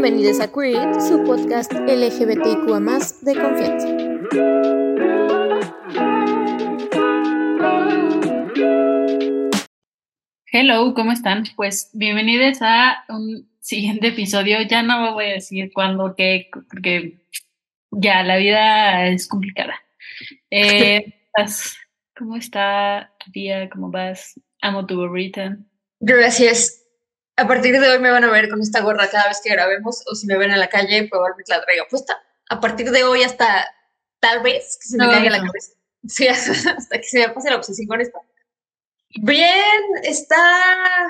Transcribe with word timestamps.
Bienvenidos 0.00 0.38
a 0.38 0.52
Queer 0.52 0.94
su 1.00 1.24
podcast 1.24 1.72
LGBTIQA 1.72 2.78
de 3.22 3.34
confianza. 3.34 3.88
Hello, 10.52 10.94
¿cómo 10.94 11.10
están? 11.10 11.42
Pues 11.56 11.90
bienvenidos 11.94 12.58
a 12.60 13.04
un 13.08 13.50
siguiente 13.58 14.06
episodio. 14.06 14.62
Ya 14.62 14.84
no 14.84 15.02
me 15.02 15.12
voy 15.14 15.24
a 15.24 15.32
decir 15.32 15.72
cuándo, 15.74 16.14
qué, 16.16 16.48
porque 16.70 17.26
ya 17.90 18.22
la 18.22 18.36
vida 18.36 19.08
es 19.08 19.26
complicada. 19.26 19.74
Eh, 20.48 21.12
¿Cómo 22.16 22.36
está 22.36 23.12
tu 23.18 23.32
día? 23.32 23.68
¿Cómo 23.68 23.90
vas? 23.90 24.40
Amo 24.60 24.86
tu 24.86 24.94
burrito. 24.94 25.40
Gracias. 25.98 26.87
A 27.38 27.46
partir 27.46 27.78
de 27.78 27.88
hoy 27.88 28.00
me 28.00 28.10
van 28.10 28.24
a 28.24 28.30
ver 28.30 28.48
con 28.48 28.60
esta 28.60 28.80
gorra 28.80 29.08
cada 29.08 29.28
vez 29.28 29.40
que 29.40 29.50
grabemos 29.50 30.02
o 30.10 30.14
si 30.16 30.26
me 30.26 30.36
ven 30.36 30.50
en 30.50 30.58
la 30.58 30.68
calle, 30.68 31.06
probablemente 31.08 31.52
la 31.52 31.62
traiga 31.62 31.86
puesta. 31.88 32.20
A 32.50 32.60
partir 32.60 32.90
de 32.90 33.04
hoy 33.04 33.22
hasta 33.22 33.64
tal 34.18 34.42
vez 34.42 34.76
que 34.82 34.88
se 34.88 34.96
me 34.96 35.08
caiga 35.08 35.30
la 35.30 35.46
cabeza. 35.46 35.72
Sí, 36.06 36.26
hasta 36.28 36.96
que 36.96 37.02
se 37.02 37.18
me 37.18 37.28
pase 37.30 37.50
la 37.50 37.56
obsesión 37.56 37.88
con 37.88 38.00
esto. 38.00 38.18
Bien, 39.20 39.82
está, 40.04 41.08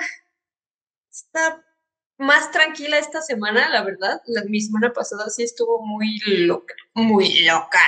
está 1.11 1.63
más 2.17 2.51
tranquila 2.51 2.99
esta 2.99 3.21
semana, 3.21 3.69
la 3.69 3.83
verdad. 3.83 4.21
La, 4.27 4.45
mi 4.45 4.61
semana 4.61 4.93
pasada 4.93 5.29
sí 5.29 5.43
estuvo 5.43 5.85
muy 5.87 6.19
loca, 6.27 6.75
muy 6.95 7.45
loca. 7.45 7.81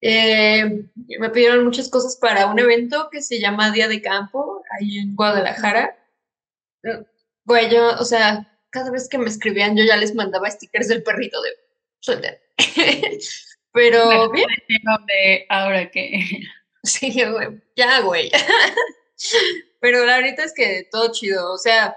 Eh, 0.00 0.84
me 1.18 1.30
pidieron 1.30 1.64
muchas 1.64 1.88
cosas 1.88 2.16
para 2.16 2.46
un 2.46 2.58
evento 2.58 3.08
que 3.10 3.22
se 3.22 3.40
llama 3.40 3.70
Día 3.70 3.88
de 3.88 4.02
Campo, 4.02 4.62
ahí 4.78 4.98
en 4.98 5.14
Guadalajara. 5.14 5.96
Güey, 7.46 7.70
yo, 7.70 7.90
o 7.98 8.04
sea, 8.04 8.46
cada 8.70 8.90
vez 8.90 9.08
que 9.08 9.18
me 9.18 9.28
escribían 9.28 9.76
yo 9.76 9.84
ya 9.84 9.96
les 9.96 10.14
mandaba 10.14 10.50
stickers 10.50 10.88
del 10.88 11.02
perrito 11.02 11.40
de 11.40 11.50
suelta. 12.00 12.36
Pero 13.72 14.30
bien. 14.30 14.48
De 14.68 15.46
ahora 15.48 15.90
que. 15.90 16.20
Sí, 16.82 17.10
güey, 17.10 17.60
ya, 17.74 18.00
güey. 18.00 18.30
Pero 19.80 20.06
la 20.06 20.18
verdad 20.18 20.44
es 20.44 20.54
que 20.54 20.86
todo 20.88 21.10
chido, 21.10 21.52
o 21.52 21.58
sea, 21.58 21.96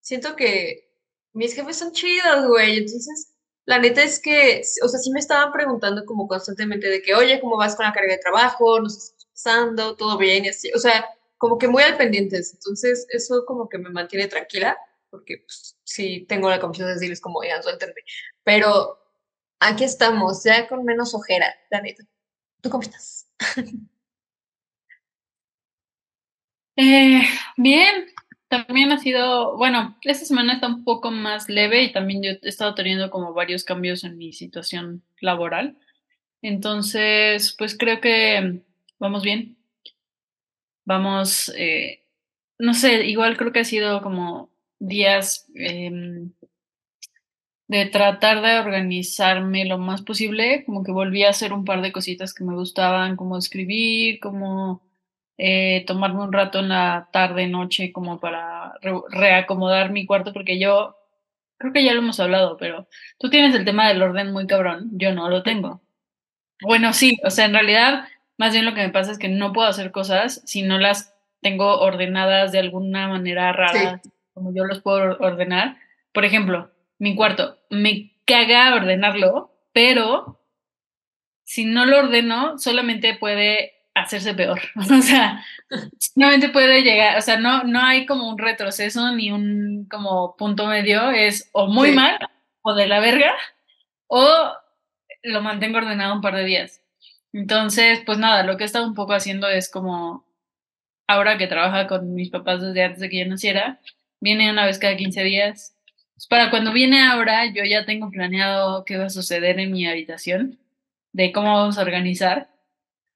siento 0.00 0.34
que 0.34 0.90
mis 1.32 1.54
jefes 1.54 1.76
son 1.76 1.92
chidos, 1.92 2.48
güey, 2.48 2.78
entonces 2.78 3.36
la 3.66 3.78
neta 3.78 4.02
es 4.02 4.20
que, 4.20 4.62
o 4.82 4.88
sea, 4.88 4.98
sí 4.98 5.12
me 5.12 5.20
estaban 5.20 5.52
preguntando 5.52 6.04
como 6.04 6.26
constantemente 6.26 6.88
de 6.88 7.02
que, 7.02 7.14
oye, 7.14 7.40
¿cómo 7.40 7.56
vas 7.56 7.76
con 7.76 7.86
la 7.86 7.92
carga 7.92 8.14
de 8.14 8.18
trabajo? 8.18 8.80
¿Nos 8.80 8.96
estás 8.96 9.26
pasando? 9.26 9.94
¿Todo 9.94 10.18
bien? 10.18 10.44
Y 10.44 10.48
así, 10.48 10.72
o 10.72 10.78
sea, 10.78 11.06
como 11.38 11.58
que 11.58 11.68
muy 11.68 11.82
al 11.82 11.96
pendientes. 11.96 12.54
Entonces, 12.54 13.06
eso 13.10 13.44
como 13.46 13.68
que 13.68 13.78
me 13.78 13.90
mantiene 13.90 14.28
tranquila, 14.28 14.76
porque 15.10 15.38
pues, 15.38 15.78
sí 15.84 16.26
tengo 16.28 16.50
la 16.50 16.60
confianza 16.60 16.88
de 16.88 16.94
decirles 16.94 17.20
como, 17.20 17.38
oigan, 17.40 17.62
suéltenme. 17.62 18.02
Pero 18.44 18.98
aquí 19.60 19.84
estamos, 19.84 20.44
ya 20.44 20.68
con 20.68 20.84
menos 20.84 21.14
ojera, 21.14 21.54
la. 21.70 21.82
¿Tú 22.60 22.70
cómo 22.70 22.82
estás? 22.82 23.28
eh, 26.76 27.22
bien, 27.56 28.06
también 28.48 28.92
ha 28.92 28.98
sido, 28.98 29.56
bueno, 29.56 29.96
esta 30.02 30.24
semana 30.24 30.54
está 30.54 30.68
un 30.68 30.84
poco 30.84 31.10
más 31.10 31.48
leve 31.48 31.82
y 31.82 31.92
también 31.92 32.22
yo 32.22 32.30
he 32.30 32.48
estado 32.48 32.74
teniendo 32.74 33.10
como 33.10 33.32
varios 33.34 33.64
cambios 33.64 34.04
en 34.04 34.16
mi 34.16 34.32
situación 34.32 35.02
laboral. 35.20 35.78
Entonces, 36.42 37.54
pues 37.58 37.76
creo 37.76 38.00
que 38.00 38.62
vamos 38.98 39.22
bien. 39.22 39.56
Vamos, 40.86 41.52
eh, 41.56 42.04
no 42.58 42.72
sé, 42.74 43.06
igual 43.06 43.36
creo 43.36 43.52
que 43.52 43.60
ha 43.60 43.64
sido 43.64 44.02
como 44.02 44.50
días 44.78 45.46
em, 45.54 46.32
de 47.68 47.86
tratar 47.86 48.42
de 48.42 48.58
organizarme 48.60 49.64
lo 49.64 49.78
más 49.78 50.02
posible, 50.02 50.64
como 50.64 50.84
que 50.84 50.92
volví 50.92 51.24
a 51.24 51.30
hacer 51.30 51.52
un 51.52 51.64
par 51.64 51.82
de 51.82 51.92
cositas 51.92 52.32
que 52.32 52.44
me 52.44 52.54
gustaban, 52.54 53.16
como 53.16 53.36
escribir, 53.38 54.20
como 54.20 54.82
eh, 55.38 55.84
tomarme 55.86 56.22
un 56.22 56.32
rato 56.32 56.60
en 56.60 56.68
la 56.68 57.08
tarde, 57.12 57.48
noche, 57.48 57.92
como 57.92 58.20
para 58.20 58.74
reacomodar 59.10 59.90
mi 59.90 60.06
cuarto, 60.06 60.32
porque 60.32 60.58
yo 60.60 60.96
creo 61.58 61.72
que 61.72 61.84
ya 61.84 61.94
lo 61.94 62.00
hemos 62.00 62.20
hablado, 62.20 62.56
pero 62.58 62.88
tú 63.18 63.30
tienes 63.30 63.54
el 63.54 63.64
tema 63.64 63.88
del 63.88 64.02
orden 64.02 64.32
muy 64.32 64.46
cabrón, 64.46 64.90
yo 64.94 65.12
no 65.14 65.28
lo 65.30 65.42
tengo. 65.42 65.82
Bueno, 66.62 66.92
sí, 66.92 67.18
o 67.24 67.30
sea, 67.30 67.46
en 67.46 67.54
realidad, 67.54 68.08
más 68.38 68.52
bien 68.52 68.64
lo 68.64 68.74
que 68.74 68.82
me 68.82 68.90
pasa 68.90 69.12
es 69.12 69.18
que 69.18 69.28
no 69.28 69.52
puedo 69.52 69.68
hacer 69.68 69.92
cosas 69.92 70.42
si 70.44 70.62
no 70.62 70.78
las 70.78 71.14
tengo 71.40 71.80
ordenadas 71.80 72.52
de 72.52 72.58
alguna 72.58 73.08
manera 73.08 73.52
rara, 73.52 74.00
como 74.34 74.54
yo 74.54 74.64
los 74.64 74.80
puedo 74.82 75.16
ordenar. 75.18 75.76
Por 76.12 76.24
ejemplo, 76.24 76.70
mi 76.98 77.14
cuarto, 77.14 77.58
me 77.70 78.12
caga 78.24 78.74
ordenarlo, 78.74 79.50
pero 79.72 80.40
si 81.44 81.64
no 81.64 81.86
lo 81.86 81.98
ordeno, 81.98 82.58
solamente 82.58 83.14
puede 83.14 83.74
hacerse 83.94 84.34
peor. 84.34 84.60
O 84.76 85.02
sea, 85.02 85.44
solamente 86.14 86.48
puede 86.48 86.82
llegar, 86.82 87.16
o 87.18 87.22
sea, 87.22 87.38
no, 87.38 87.64
no 87.64 87.80
hay 87.80 88.06
como 88.06 88.28
un 88.28 88.38
retroceso 88.38 89.12
ni 89.12 89.32
un 89.32 89.86
como 89.90 90.36
punto 90.36 90.66
medio, 90.66 91.10
es 91.10 91.48
o 91.52 91.66
muy 91.66 91.92
mal 91.92 92.18
o 92.62 92.74
de 92.74 92.86
la 92.86 93.00
verga 93.00 93.32
o 94.08 94.52
lo 95.22 95.42
mantengo 95.42 95.78
ordenado 95.78 96.14
un 96.14 96.20
par 96.20 96.34
de 96.36 96.44
días. 96.44 96.82
Entonces, 97.36 98.00
pues 98.06 98.18
nada, 98.18 98.42
lo 98.44 98.56
que 98.56 98.64
he 98.64 98.66
estado 98.66 98.86
un 98.86 98.94
poco 98.94 99.12
haciendo 99.14 99.48
es 99.48 99.70
como, 99.70 100.24
ahora 101.06 101.38
que 101.38 101.46
trabaja 101.46 101.86
con 101.86 102.14
mis 102.14 102.30
papás 102.30 102.62
desde 102.62 102.84
antes 102.84 103.00
de 103.00 103.08
que 103.10 103.20
yo 103.20 103.26
naciera, 103.26 103.80
viene 104.20 104.50
una 104.50 104.66
vez 104.66 104.78
cada 104.78 104.96
15 104.96 105.22
días. 105.24 105.76
Pues 106.14 106.26
para 106.28 106.50
cuando 106.50 106.72
viene 106.72 107.02
ahora, 107.02 107.46
yo 107.46 107.64
ya 107.64 107.84
tengo 107.84 108.10
planeado 108.10 108.84
qué 108.84 108.96
va 108.98 109.06
a 109.06 109.10
suceder 109.10 109.60
en 109.60 109.72
mi 109.72 109.86
habitación, 109.86 110.58
de 111.12 111.32
cómo 111.32 111.54
vamos 111.54 111.78
a 111.78 111.82
organizar 111.82 112.48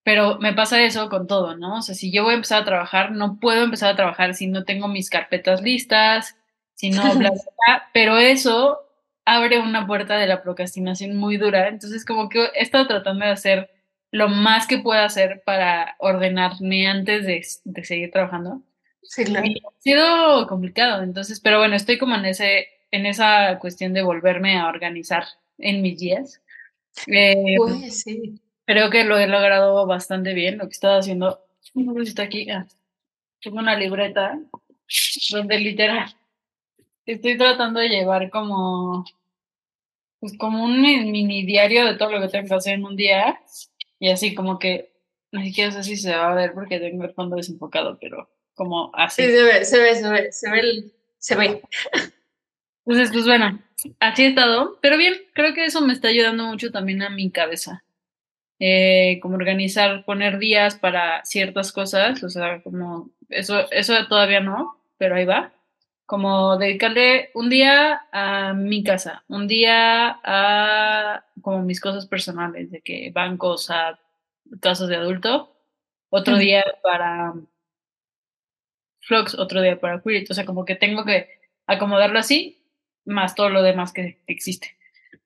pero 0.02 0.38
me 0.38 0.54
pasa 0.54 0.82
eso 0.82 1.08
con 1.08 1.26
todo, 1.26 1.56
¿no? 1.56 1.78
O 1.78 1.82
sea, 1.82 1.94
si 1.94 2.10
yo 2.10 2.24
voy 2.24 2.32
a 2.32 2.36
empezar 2.36 2.62
a 2.62 2.64
trabajar, 2.64 3.12
no 3.12 3.38
puedo 3.38 3.62
empezar 3.62 3.92
a 3.92 3.96
trabajar 3.96 4.34
si 4.34 4.46
no 4.46 4.64
tengo 4.64 4.88
mis 4.88 5.10
carpetas 5.10 5.62
listas, 5.62 6.36
si 6.74 6.90
no, 6.90 7.02
bla, 7.14 7.30
bla, 7.30 7.88
pero 7.92 8.18
eso 8.18 8.80
abre 9.24 9.60
una 9.60 9.86
puerta 9.86 10.16
de 10.16 10.26
la 10.26 10.42
procrastinación 10.42 11.16
muy 11.16 11.36
dura. 11.36 11.68
Entonces, 11.68 12.04
como 12.04 12.28
que 12.28 12.44
he 12.54 12.62
estado 12.62 12.86
tratando 12.86 13.24
de 13.26 13.32
hacer 13.32 13.70
lo 14.10 14.28
más 14.28 14.66
que 14.66 14.78
pueda 14.78 15.04
hacer 15.04 15.42
para 15.44 15.96
ordenarme 15.98 16.86
antes 16.86 17.26
de, 17.26 17.46
de 17.64 17.84
seguir 17.84 18.10
trabajando. 18.10 18.62
Sí, 19.02 19.24
claro. 19.24 19.46
ha 19.46 19.82
sido 19.82 20.46
complicado, 20.46 21.02
entonces, 21.02 21.40
pero 21.40 21.58
bueno, 21.58 21.74
estoy 21.74 21.98
como 21.98 22.14
en 22.16 22.26
ese, 22.26 22.68
en 22.90 23.06
esa 23.06 23.58
cuestión 23.58 23.92
de 23.92 24.02
volverme 24.02 24.58
a 24.58 24.68
organizar 24.68 25.24
en 25.58 25.82
mis 25.82 25.98
días. 25.98 26.42
Eh, 27.06 27.54
pues 27.56 28.02
sí. 28.02 28.40
Creo 28.66 28.90
que 28.90 29.04
lo 29.04 29.18
he 29.18 29.26
logrado 29.26 29.86
bastante 29.86 30.34
bien. 30.34 30.58
Lo 30.58 30.66
que 30.66 30.72
estaba 30.72 30.98
haciendo, 30.98 31.40
no 31.74 31.94
sé 31.94 32.02
si 32.04 32.08
está 32.10 32.22
aquí, 32.22 32.50
ah, 32.50 32.66
tengo 33.40 33.58
una 33.58 33.76
libreta 33.76 34.38
donde 35.30 35.58
literal 35.58 36.14
estoy 37.12 37.36
tratando 37.36 37.80
de 37.80 37.88
llevar 37.88 38.30
como, 38.30 39.04
pues 40.18 40.36
como 40.38 40.64
un 40.64 40.80
mini 40.80 41.44
diario 41.44 41.86
de 41.86 41.96
todo 41.96 42.12
lo 42.12 42.20
que 42.20 42.28
tengo 42.28 42.48
que 42.48 42.54
hacer 42.54 42.74
en 42.74 42.84
un 42.84 42.96
día. 42.96 43.40
Y 44.00 44.10
así 44.10 44.34
como 44.34 44.58
que, 44.58 44.92
ni 45.30 45.48
siquiera 45.48 45.70
sé 45.70 45.84
si 45.84 45.96
se 45.96 46.16
va 46.16 46.32
a 46.32 46.34
ver 46.34 46.52
porque 46.54 46.80
tengo 46.80 47.04
el 47.04 47.12
fondo 47.12 47.36
desenfocado, 47.36 47.98
pero 48.00 48.28
como 48.54 48.90
así. 48.94 49.22
Sí, 49.22 49.30
se 49.30 49.42
ve, 49.44 49.64
se 49.64 49.78
ve, 49.78 49.94
se 49.94 50.10
ve, 50.10 50.32
se 50.32 50.50
ve, 50.50 50.84
se 51.18 51.36
ve. 51.36 51.62
Entonces, 52.86 53.12
pues 53.12 53.26
bueno, 53.26 53.60
así 54.00 54.24
he 54.24 54.28
estado, 54.28 54.78
pero 54.80 54.96
bien, 54.96 55.14
creo 55.34 55.54
que 55.54 55.66
eso 55.66 55.82
me 55.82 55.92
está 55.92 56.08
ayudando 56.08 56.44
mucho 56.44 56.72
también 56.72 57.02
a 57.02 57.10
mi 57.10 57.30
cabeza. 57.30 57.84
Eh, 58.58 59.20
como 59.22 59.36
organizar, 59.36 60.04
poner 60.04 60.38
días 60.38 60.74
para 60.74 61.24
ciertas 61.24 61.72
cosas, 61.72 62.22
o 62.22 62.28
sea, 62.28 62.62
como 62.62 63.10
eso, 63.28 63.70
eso 63.70 63.94
todavía 64.08 64.40
no, 64.40 64.78
pero 64.98 65.14
ahí 65.14 65.24
va. 65.24 65.52
Como 66.10 66.56
dedicarle 66.56 67.30
un 67.34 67.50
día 67.50 68.08
a 68.10 68.52
mi 68.52 68.82
casa, 68.82 69.22
un 69.28 69.46
día 69.46 70.18
a 70.24 71.24
como 71.40 71.62
mis 71.62 71.80
cosas 71.80 72.06
personales, 72.06 72.72
de 72.72 72.80
que 72.80 73.12
bancos 73.14 73.70
a 73.70 73.96
casos 74.60 74.88
de 74.88 74.96
adulto, 74.96 75.56
otro 76.08 76.36
día 76.36 76.64
para 76.82 77.34
Flux, 78.98 79.36
otro 79.38 79.62
día 79.62 79.78
para 79.78 80.02
Queer, 80.02 80.26
o 80.28 80.34
sea, 80.34 80.44
como 80.44 80.64
que 80.64 80.74
tengo 80.74 81.04
que 81.04 81.28
acomodarlo 81.68 82.18
así, 82.18 82.60
más 83.04 83.36
todo 83.36 83.48
lo 83.48 83.62
demás 83.62 83.92
que 83.92 84.20
existe. 84.26 84.76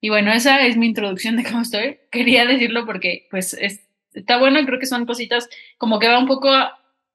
Y 0.03 0.11
bueno, 0.11 0.35
esa 0.35 0.67
es 0.67 0.77
mi 0.77 0.85
introducción 0.85 1.37
de 1.37 1.45
cómo 1.45 1.63
estoy. 1.63 1.99
Quería 2.11 2.45
decirlo 2.45 2.85
porque 2.85 3.27
pues 3.31 3.57
está 4.13 4.37
bueno, 4.37 4.63
creo 4.67 4.79
que 4.79 4.85
son 4.85 5.07
cositas 5.07 5.49
como 5.79 5.99
que 5.99 6.09
va 6.09 6.19
un 6.19 6.27
poco 6.27 6.51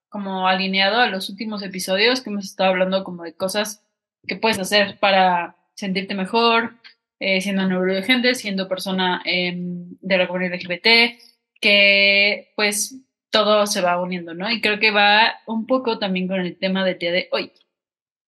como 0.10 0.48
alineado 0.48 1.00
a 1.00 1.08
los 1.08 1.30
últimos 1.30 1.64
episodios 1.64 2.22
que 2.22 2.30
hemos 2.30 2.46
estado 2.46 2.72
hablando 2.72 3.04
como 3.04 3.24
de 3.24 3.36
cosas 3.36 3.84
que 4.28 4.36
puedes 4.36 4.60
hacer 4.60 5.00
para 5.00 5.56
sentirte 5.76 6.16
mejor, 6.16 6.74
eh, 7.20 7.42
siendo 7.42 7.66
neurodivergente, 7.68 8.36
siendo 8.36 8.68
persona 8.68 9.22
em, 9.26 9.98
de 10.02 10.18
la 10.18 10.28
comunidad 10.28 10.56
LGBT, 10.56 11.20
que 11.62 12.52
pues 12.56 12.96
todo 13.30 13.68
se 13.68 13.82
va 13.82 14.02
uniendo, 14.02 14.34
¿no? 14.34 14.50
Y 14.50 14.62
creo 14.62 14.80
que 14.80 14.92
va 14.92 15.40
un 15.46 15.68
poco 15.68 16.00
también 16.00 16.28
con 16.28 16.40
el 16.40 16.58
tema 16.58 16.84
del 16.84 16.98
día 16.98 17.12
de 17.12 17.30
hoy. 17.32 17.54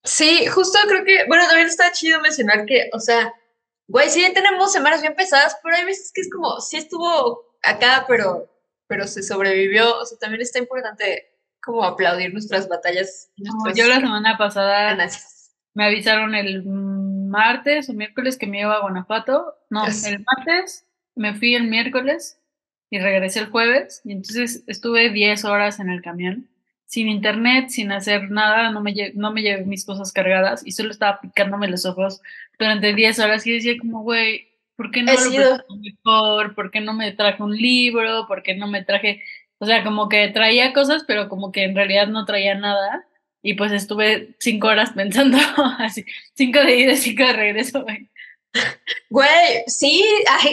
Sí, 0.04 0.45
justo 0.48 0.80
creo 0.88 1.04
que, 1.04 1.25
bueno, 1.27 1.45
también 1.48 1.68
está 1.68 1.92
chido 1.92 2.22
mencionar 2.22 2.66
que, 2.66 2.89
o 2.94 3.00
sea, 3.00 3.34
Güey, 3.92 4.10
sí 4.10 4.25
tenemos 4.34 4.72
semanas 4.72 5.01
bien 5.01 5.16
pesadas, 5.16 5.57
pero 5.62 5.75
hay 5.75 5.84
veces 5.84 6.13
que 6.13 6.22
es 6.22 6.30
como, 6.31 6.62
sí 6.62 6.77
estuvo 6.77 7.57
acá, 7.62 8.06
pero, 8.07 8.50
pero 8.88 9.06
se 9.06 9.22
sobrevivió. 9.22 10.00
O 10.00 10.06
sea, 10.06 10.18
también 10.18 10.42
está 10.42 10.60
importante 10.60 11.31
como 11.63 11.84
aplaudir 11.84 12.34
nuestras 12.34 12.68
batallas. 12.68 13.31
yo 13.75 13.88
la 13.88 14.00
semana 14.00 14.38
pasada 14.38 14.98
me 15.74 15.86
avisaron 15.86 16.36
el 16.36 16.63
martes 16.63 17.90
o 17.90 17.94
miércoles 17.94 18.38
que 18.38 18.48
me 18.48 18.62
iba 18.62 18.75
a 18.75 18.81
Guanajuato. 18.81 19.56
No, 19.69 19.86
el 19.86 20.25
martes 20.25 20.86
me 21.16 21.34
fui 21.34 21.56
el 21.56 21.68
miércoles 21.68 22.40
y 22.90 23.00
regresé 23.00 23.40
el 23.40 23.50
jueves. 23.50 24.02
Y 24.04 24.12
entonces 24.12 24.63
estuve 24.68 25.10
10 25.10 25.46
horas 25.46 25.80
en 25.80 25.90
el 25.90 26.02
camión, 26.02 26.50
sin 26.86 27.08
internet, 27.08 27.69
sin 27.69 27.92
hacer 27.92 28.30
nada. 28.30 28.72
No 28.72 28.81
me, 28.81 28.94
no 29.16 29.31
me 29.31 29.42
llevé 29.42 29.66
mis 29.66 29.86
cosas 29.86 30.12
cargadas 30.12 30.62
y 30.66 30.72
solo 30.74 30.92
estaba 30.92 31.22
picándome 31.22 31.69
los 31.69 31.86
ojos 31.86 32.22
durante 32.60 32.94
10 32.94 33.19
horas. 33.19 33.48
Y 33.48 33.54
decía, 33.54 33.78
como, 33.80 34.04
güey, 34.04 34.50
¿por 34.75 34.92
qué 34.92 35.04
no 35.04 35.13
lo 35.13 35.78
mejor? 35.78 36.54
¿Por 36.54 36.69
qué 36.69 36.81
no 36.81 36.94
me 36.94 37.12
traje 37.13 37.42
un 37.42 37.56
libro? 37.56 38.28
¿Por 38.28 38.44
qué 38.44 38.56
no 38.56 38.68
me 38.68 38.84
traje.? 38.84 39.24
O 39.62 39.68
sea, 39.68 39.84
como 39.84 40.10
que 40.10 40.28
traía 40.30 40.74
cosas, 40.74 41.04
pero 41.06 41.30
como 41.30 41.52
que 41.52 41.66
en 41.66 41.75
realidad 41.75 42.08
no 42.08 42.25
traía 42.25 42.56
nada. 42.56 43.06
Y 43.44 43.54
pues 43.54 43.72
estuve 43.72 44.36
cinco 44.40 44.68
horas 44.68 44.92
pensando 44.96 45.38
así, 45.78 46.04
cinco 46.34 46.60
de 46.60 46.78
ida 46.78 46.94
y 46.94 46.98
cinco 46.98 47.24
de 47.24 47.34
regreso, 47.34 47.84
güey. 47.84 48.10
Güey, 49.12 49.63
sí, 49.68 50.04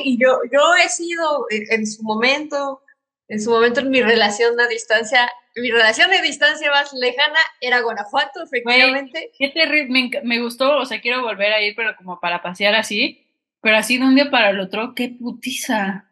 y 0.05 0.19
yo, 0.19 0.41
yo 0.53 0.61
he 0.85 0.89
sido 0.91 1.47
en, 1.51 1.87
su 1.87 2.03
momento, 2.03 2.83
en 3.29 3.41
su 3.41 3.51
momento 3.51 3.81
en 3.81 3.91
mi 3.91 4.03
relación 4.03 4.61
a 4.61 4.69
distancia, 4.69 5.29
mi 5.57 5.71
relación 5.71 6.11
de 6.11 6.21
distancia 6.21 6.71
más 6.71 6.93
lejana 6.93 7.41
era 7.63 7.81
Guanajuato, 7.81 8.45
efectivamente. 8.45 9.33
qué 9.39 9.49
terrible, 9.49 10.21
me, 10.23 10.41
gustó, 10.41 10.77
o 10.77 10.85
sea, 10.85 11.01
quiero 11.01 11.23
volver 11.23 11.53
a 11.53 11.63
ir, 11.63 11.75
pero 11.75 11.97
como 11.97 12.21
para 12.21 12.43
pasear 12.43 12.75
así, 12.75 13.27
pero 13.63 13.79
así 13.79 13.97
de 13.97 14.05
un 14.05 14.15
día 14.15 14.31
para 14.31 14.51
el 14.51 14.61
otro, 14.61 14.95
qué 14.95 15.09
putiza. 15.09 16.05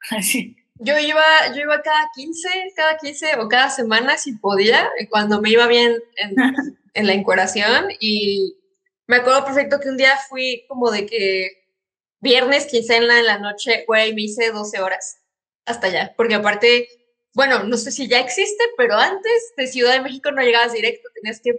Así. 0.10 0.56
Yo 0.80 0.98
iba, 0.98 1.22
yo 1.54 1.60
iba 1.60 1.82
cada 1.82 2.10
15, 2.14 2.48
cada 2.74 2.96
15 2.96 3.36
o 3.38 3.48
cada 3.48 3.70
semana 3.70 4.16
si 4.16 4.32
podía, 4.32 4.90
cuando 5.10 5.40
me 5.40 5.50
iba 5.50 5.66
bien 5.66 6.02
en, 6.16 6.34
en 6.94 7.06
la 7.06 7.12
encueración 7.12 7.88
y 8.00 8.56
me 9.06 9.16
acuerdo 9.16 9.44
perfecto 9.44 9.80
que 9.80 9.88
un 9.88 9.96
día 9.96 10.16
fui 10.28 10.64
como 10.68 10.90
de 10.90 11.06
que 11.06 11.60
viernes, 12.20 12.66
quincena 12.66 13.18
en 13.18 13.26
la 13.26 13.38
noche, 13.38 13.84
güey, 13.86 14.14
me 14.14 14.22
hice 14.22 14.52
12 14.52 14.80
horas 14.80 15.18
hasta 15.66 15.88
allá, 15.88 16.14
porque 16.16 16.34
aparte, 16.34 16.88
bueno, 17.34 17.62
no 17.64 17.76
sé 17.76 17.90
si 17.92 18.08
ya 18.08 18.18
existe, 18.18 18.62
pero 18.76 18.96
antes 18.96 19.52
de 19.56 19.66
Ciudad 19.66 19.92
de 19.92 20.00
México 20.00 20.30
no 20.32 20.42
llegabas 20.42 20.72
directo, 20.72 21.08
tenías 21.14 21.40
que, 21.40 21.52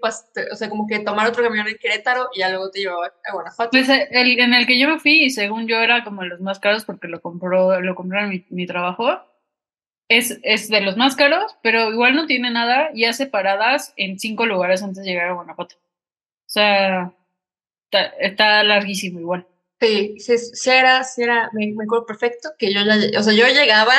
o 0.52 0.56
sea, 0.56 0.70
como 0.70 0.88
que 0.88 1.00
tomar 1.00 1.28
otro 1.28 1.44
camión 1.44 1.68
en 1.68 1.78
Querétaro 1.78 2.30
y 2.34 2.40
ya 2.40 2.50
luego 2.50 2.72
te 2.72 2.80
llevaba 2.80 3.08
a 3.08 3.34
Guanajuato. 3.34 3.72
Pues 3.72 3.88
eh, 3.90 4.08
el, 4.12 4.40
en 4.40 4.54
el 4.54 4.68
que 4.68 4.80
yo 4.80 4.90
me 4.90 5.00
fui, 5.00 5.30
según 5.30 5.68
yo 5.68 5.80
era 5.80 6.04
como 6.04 6.24
los 6.24 6.42
más 6.42 6.60
caros 6.60 6.86
porque 6.86 7.08
lo 7.08 7.22
compró, 7.22 7.80
lo 7.80 7.96
compraron 7.96 8.30
mi, 8.30 8.46
mi 8.50 8.66
trabajo, 8.66 9.22
es, 10.10 10.40
es, 10.44 10.68
de 10.68 10.82
los 10.82 10.98
más 10.98 11.16
caros, 11.16 11.56
pero 11.64 11.90
igual 11.92 12.16
no 12.16 12.26
tiene 12.26 12.52
nada 12.52 12.90
y 12.94 13.06
hace 13.06 13.28
paradas 13.28 13.94
en 13.96 14.20
cinco 14.20 14.46
lugares 14.46 14.84
antes 14.84 15.04
de 15.04 15.10
llegar 15.10 15.30
a 15.30 15.34
Guanajuato. 15.34 15.76
O 15.76 16.50
sea, 16.54 17.14
está, 18.20 18.64
larguísimo 18.64 19.22
igual. 19.22 19.48
Sí, 19.80 20.20
sí, 20.20 20.70
era, 20.70 21.04
sí 21.06 21.24
era, 21.24 21.50
me, 21.54 21.74
acuerdo 21.82 22.06
perfecto 22.06 22.50
que 22.60 22.74
yo 22.74 22.82
ya, 22.82 23.20
o 23.20 23.24
sea, 23.24 23.34
yo 23.34 23.48
llegaba, 23.48 23.96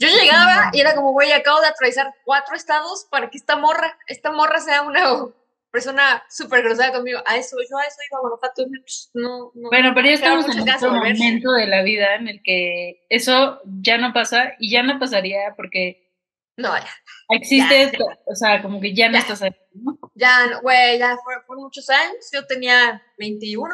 yo 0.00 0.08
llegaba 0.08 0.70
y 0.72 0.80
era 0.80 0.94
como, 0.94 1.12
güey, 1.12 1.30
acabo 1.32 1.60
de 1.60 1.66
atravesar 1.66 2.14
cuatro 2.24 2.56
estados 2.56 3.06
para 3.10 3.28
que 3.28 3.36
esta 3.36 3.56
morra, 3.56 3.98
esta 4.06 4.32
morra 4.32 4.58
sea 4.58 4.80
una 4.80 5.02
persona 5.70 6.24
súper 6.30 6.64
grosera 6.64 6.90
conmigo. 6.90 7.20
A 7.26 7.36
eso, 7.36 7.56
yo 7.70 7.76
a 7.76 7.84
eso 7.84 7.98
iba 8.08 8.18
a 8.18 8.20
Guanajuato. 8.22 8.64
No, 9.12 9.52
no, 9.54 9.68
bueno, 9.68 9.92
pero 9.94 10.08
ya 10.08 10.14
estamos 10.14 10.48
en 10.56 10.68
otro 10.68 10.94
momento 10.94 11.52
de 11.52 11.66
la 11.66 11.82
vida 11.82 12.14
en 12.14 12.28
el 12.28 12.42
que 12.42 13.04
eso 13.10 13.60
ya 13.64 13.98
no 13.98 14.14
pasa 14.14 14.54
y 14.58 14.70
ya 14.70 14.82
no 14.82 14.98
pasaría 14.98 15.54
porque 15.54 16.10
no, 16.56 16.74
ya. 16.76 16.90
Existe, 17.28 17.92
o 18.26 18.34
sea, 18.34 18.62
como 18.62 18.80
que 18.80 18.94
ya 18.94 19.10
no 19.10 19.18
estás 19.18 19.42
ahí, 19.42 19.54
¿no? 19.74 19.98
Ya, 20.14 20.60
güey, 20.62 20.98
ya 20.98 21.16
fue 21.46 21.56
muchos 21.56 21.88
años. 21.90 22.28
Yo 22.32 22.46
tenía 22.46 23.02
21, 23.18 23.68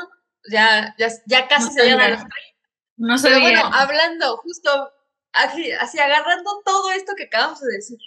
ya, 0.51 0.93
ya, 0.99 1.09
ya 1.25 1.47
casi 1.47 1.71
se 1.71 1.87
iban 1.87 2.01
a 2.01 2.09
los 2.09 2.19
30. 2.19 2.33
No 2.97 3.17
sabía. 3.17 3.39
Pero 3.39 3.47
bueno, 3.47 3.71
hablando, 3.73 4.37
justo 4.39 4.93
así, 5.37 5.99
agarrando 5.99 6.63
todo 6.65 6.91
esto 6.93 7.15
que 7.17 7.25
acabamos 7.25 7.61
de 7.61 7.73
decir. 7.75 7.99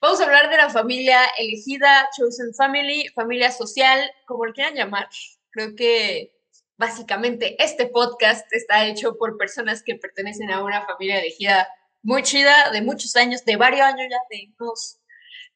Vamos 0.00 0.20
a 0.20 0.24
hablar 0.24 0.50
de 0.50 0.56
la 0.56 0.70
familia 0.70 1.20
elegida, 1.38 2.08
Chosen 2.16 2.54
Family, 2.54 3.08
familia 3.14 3.50
social, 3.50 4.10
como 4.26 4.46
lo 4.46 4.52
quieran 4.52 4.74
llamar. 4.74 5.08
Creo 5.50 5.74
que 5.74 6.34
básicamente 6.76 7.62
este 7.62 7.86
podcast 7.86 8.50
está 8.52 8.86
hecho 8.86 9.16
por 9.16 9.36
personas 9.36 9.82
que 9.82 9.96
pertenecen 9.96 10.50
a 10.50 10.62
una 10.62 10.86
familia 10.86 11.18
elegida 11.18 11.68
muy 12.02 12.22
chida, 12.22 12.70
de 12.70 12.82
muchos 12.82 13.16
años, 13.16 13.44
de 13.44 13.56
varios 13.56 13.82
años 13.82 14.06
ya, 14.10 14.18
de 14.30 14.52
unos. 14.58 15.00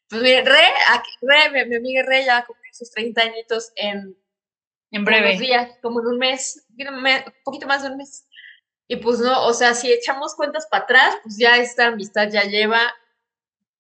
Pues 0.09 0.23
mire, 0.23 0.43
Re, 0.45 0.69
Re 1.23 1.67
mi, 1.67 1.77
amiga 1.77 2.03
Re 2.03 2.25
ya 2.25 2.45
cumplió 2.45 2.71
sus 2.75 2.91
30 2.91 3.23
añitos 3.23 3.73
en. 3.77 4.17
En 4.91 5.07
breve. 5.07 5.39
Días, 5.39 5.71
como 5.81 6.01
en 6.01 6.07
un 6.09 6.19
mes, 6.19 6.67
un 6.77 7.33
poquito 7.45 7.67
más 7.67 7.83
de 7.83 7.89
un 7.89 7.97
mes. 7.97 8.27
Y 8.93 8.97
pues 8.97 9.21
no, 9.21 9.47
o 9.47 9.55
sea, 9.55 9.73
si 9.73 9.91
echamos 9.91 10.35
cuentas 10.35 10.67
para 10.71 10.85
atrás, 10.85 11.17
pues 11.23 11.39
ya 11.39 11.57
esta 11.57 11.87
amistad 11.87 12.29
ya 12.31 12.43
lleva 12.43 12.79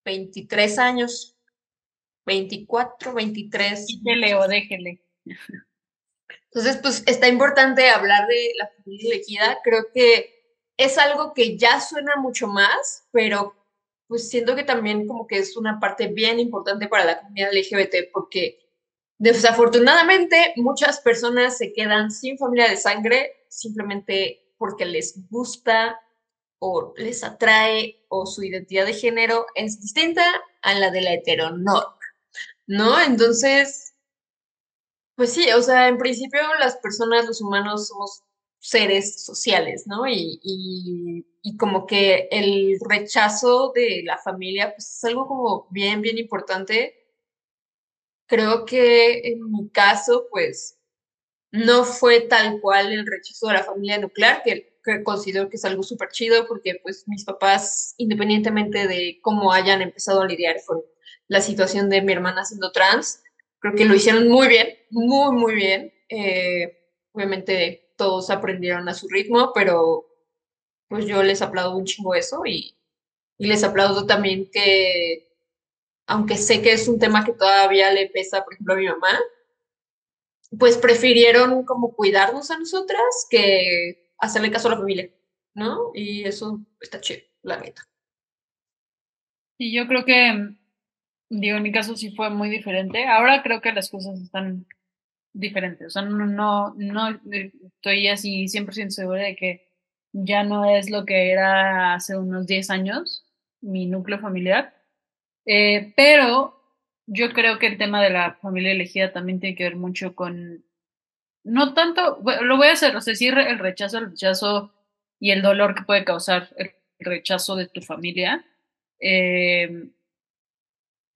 23 0.06 0.78
años. 0.78 1.36
24, 2.24 3.12
23. 3.12 3.86
Déjele 4.02 4.34
o 4.36 4.48
déjele. 4.48 5.02
Entonces, 6.46 6.78
pues 6.80 7.02
está 7.06 7.28
importante 7.28 7.90
hablar 7.90 8.26
de 8.26 8.52
la 8.56 8.68
familia 8.68 9.12
elegida. 9.12 9.58
Creo 9.62 9.84
que 9.92 10.32
es 10.78 10.96
algo 10.96 11.34
que 11.34 11.58
ya 11.58 11.78
suena 11.82 12.16
mucho 12.16 12.46
más, 12.46 13.06
pero 13.12 13.54
pues 14.06 14.30
siento 14.30 14.56
que 14.56 14.64
también 14.64 15.06
como 15.06 15.26
que 15.26 15.36
es 15.36 15.58
una 15.58 15.78
parte 15.78 16.06
bien 16.06 16.40
importante 16.40 16.88
para 16.88 17.04
la 17.04 17.20
comunidad 17.20 17.52
LGBT 17.52 18.10
porque 18.14 18.60
desafortunadamente 19.18 20.54
muchas 20.56 21.00
personas 21.00 21.58
se 21.58 21.74
quedan 21.74 22.10
sin 22.10 22.38
familia 22.38 22.70
de 22.70 22.78
sangre 22.78 23.44
simplemente 23.48 24.41
porque 24.62 24.84
les 24.84 25.28
gusta 25.28 26.00
o 26.60 26.94
les 26.96 27.24
atrae 27.24 28.04
o 28.08 28.26
su 28.26 28.44
identidad 28.44 28.86
de 28.86 28.94
género 28.94 29.44
es 29.56 29.80
distinta 29.80 30.22
a 30.62 30.74
la 30.74 30.92
de 30.92 31.00
la 31.00 31.14
heteronorma, 31.14 31.98
¿no? 32.68 33.00
Entonces, 33.00 33.96
pues 35.16 35.32
sí, 35.32 35.50
o 35.50 35.60
sea, 35.62 35.88
en 35.88 35.98
principio 35.98 36.40
las 36.60 36.76
personas, 36.76 37.26
los 37.26 37.40
humanos 37.40 37.88
somos 37.88 38.22
seres 38.60 39.24
sociales, 39.24 39.88
¿no? 39.88 40.06
Y, 40.06 40.38
y, 41.42 41.56
como 41.56 41.84
que 41.84 42.28
el 42.30 42.78
rechazo 42.88 43.72
de 43.74 44.02
la 44.04 44.18
familia, 44.18 44.72
pues 44.76 44.94
es 44.96 45.04
algo 45.04 45.26
como 45.26 45.66
bien, 45.70 46.02
bien 46.02 46.18
importante. 46.18 46.94
Creo 48.28 48.64
que 48.64 49.22
en 49.24 49.50
mi 49.50 49.68
caso, 49.70 50.28
pues, 50.30 50.78
no 51.52 51.84
fue 51.84 52.20
tal 52.22 52.60
cual 52.60 52.92
el 52.92 53.06
rechazo 53.06 53.46
de 53.46 53.54
la 53.54 53.62
familia 53.62 53.98
nuclear, 53.98 54.42
que, 54.42 54.72
considero 55.04 55.48
que 55.48 55.56
es 55.56 55.64
algo 55.64 55.82
súper 55.84 56.08
chido, 56.08 56.48
porque 56.48 56.80
pues 56.82 57.04
mis 57.06 57.24
papás, 57.24 57.94
independientemente 57.98 58.88
de 58.88 59.20
cómo 59.22 59.52
hayan 59.52 59.80
empezado 59.80 60.22
a 60.22 60.26
lidiar 60.26 60.56
con 60.66 60.82
la 61.28 61.40
situación 61.40 61.88
de 61.88 62.02
mi 62.02 62.12
hermana 62.12 62.44
siendo 62.44 62.72
trans, 62.72 63.22
creo 63.60 63.74
que 63.74 63.84
lo 63.84 63.94
hicieron 63.94 64.28
muy 64.28 64.48
bien, 64.48 64.76
muy, 64.90 65.36
muy 65.36 65.54
bien. 65.54 65.92
Eh, 66.08 66.78
obviamente 67.12 67.92
todos 67.96 68.30
aprendieron 68.30 68.88
a 68.88 68.94
su 68.94 69.06
ritmo, 69.08 69.52
pero 69.54 70.06
pues 70.88 71.06
yo 71.06 71.22
les 71.22 71.42
aplaudo 71.42 71.76
un 71.76 71.84
chingo 71.84 72.14
eso 72.14 72.42
y, 72.44 72.76
y 73.38 73.46
les 73.46 73.62
aplaudo 73.62 74.04
también 74.06 74.50
que, 74.50 75.28
aunque 76.06 76.36
sé 76.36 76.60
que 76.60 76.72
es 76.72 76.88
un 76.88 76.98
tema 76.98 77.24
que 77.24 77.32
todavía 77.34 77.92
le 77.92 78.08
pesa, 78.08 78.42
por 78.42 78.54
ejemplo, 78.54 78.74
a 78.74 78.78
mi 78.78 78.86
mamá, 78.88 79.20
pues 80.58 80.76
prefirieron 80.76 81.64
como 81.64 81.94
cuidarnos 81.94 82.50
a 82.50 82.58
nosotras 82.58 83.26
que 83.30 84.12
hacerle 84.18 84.50
caso 84.50 84.68
a 84.68 84.72
la 84.72 84.78
familia, 84.78 85.10
¿no? 85.54 85.90
Y 85.94 86.24
eso 86.24 86.60
está 86.80 87.00
chido, 87.00 87.22
la 87.42 87.58
neta. 87.58 87.82
Y 89.58 89.72
yo 89.72 89.86
creo 89.86 90.04
que, 90.04 90.56
digo, 91.28 91.56
en 91.56 91.62
mi 91.62 91.72
caso 91.72 91.96
sí 91.96 92.14
fue 92.14 92.30
muy 92.30 92.50
diferente. 92.50 93.04
Ahora 93.06 93.42
creo 93.42 93.60
que 93.60 93.72
las 93.72 93.90
cosas 93.90 94.20
están 94.20 94.66
diferente. 95.32 95.86
O 95.86 95.90
sea, 95.90 96.02
no, 96.02 96.74
no, 96.76 97.20
estoy 97.24 98.08
así 98.08 98.48
100% 98.48 98.90
segura 98.90 99.22
de 99.22 99.36
que 99.36 99.68
ya 100.12 100.44
no 100.44 100.68
es 100.68 100.90
lo 100.90 101.06
que 101.06 101.30
era 101.30 101.94
hace 101.94 102.16
unos 102.16 102.46
10 102.46 102.70
años, 102.70 103.24
mi 103.60 103.86
núcleo 103.86 104.18
familiar. 104.18 104.74
Eh, 105.46 105.92
pero 105.96 106.61
yo 107.12 107.32
creo 107.32 107.58
que 107.58 107.66
el 107.66 107.78
tema 107.78 108.02
de 108.02 108.10
la 108.10 108.34
familia 108.40 108.72
elegida 108.72 109.12
también 109.12 109.38
tiene 109.38 109.54
que 109.54 109.64
ver 109.64 109.76
mucho 109.76 110.14
con, 110.14 110.64
no 111.44 111.74
tanto, 111.74 112.22
lo 112.42 112.56
voy 112.56 112.68
a 112.68 112.72
hacer, 112.72 112.96
o 112.96 113.00
sea, 113.00 113.14
el 113.14 113.58
rechazo, 113.58 113.98
el 113.98 114.10
rechazo 114.10 114.72
y 115.20 115.30
el 115.30 115.42
dolor 115.42 115.74
que 115.74 115.82
puede 115.82 116.04
causar 116.04 116.48
el 116.56 116.72
rechazo 116.98 117.56
de 117.56 117.68
tu 117.68 117.82
familia. 117.82 118.44
Eh, 118.98 119.90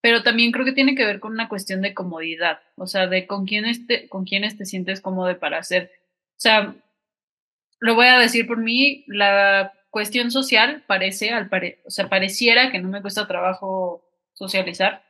pero 0.02 0.22
también 0.22 0.52
creo 0.52 0.64
que 0.64 0.72
tiene 0.72 0.94
que 0.94 1.06
ver 1.06 1.18
con 1.18 1.32
una 1.32 1.48
cuestión 1.48 1.80
de 1.80 1.94
comodidad, 1.94 2.60
o 2.76 2.86
sea, 2.86 3.06
de 3.06 3.26
con 3.26 3.46
quiénes 3.46 3.86
te, 3.86 4.08
con 4.08 4.24
quiénes 4.24 4.56
te 4.58 4.66
sientes 4.66 5.00
cómodo 5.00 5.36
para 5.38 5.58
hacer. 5.58 5.90
O 6.32 6.40
sea, 6.40 6.76
lo 7.80 7.94
voy 7.94 8.06
a 8.06 8.18
decir 8.18 8.46
por 8.46 8.58
mí, 8.58 9.04
la 9.08 9.72
cuestión 9.90 10.30
social 10.30 10.84
parece, 10.86 11.30
al 11.30 11.48
pare 11.48 11.80
o 11.86 11.90
sea, 11.90 12.08
pareciera 12.08 12.70
que 12.70 12.78
no 12.78 12.88
me 12.88 13.00
cuesta 13.02 13.26
trabajo 13.26 14.04
socializar, 14.34 15.05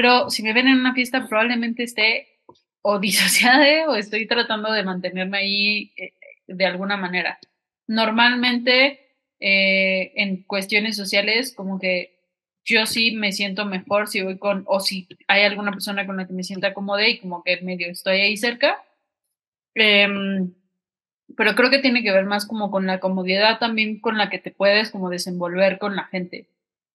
pero 0.00 0.30
si 0.30 0.42
me 0.42 0.54
ven 0.54 0.66
en 0.66 0.78
una 0.78 0.94
fiesta 0.94 1.28
probablemente 1.28 1.82
esté 1.82 2.40
o 2.80 2.98
disociada 2.98 3.86
o 3.86 3.96
estoy 3.96 4.26
tratando 4.26 4.72
de 4.72 4.82
mantenerme 4.82 5.36
ahí 5.36 5.92
eh, 5.94 6.14
de 6.46 6.64
alguna 6.64 6.96
manera. 6.96 7.38
Normalmente 7.86 8.98
eh, 9.40 10.12
en 10.16 10.42
cuestiones 10.44 10.96
sociales 10.96 11.52
como 11.54 11.78
que 11.78 12.18
yo 12.64 12.86
sí 12.86 13.10
me 13.12 13.32
siento 13.32 13.66
mejor 13.66 14.08
si 14.08 14.22
voy 14.22 14.38
con, 14.38 14.64
o 14.68 14.80
si 14.80 15.06
hay 15.28 15.42
alguna 15.42 15.70
persona 15.70 16.06
con 16.06 16.16
la 16.16 16.26
que 16.26 16.32
me 16.32 16.44
sienta 16.44 16.72
cómoda 16.72 17.06
y 17.06 17.18
como 17.18 17.42
que 17.44 17.60
medio 17.60 17.90
estoy 17.90 18.22
ahí 18.22 18.38
cerca. 18.38 18.82
Em, 19.74 20.54
pero 21.36 21.54
creo 21.54 21.68
que 21.68 21.80
tiene 21.80 22.02
que 22.02 22.12
ver 22.12 22.24
más 22.24 22.46
como 22.46 22.70
con 22.70 22.86
la 22.86 23.00
comodidad 23.00 23.58
también 23.58 24.00
con 24.00 24.16
la 24.16 24.30
que 24.30 24.38
te 24.38 24.50
puedes 24.50 24.90
como 24.90 25.10
desenvolver 25.10 25.78
con 25.78 25.94
la 25.94 26.04
gente. 26.04 26.48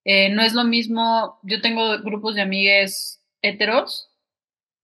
Eh, 0.06 0.30
no 0.30 0.44
es 0.44 0.54
lo 0.54 0.64
mismo, 0.64 1.40
yo 1.44 1.62
tengo 1.62 1.98
grupos 2.00 2.36
de 2.36 2.42
amigues 2.42 3.22
heteros 3.42 4.12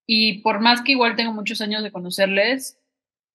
y 0.07 0.39
por 0.39 0.59
más 0.59 0.81
que 0.81 0.93
igual 0.93 1.15
tengo 1.15 1.31
muchos 1.31 1.61
años 1.61 1.83
de 1.83 1.91
conocerles, 1.91 2.79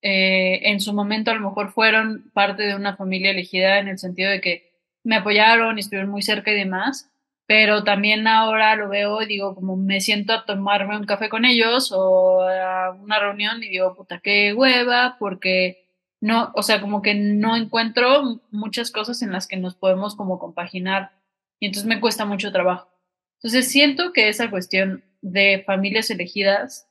eh, 0.02 0.60
en 0.70 0.80
su 0.80 0.92
momento 0.92 1.30
a 1.30 1.34
lo 1.34 1.48
mejor 1.48 1.72
fueron 1.72 2.30
parte 2.34 2.64
de 2.64 2.74
una 2.74 2.96
familia 2.96 3.30
elegida 3.30 3.78
en 3.78 3.88
el 3.88 3.98
sentido 3.98 4.30
de 4.30 4.40
que 4.40 4.72
me 5.04 5.16
apoyaron 5.16 5.78
y 5.78 5.80
estuvieron 5.80 6.10
muy 6.10 6.22
cerca 6.22 6.50
y 6.50 6.56
demás, 6.56 7.08
pero 7.46 7.84
también 7.84 8.26
ahora 8.26 8.74
lo 8.76 8.88
veo 8.88 9.22
y 9.22 9.26
digo, 9.26 9.54
como 9.54 9.76
me 9.76 10.00
siento 10.00 10.32
a 10.32 10.44
tomarme 10.44 10.98
un 10.98 11.06
café 11.06 11.28
con 11.28 11.44
ellos 11.44 11.92
o 11.92 12.42
a 12.42 12.90
una 12.90 13.20
reunión 13.20 13.62
y 13.62 13.68
digo, 13.68 13.94
puta, 13.94 14.20
qué 14.20 14.52
hueva, 14.52 15.16
porque 15.20 15.86
no, 16.20 16.50
o 16.54 16.62
sea, 16.62 16.80
como 16.80 17.02
que 17.02 17.14
no 17.14 17.56
encuentro 17.56 18.40
muchas 18.50 18.90
cosas 18.90 19.22
en 19.22 19.32
las 19.32 19.46
que 19.46 19.56
nos 19.56 19.76
podemos 19.76 20.16
como 20.16 20.38
compaginar 20.40 21.12
y 21.58 21.66
entonces 21.66 21.86
me 21.86 22.00
cuesta 22.00 22.24
mucho 22.24 22.52
trabajo. 22.52 22.90
Entonces 23.38 23.68
siento 23.68 24.12
que 24.12 24.28
esa 24.28 24.50
cuestión 24.50 25.04
de 25.20 25.62
familias 25.66 26.10
elegidas 26.10 26.88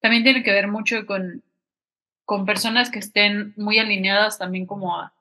también 0.00 0.24
tiene 0.24 0.42
que 0.42 0.52
ver 0.52 0.68
mucho 0.68 1.06
con, 1.06 1.42
con 2.24 2.44
personas 2.44 2.90
que 2.90 2.98
estén 2.98 3.54
muy 3.56 3.78
alineadas 3.78 4.38
también 4.38 4.66
como 4.66 4.98
a 4.98 5.14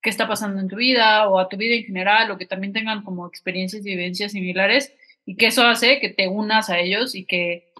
qué 0.00 0.10
está 0.10 0.26
pasando 0.26 0.60
en 0.60 0.68
tu 0.68 0.76
vida 0.76 1.28
o 1.28 1.38
a 1.38 1.48
tu 1.48 1.56
vida 1.56 1.76
en 1.76 1.84
general 1.84 2.30
o 2.30 2.38
que 2.38 2.46
también 2.46 2.72
tengan 2.72 3.04
como 3.04 3.26
experiencias 3.26 3.82
y 3.86 3.90
vivencias 3.90 4.32
similares 4.32 4.92
y 5.24 5.36
que 5.36 5.46
eso 5.46 5.64
hace 5.64 6.00
que 6.00 6.08
te 6.08 6.28
unas 6.28 6.70
a 6.70 6.78
ellos 6.78 7.14
y 7.14 7.24
que 7.24 7.72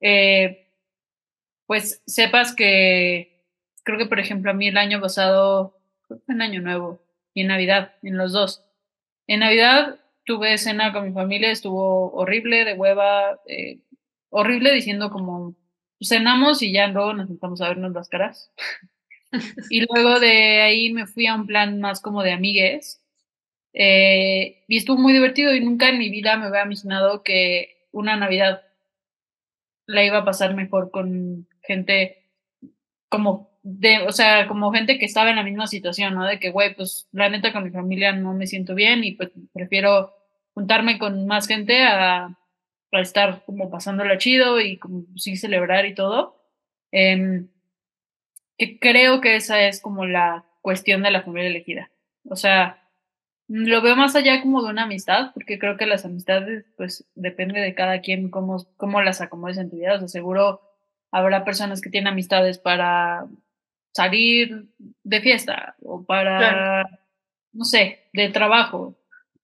eh, 0.00 0.68
pues 1.66 2.02
sepas 2.06 2.54
que 2.54 3.44
creo 3.82 3.98
que 3.98 4.06
por 4.06 4.20
ejemplo 4.20 4.50
a 4.50 4.54
mí 4.54 4.68
el 4.68 4.76
año 4.76 5.00
pasado 5.00 5.80
fue 6.06 6.18
en 6.28 6.42
año 6.42 6.60
nuevo 6.60 7.02
y 7.32 7.40
en 7.40 7.48
Navidad, 7.48 7.94
en 8.02 8.16
los 8.16 8.32
dos. 8.32 8.64
En 9.26 9.40
Navidad 9.40 10.00
tuve 10.24 10.58
cena 10.58 10.92
con 10.92 11.06
mi 11.06 11.12
familia, 11.12 11.50
estuvo 11.50 12.12
horrible, 12.12 12.64
de 12.64 12.74
hueva, 12.74 13.40
eh, 13.46 13.80
horrible 14.30 14.72
diciendo 14.72 15.10
como 15.10 15.54
cenamos 16.00 16.62
y 16.62 16.72
ya 16.72 16.88
luego 16.88 17.14
nos 17.14 17.28
sentamos 17.28 17.60
a 17.60 17.68
vernos 17.68 17.92
las 17.92 18.08
caras. 18.08 18.52
y 19.70 19.84
luego 19.86 20.20
de 20.20 20.62
ahí 20.62 20.92
me 20.92 21.06
fui 21.06 21.26
a 21.26 21.34
un 21.34 21.46
plan 21.46 21.80
más 21.80 22.00
como 22.00 22.22
de 22.22 22.32
amigues. 22.32 23.00
Eh, 23.72 24.64
y 24.68 24.76
estuvo 24.76 24.98
muy 24.98 25.12
divertido 25.12 25.54
y 25.54 25.60
nunca 25.60 25.88
en 25.88 25.98
mi 25.98 26.08
vida 26.08 26.36
me 26.36 26.46
había 26.46 26.64
imaginado 26.64 27.22
que 27.22 27.88
una 27.90 28.16
Navidad 28.16 28.62
la 29.86 30.04
iba 30.04 30.18
a 30.18 30.24
pasar 30.24 30.54
mejor 30.54 30.90
con 30.90 31.48
gente 31.62 32.30
como 33.08 33.53
de, 33.64 34.06
o 34.06 34.12
sea, 34.12 34.46
como 34.46 34.70
gente 34.72 34.98
que 34.98 35.06
estaba 35.06 35.30
en 35.30 35.36
la 35.36 35.42
misma 35.42 35.66
situación, 35.66 36.14
¿no? 36.14 36.26
De 36.26 36.38
que, 36.38 36.50
güey, 36.50 36.74
pues 36.74 37.08
la 37.12 37.30
neta 37.30 37.52
con 37.52 37.64
mi 37.64 37.70
familia 37.70 38.12
no 38.12 38.34
me 38.34 38.46
siento 38.46 38.74
bien 38.74 39.02
y 39.04 39.12
pues 39.12 39.30
prefiero 39.52 40.14
juntarme 40.52 40.98
con 40.98 41.26
más 41.26 41.48
gente 41.48 41.82
a, 41.82 42.26
a 42.92 43.00
estar 43.00 43.42
como 43.46 43.70
pasándola 43.70 44.18
chido 44.18 44.60
y 44.60 44.76
como 44.76 45.06
sí 45.16 45.36
celebrar 45.36 45.86
y 45.86 45.94
todo. 45.94 46.36
Eh, 46.92 47.46
que 48.58 48.78
creo 48.78 49.20
que 49.20 49.36
esa 49.36 49.62
es 49.62 49.80
como 49.80 50.04
la 50.06 50.44
cuestión 50.60 51.02
de 51.02 51.10
la 51.10 51.22
familia 51.22 51.48
elegida. 51.48 51.90
O 52.28 52.36
sea, 52.36 52.86
lo 53.48 53.80
veo 53.80 53.96
más 53.96 54.14
allá 54.14 54.42
como 54.42 54.62
de 54.62 54.70
una 54.70 54.84
amistad, 54.84 55.32
porque 55.32 55.58
creo 55.58 55.76
que 55.78 55.86
las 55.86 56.04
amistades, 56.04 56.66
pues, 56.76 57.06
depende 57.14 57.60
de 57.60 57.74
cada 57.74 58.00
quien 58.00 58.30
cómo, 58.30 58.64
cómo 58.76 59.02
las 59.02 59.22
acomodes 59.22 59.56
en 59.56 59.70
tu 59.70 59.76
vida. 59.76 59.94
O 59.94 59.98
sea, 59.98 60.08
seguro 60.08 60.60
habrá 61.10 61.44
personas 61.44 61.80
que 61.80 61.90
tienen 61.90 62.12
amistades 62.12 62.58
para 62.58 63.26
salir 63.94 64.66
de 65.04 65.20
fiesta 65.20 65.76
o 65.82 66.02
para, 66.04 66.84
no 67.52 67.64
sé, 67.64 68.00
de 68.12 68.28
trabajo, 68.28 68.96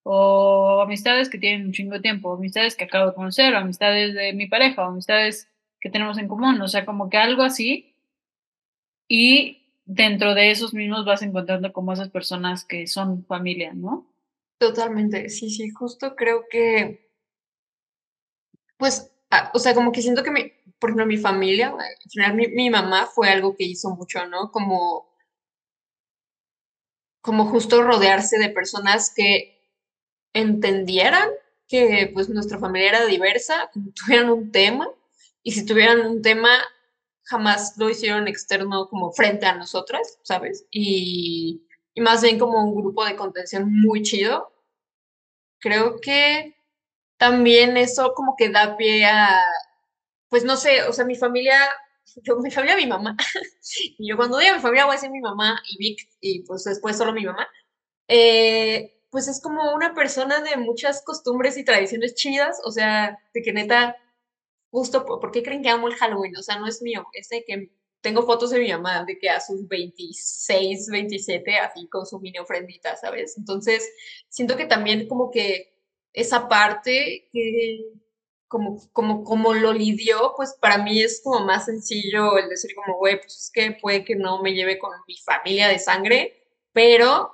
o 0.02 0.80
amistades 0.82 1.30
que 1.30 1.38
tienen 1.38 1.66
un 1.66 1.72
chingo 1.72 1.94
de 1.94 2.00
tiempo, 2.00 2.32
amistades 2.32 2.74
que 2.74 2.84
acabo 2.84 3.08
de 3.08 3.14
conocer, 3.14 3.54
amistades 3.54 4.14
de 4.14 4.32
mi 4.32 4.48
pareja, 4.48 4.84
amistades 4.84 5.48
que 5.78 5.90
tenemos 5.90 6.18
en 6.18 6.28
común, 6.28 6.60
o 6.60 6.68
sea, 6.68 6.84
como 6.84 7.08
que 7.08 7.16
algo 7.16 7.42
así 7.42 7.94
y 9.08 9.68
dentro 9.84 10.34
de 10.34 10.50
esos 10.50 10.74
mismos 10.74 11.04
vas 11.04 11.22
encontrando 11.22 11.72
como 11.72 11.92
esas 11.92 12.10
personas 12.10 12.64
que 12.64 12.86
son 12.86 13.24
familia, 13.24 13.72
¿no? 13.72 14.12
Totalmente, 14.58 15.28
sí, 15.28 15.50
sí, 15.50 15.70
justo 15.70 16.16
creo 16.16 16.44
que, 16.50 17.08
pues, 18.76 19.12
ah, 19.30 19.50
o 19.54 19.58
sea, 19.58 19.74
como 19.74 19.92
que 19.92 20.02
siento 20.02 20.22
que 20.22 20.30
mi, 20.30 20.52
por 20.80 20.90
ejemplo, 20.90 21.06
mi 21.06 21.18
familia, 21.18 21.68
en 21.68 22.10
general 22.10 22.34
mi, 22.34 22.48
mi 22.48 22.70
mamá 22.70 23.06
fue 23.06 23.28
algo 23.28 23.54
que 23.54 23.64
hizo 23.64 23.90
mucho, 23.90 24.26
¿no? 24.26 24.50
Como, 24.50 25.14
como 27.20 27.46
justo 27.46 27.82
rodearse 27.82 28.38
de 28.38 28.48
personas 28.48 29.12
que 29.14 29.60
entendieran 30.32 31.28
que 31.68 32.10
pues 32.12 32.28
nuestra 32.28 32.58
familia 32.58 32.88
era 32.88 33.06
diversa, 33.06 33.70
tuvieran 33.94 34.30
un 34.30 34.50
tema, 34.50 34.88
y 35.42 35.52
si 35.52 35.64
tuvieran 35.64 36.00
un 36.06 36.22
tema, 36.22 36.50
jamás 37.22 37.76
lo 37.78 37.88
hicieron 37.88 38.26
externo 38.26 38.88
como 38.88 39.12
frente 39.12 39.46
a 39.46 39.54
nosotras, 39.54 40.18
¿sabes? 40.22 40.66
Y, 40.70 41.62
y 41.94 42.00
más 42.00 42.22
bien 42.22 42.38
como 42.38 42.62
un 42.64 42.74
grupo 42.74 43.04
de 43.04 43.16
contención 43.16 43.72
muy 43.72 44.02
chido. 44.02 44.52
Creo 45.60 46.00
que 46.00 46.56
también 47.16 47.76
eso 47.76 48.14
como 48.14 48.34
que 48.36 48.48
da 48.48 48.76
pie 48.76 49.04
a, 49.06 49.40
pues 50.30 50.44
no 50.44 50.56
sé, 50.56 50.84
o 50.84 50.92
sea, 50.92 51.04
mi 51.04 51.16
familia, 51.16 51.58
yo, 52.22 52.38
mi 52.38 52.50
familia, 52.50 52.76
mi 52.76 52.86
mamá, 52.86 53.16
y 53.98 54.08
yo 54.08 54.16
cuando 54.16 54.38
diga 54.38 54.54
mi 54.54 54.60
familia 54.60 54.86
voy 54.86 54.94
a 54.94 54.96
decir 54.96 55.10
mi 55.10 55.20
mamá 55.20 55.60
y 55.68 55.78
Vic, 55.78 56.08
y 56.20 56.42
pues 56.44 56.64
después 56.64 56.96
solo 56.96 57.12
mi 57.12 57.24
mamá, 57.26 57.46
eh, 58.08 59.02
pues 59.10 59.28
es 59.28 59.40
como 59.42 59.74
una 59.74 59.94
persona 59.94 60.40
de 60.40 60.56
muchas 60.56 61.02
costumbres 61.04 61.58
y 61.58 61.64
tradiciones 61.64 62.14
chidas, 62.14 62.60
o 62.64 62.70
sea, 62.70 63.18
de 63.34 63.42
que 63.42 63.52
neta 63.52 63.96
justo, 64.70 65.04
¿por 65.04 65.30
qué 65.32 65.42
creen 65.42 65.62
que 65.62 65.68
amo 65.68 65.88
el 65.88 65.96
Halloween? 65.96 66.36
O 66.36 66.42
sea, 66.42 66.58
no 66.58 66.66
es 66.68 66.82
mío, 66.82 67.06
es 67.12 67.28
de 67.28 67.44
que 67.44 67.72
tengo 68.00 68.24
fotos 68.24 68.50
de 68.50 68.60
mi 68.60 68.70
mamá 68.70 69.04
de 69.04 69.18
que 69.18 69.28
a 69.28 69.40
sus 69.40 69.68
26, 69.68 70.88
27, 70.88 71.58
así 71.58 71.88
con 71.88 72.06
su 72.06 72.18
mini 72.20 72.38
ofrendita, 72.38 72.96
¿sabes? 72.96 73.36
Entonces, 73.36 73.88
siento 74.28 74.56
que 74.56 74.66
también 74.66 75.08
como 75.08 75.30
que 75.30 75.74
esa 76.12 76.48
parte 76.48 77.28
que 77.32 77.92
como, 78.50 78.80
como, 78.92 79.22
como 79.22 79.54
lo 79.54 79.72
lidió, 79.72 80.32
pues 80.36 80.56
para 80.60 80.78
mí 80.78 81.00
es 81.00 81.20
como 81.22 81.46
más 81.46 81.66
sencillo 81.66 82.36
el 82.36 82.48
decir 82.48 82.72
como, 82.74 82.98
güey, 82.98 83.16
pues 83.20 83.36
es 83.36 83.50
que 83.54 83.78
puede 83.80 84.04
que 84.04 84.16
no 84.16 84.42
me 84.42 84.54
lleve 84.54 84.76
con 84.76 84.90
mi 85.06 85.16
familia 85.18 85.68
de 85.68 85.78
sangre, 85.78 86.42
pero 86.72 87.32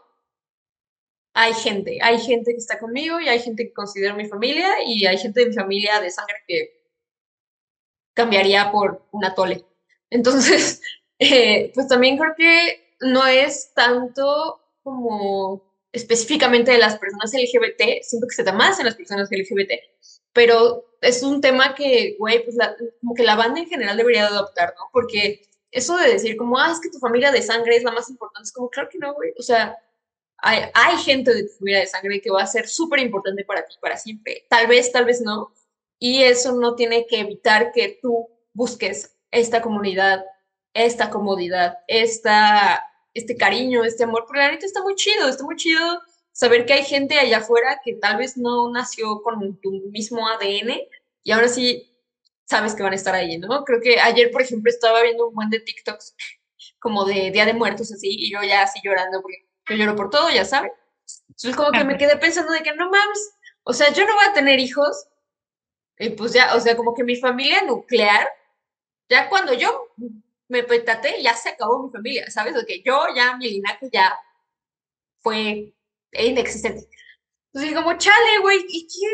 hay 1.32 1.54
gente, 1.54 1.98
hay 2.02 2.18
gente 2.18 2.52
que 2.52 2.58
está 2.58 2.78
conmigo 2.78 3.18
y 3.18 3.28
hay 3.30 3.40
gente 3.40 3.64
que 3.64 3.72
considero 3.72 4.14
mi 4.14 4.28
familia 4.28 4.68
y 4.84 5.06
hay 5.06 5.16
gente 5.16 5.40
de 5.40 5.46
mi 5.46 5.54
familia 5.54 6.00
de 6.00 6.10
sangre 6.10 6.36
que 6.46 6.82
cambiaría 8.12 8.70
por 8.70 9.02
una 9.10 9.34
tole. 9.34 9.64
Entonces, 10.10 10.82
eh, 11.18 11.72
pues 11.74 11.88
también 11.88 12.18
creo 12.18 12.34
que 12.36 12.94
no 13.00 13.26
es 13.26 13.72
tanto 13.72 14.60
como 14.82 15.62
específicamente 15.92 16.72
de 16.72 16.78
las 16.78 16.98
personas 16.98 17.32
LGBT, 17.32 18.02
siento 18.02 18.26
que 18.28 18.34
se 18.34 18.44
da 18.44 18.52
más 18.52 18.78
en 18.78 18.84
las 18.84 18.96
personas 18.96 19.30
LGBT, 19.30 19.72
pero 20.36 20.84
es 21.00 21.22
un 21.22 21.40
tema 21.40 21.74
que, 21.74 22.14
güey, 22.18 22.44
pues 22.44 22.56
como 23.00 23.14
que 23.14 23.22
la 23.22 23.36
banda 23.36 23.58
en 23.58 23.68
general 23.68 23.96
debería 23.96 24.26
adoptar, 24.26 24.74
¿no? 24.76 24.90
Porque 24.92 25.48
eso 25.70 25.96
de 25.96 26.10
decir 26.10 26.36
como, 26.36 26.58
ah, 26.58 26.70
es 26.70 26.78
que 26.78 26.90
tu 26.90 26.98
familia 26.98 27.32
de 27.32 27.40
sangre 27.40 27.74
es 27.74 27.82
la 27.82 27.90
más 27.90 28.10
importante, 28.10 28.44
es 28.44 28.52
como, 28.52 28.68
claro 28.68 28.90
que 28.90 28.98
no, 28.98 29.14
güey, 29.14 29.32
o 29.38 29.42
sea, 29.42 29.78
hay, 30.36 30.64
hay 30.74 30.96
gente 30.98 31.32
de 31.32 31.44
tu 31.44 31.54
familia 31.58 31.80
de 31.80 31.86
sangre 31.86 32.20
que 32.20 32.30
va 32.30 32.42
a 32.42 32.46
ser 32.46 32.68
súper 32.68 33.00
importante 33.00 33.46
para 33.46 33.64
ti, 33.66 33.76
para 33.80 33.96
siempre, 33.96 34.46
tal 34.50 34.66
vez, 34.66 34.92
tal 34.92 35.06
vez 35.06 35.22
no, 35.22 35.54
y 35.98 36.22
eso 36.22 36.52
no 36.52 36.74
tiene 36.74 37.06
que 37.06 37.20
evitar 37.20 37.72
que 37.72 37.98
tú 38.02 38.28
busques 38.52 39.16
esta 39.30 39.62
comunidad, 39.62 40.22
esta 40.74 41.08
comodidad, 41.08 41.78
esta, 41.88 42.84
este 43.14 43.38
cariño, 43.38 43.84
este 43.84 44.04
amor, 44.04 44.24
porque 44.26 44.40
la 44.40 44.50
neta 44.50 44.66
está 44.66 44.82
muy 44.82 44.96
chido, 44.96 45.28
está 45.28 45.44
muy 45.44 45.56
chido 45.56 46.02
saber 46.36 46.66
que 46.66 46.74
hay 46.74 46.84
gente 46.84 47.18
allá 47.18 47.38
afuera 47.38 47.80
que 47.82 47.94
tal 47.94 48.18
vez 48.18 48.36
no 48.36 48.70
nació 48.70 49.22
con 49.22 49.58
tu 49.58 49.70
mismo 49.90 50.28
ADN 50.28 50.82
y 51.22 51.32
ahora 51.32 51.48
sí 51.48 51.90
sabes 52.44 52.74
que 52.74 52.82
van 52.82 52.92
a 52.92 52.96
estar 52.96 53.14
ahí, 53.14 53.38
¿no? 53.38 53.64
Creo 53.64 53.80
que 53.80 53.98
ayer, 53.98 54.30
por 54.30 54.42
ejemplo, 54.42 54.70
estaba 54.70 55.00
viendo 55.00 55.28
un 55.28 55.34
buen 55.34 55.48
de 55.48 55.60
TikToks 55.60 56.14
como 56.78 57.06
de 57.06 57.30
Día 57.30 57.46
de 57.46 57.54
Muertos 57.54 57.90
así, 57.90 58.08
y 58.10 58.30
yo 58.30 58.42
ya 58.42 58.62
así 58.62 58.80
llorando, 58.84 59.22
porque 59.22 59.48
yo 59.70 59.76
lloro 59.76 59.96
por 59.96 60.10
todo, 60.10 60.28
ya 60.30 60.44
sabes. 60.44 60.72
Entonces 61.28 61.56
como 61.56 61.72
que 61.72 61.84
me 61.84 61.96
quedé 61.96 62.18
pensando 62.18 62.52
de 62.52 62.62
que 62.62 62.74
no 62.74 62.90
mames, 62.90 63.30
o 63.62 63.72
sea, 63.72 63.90
yo 63.94 64.06
no 64.06 64.14
voy 64.14 64.26
a 64.28 64.34
tener 64.34 64.60
hijos, 64.60 65.08
y 65.98 66.10
pues 66.10 66.34
ya, 66.34 66.54
o 66.54 66.60
sea, 66.60 66.76
como 66.76 66.94
que 66.94 67.02
mi 67.02 67.16
familia 67.16 67.62
nuclear, 67.62 68.28
ya 69.08 69.30
cuando 69.30 69.54
yo 69.54 69.88
me 70.48 70.64
petate, 70.64 71.22
ya 71.22 71.34
se 71.34 71.48
acabó 71.48 71.82
mi 71.82 71.90
familia, 71.90 72.30
¿sabes? 72.30 72.54
De 72.54 72.66
que 72.66 72.82
yo 72.82 73.06
ya, 73.16 73.38
mi 73.38 73.48
linaje 73.48 73.88
ya 73.90 74.14
fue 75.20 75.72
inexistente. 76.24 76.88
Entonces, 77.52 77.74
como, 77.74 77.96
chale, 77.96 78.38
güey, 78.42 78.58
¿y 78.68 78.86
quién, 78.86 79.12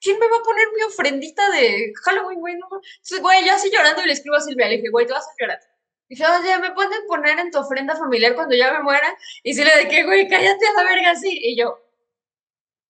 quién, 0.00 0.18
me 0.18 0.28
va 0.28 0.38
a 0.38 0.42
poner 0.42 0.66
mi 0.74 0.82
ofrendita 0.82 1.50
de 1.50 1.92
Halloween, 2.04 2.40
güey? 2.40 2.54
No. 2.56 2.66
Entonces, 2.72 3.20
güey, 3.20 3.44
yo 3.44 3.52
así 3.52 3.70
llorando 3.70 4.02
y 4.02 4.06
le 4.06 4.12
escribo 4.14 4.36
a 4.36 4.40
Silvia, 4.40 4.68
le 4.68 4.76
dije, 4.76 4.88
güey, 4.90 5.06
te 5.06 5.12
vas 5.12 5.26
a 5.26 5.34
llorar. 5.38 5.60
Dije, 6.08 6.24
oye, 6.26 6.58
¿me 6.58 6.72
pueden 6.72 7.06
poner 7.06 7.38
en 7.38 7.50
tu 7.50 7.58
ofrenda 7.58 7.96
familiar 7.96 8.34
cuando 8.34 8.54
ya 8.54 8.72
me 8.72 8.82
muera? 8.82 9.14
Y 9.42 9.54
si 9.54 9.64
le 9.64 9.84
dije, 9.84 10.04
güey, 10.04 10.28
cállate 10.28 10.66
a 10.66 10.82
la 10.82 10.88
verga 10.88 11.10
así. 11.10 11.30
Y 11.32 11.56
yo, 11.56 11.78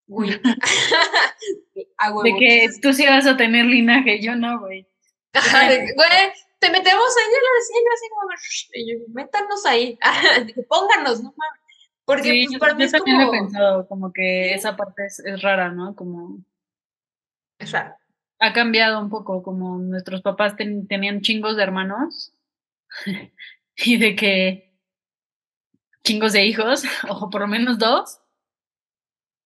güey. 0.06 0.30
de 2.24 2.34
que 2.38 2.68
tú 2.80 2.92
sí 2.92 3.06
vas 3.06 3.26
a 3.26 3.36
tener 3.36 3.64
linaje, 3.64 4.20
yo 4.20 4.36
no, 4.36 4.60
güey. 4.60 4.86
güey, 5.32 6.32
te 6.58 6.70
metemos 6.70 7.16
ahí 7.16 7.24
en 7.26 7.42
la 7.42 7.62
cielo, 7.66 7.88
así 7.94 8.08
como, 8.08 8.30
y 8.74 8.92
yo, 8.92 9.04
métanos 9.08 9.66
ahí, 9.66 9.98
pónganos, 10.68 11.22
no 11.22 11.34
mames. 11.36 11.61
Porque 12.04 12.44
pues, 12.48 12.58
para 12.58 12.74
mí 12.74 12.84
es 12.84 12.92
también 12.92 13.18
como... 13.18 13.34
he 13.34 13.38
pensado, 13.38 13.88
como 13.88 14.12
que 14.12 14.54
esa 14.54 14.76
parte 14.76 15.06
es, 15.06 15.20
es 15.20 15.40
rara, 15.42 15.70
¿no? 15.70 15.94
Como... 15.94 16.38
Es 17.58 17.70
rara. 17.70 17.98
Ha 18.40 18.52
cambiado 18.52 19.00
un 19.00 19.08
poco, 19.08 19.42
como 19.42 19.78
nuestros 19.78 20.20
papás 20.22 20.56
tenían 20.56 21.20
chingos 21.20 21.56
de 21.56 21.62
hermanos 21.62 22.34
y 23.76 23.96
de 23.98 24.16
que 24.16 24.72
chingos 26.02 26.32
de 26.32 26.44
hijos, 26.44 26.82
o 27.08 27.30
por 27.30 27.42
lo 27.42 27.46
menos 27.46 27.78
dos. 27.78 28.20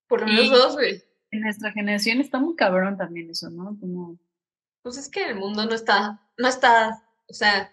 Por 0.09 0.21
lo 0.21 0.27
menos 0.29 0.51
dos, 0.51 0.75
güey. 0.75 1.03
En 1.31 1.41
nuestra 1.41 1.73
generación 1.73 2.21
está 2.21 2.39
muy 2.39 2.57
cabrón 2.57 2.97
también 2.97 3.31
eso, 3.31 3.51
¿no? 3.51 3.77
Como... 3.79 4.19
Pues 4.83 4.97
es 4.97 5.11
que 5.11 5.31
el 5.31 5.35
mundo 5.35 5.67
no 5.67 5.75
está, 5.75 6.21
no 6.39 6.47
está, 6.47 7.03
o 7.29 7.35
sea, 7.35 7.73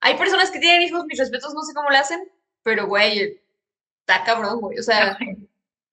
hay 0.00 0.16
personas 0.16 0.50
que 0.50 0.58
tienen 0.58 0.82
hijos, 0.82 1.04
mis 1.04 1.18
respetos, 1.18 1.52
no 1.54 1.62
sé 1.62 1.74
cómo 1.74 1.90
lo 1.90 1.98
hacen, 1.98 2.20
pero 2.62 2.86
güey, 2.86 3.42
está 4.06 4.22
cabrón, 4.22 4.60
güey, 4.60 4.78
o 4.78 4.82
sea, 4.82 5.18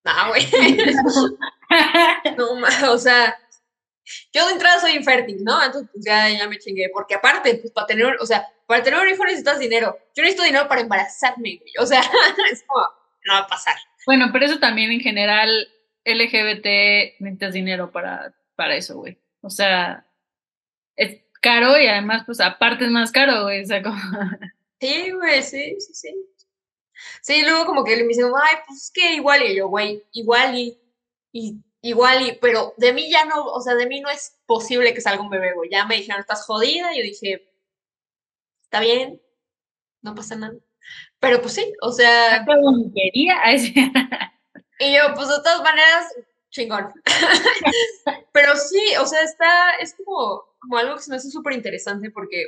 no, 0.04 0.28
güey. 0.30 0.48
no, 2.38 2.92
o 2.92 2.98
sea, 2.98 3.38
yo 4.32 4.46
de 4.48 4.54
entrada 4.54 4.80
soy 4.80 4.92
infértil, 4.94 5.44
¿no? 5.44 5.64
Entonces, 5.64 5.90
pues 5.92 6.06
ya, 6.06 6.30
ya 6.30 6.48
me 6.48 6.60
chingué. 6.60 6.90
Porque 6.94 7.16
aparte, 7.16 7.56
pues 7.56 7.72
para 7.72 7.88
tener, 7.88 8.18
o 8.20 8.26
sea, 8.26 8.48
para 8.68 8.84
tener 8.84 9.00
un 9.00 9.10
hijo 9.10 9.24
necesitas 9.24 9.60
dinero. 9.60 9.98
Yo 10.16 10.22
necesito 10.22 10.44
dinero 10.44 10.68
para 10.68 10.82
embarazarme, 10.82 11.58
güey. 11.58 11.74
O 11.80 11.86
sea, 11.86 12.02
es 12.52 12.64
como, 12.68 12.86
no 13.26 13.34
va 13.34 13.40
a 13.40 13.48
pasar. 13.48 13.76
Bueno, 14.06 14.30
pero 14.32 14.46
eso 14.46 14.60
también 14.60 14.92
en 14.92 15.00
general, 15.00 15.68
LGBT 16.06 17.20
necesitas 17.20 17.54
dinero 17.54 17.92
para, 17.92 18.34
para 18.56 18.76
eso, 18.76 18.98
güey. 18.98 19.18
O 19.42 19.50
sea, 19.50 20.06
es 20.96 21.22
caro 21.42 21.80
y 21.80 21.88
además, 21.88 22.24
pues 22.26 22.42
aparte 22.42 22.86
es 22.86 22.92
más 22.92 23.12
caro, 23.12 23.44
güey. 23.44 23.64
O 23.64 23.66
sea, 23.66 23.82
como... 23.82 23.98
Sí, 24.80 25.12
güey, 25.12 25.42
sí, 25.42 25.78
sí, 25.80 25.94
sí. 25.94 26.33
Sí, 27.22 27.44
luego 27.44 27.66
como 27.66 27.84
que 27.84 27.96
le 27.96 28.04
me 28.04 28.10
dicen, 28.10 28.32
ay, 28.36 28.58
pues 28.68 28.84
es 28.84 28.92
que 28.92 29.14
igual, 29.14 29.44
y 29.44 29.56
yo, 29.56 29.68
güey, 29.68 30.04
igual 30.12 30.58
y, 30.58 30.78
y 31.32 31.58
igual, 31.84 32.28
y, 32.28 32.38
pero 32.42 32.74
de 32.78 32.94
mí 32.94 33.12
ya 33.12 33.26
no, 33.26 33.46
o 33.46 33.62
sea, 33.62 33.76
de 33.76 33.88
mí 33.88 34.02
no 34.02 34.10
es 34.10 34.40
posible 34.46 34.94
que 34.94 35.02
salga 35.02 35.22
un 35.22 35.30
bebé, 35.30 35.54
güey. 35.54 35.70
Ya 35.70 35.86
me 35.86 35.96
dijeron, 35.96 36.22
estás 36.22 36.46
jodida, 36.46 36.94
y 36.94 36.98
yo 36.98 37.04
dije, 37.04 37.48
está 38.64 38.80
bien, 38.80 39.22
no 40.02 40.16
pasa 40.16 40.36
nada. 40.36 40.56
Pero 41.20 41.42
pues 41.42 41.54
sí, 41.54 41.74
o 41.82 41.92
sea. 41.92 42.46
y 44.80 44.96
yo, 44.96 45.02
pues 45.16 45.28
de 45.30 45.38
todas 45.44 45.62
maneras, 45.62 46.14
chingón. 46.50 46.92
pero 48.34 48.56
sí, 48.56 48.96
o 49.00 49.06
sea, 49.06 49.22
está, 49.22 49.76
es 49.80 49.96
como, 49.96 50.44
como 50.60 50.78
algo 50.78 50.96
que 50.96 51.04
se 51.04 51.12
me 51.12 51.18
hace 51.18 51.30
súper 51.30 51.54
interesante 51.54 52.10
porque, 52.12 52.46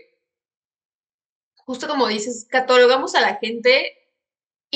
justo 1.65 1.87
como 1.87 2.07
dices, 2.07 2.47
catalogamos 2.49 3.15
a 3.15 3.21
la 3.21 3.35
gente 3.35 3.97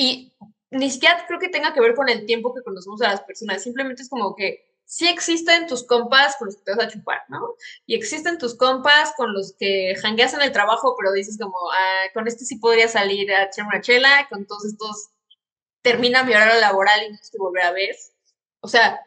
y 0.00 0.32
ni 0.70 0.90
siquiera 0.90 1.26
creo 1.26 1.38
que 1.38 1.50
tenga 1.50 1.74
que 1.74 1.80
ver 1.80 1.94
con 1.94 2.08
el 2.08 2.24
tiempo 2.24 2.54
que 2.54 2.62
conocemos 2.62 3.02
a 3.02 3.08
las 3.08 3.20
personas, 3.20 3.62
simplemente 3.62 4.00
es 4.00 4.08
como 4.08 4.34
que 4.34 4.66
sí 4.86 5.06
existen 5.06 5.66
tus 5.66 5.84
compas 5.84 6.36
con 6.38 6.46
los 6.46 6.56
que 6.56 6.62
te 6.62 6.74
vas 6.74 6.86
a 6.86 6.88
chupar, 6.88 7.22
¿no? 7.28 7.54
Y 7.84 7.94
existen 7.96 8.38
tus 8.38 8.56
compas 8.56 9.12
con 9.14 9.34
los 9.34 9.54
que 9.58 9.94
jangueas 10.00 10.32
en 10.32 10.40
el 10.40 10.52
trabajo, 10.52 10.96
pero 10.98 11.12
dices 11.12 11.36
como, 11.38 11.58
ah, 11.70 12.04
con 12.14 12.26
este 12.26 12.46
sí 12.46 12.56
podría 12.56 12.88
salir 12.88 13.30
a 13.30 13.44
echar 13.44 13.66
una 13.66 13.82
chela, 13.82 14.26
con 14.30 14.46
todos 14.46 14.64
estos 14.64 15.10
termina 15.82 16.24
mi 16.24 16.32
horario 16.32 16.58
laboral 16.60 17.04
y 17.06 17.12
no 17.12 17.18
te 17.18 17.38
volver 17.38 17.64
a 17.64 17.72
ver. 17.72 17.94
O 18.60 18.68
sea, 18.68 19.00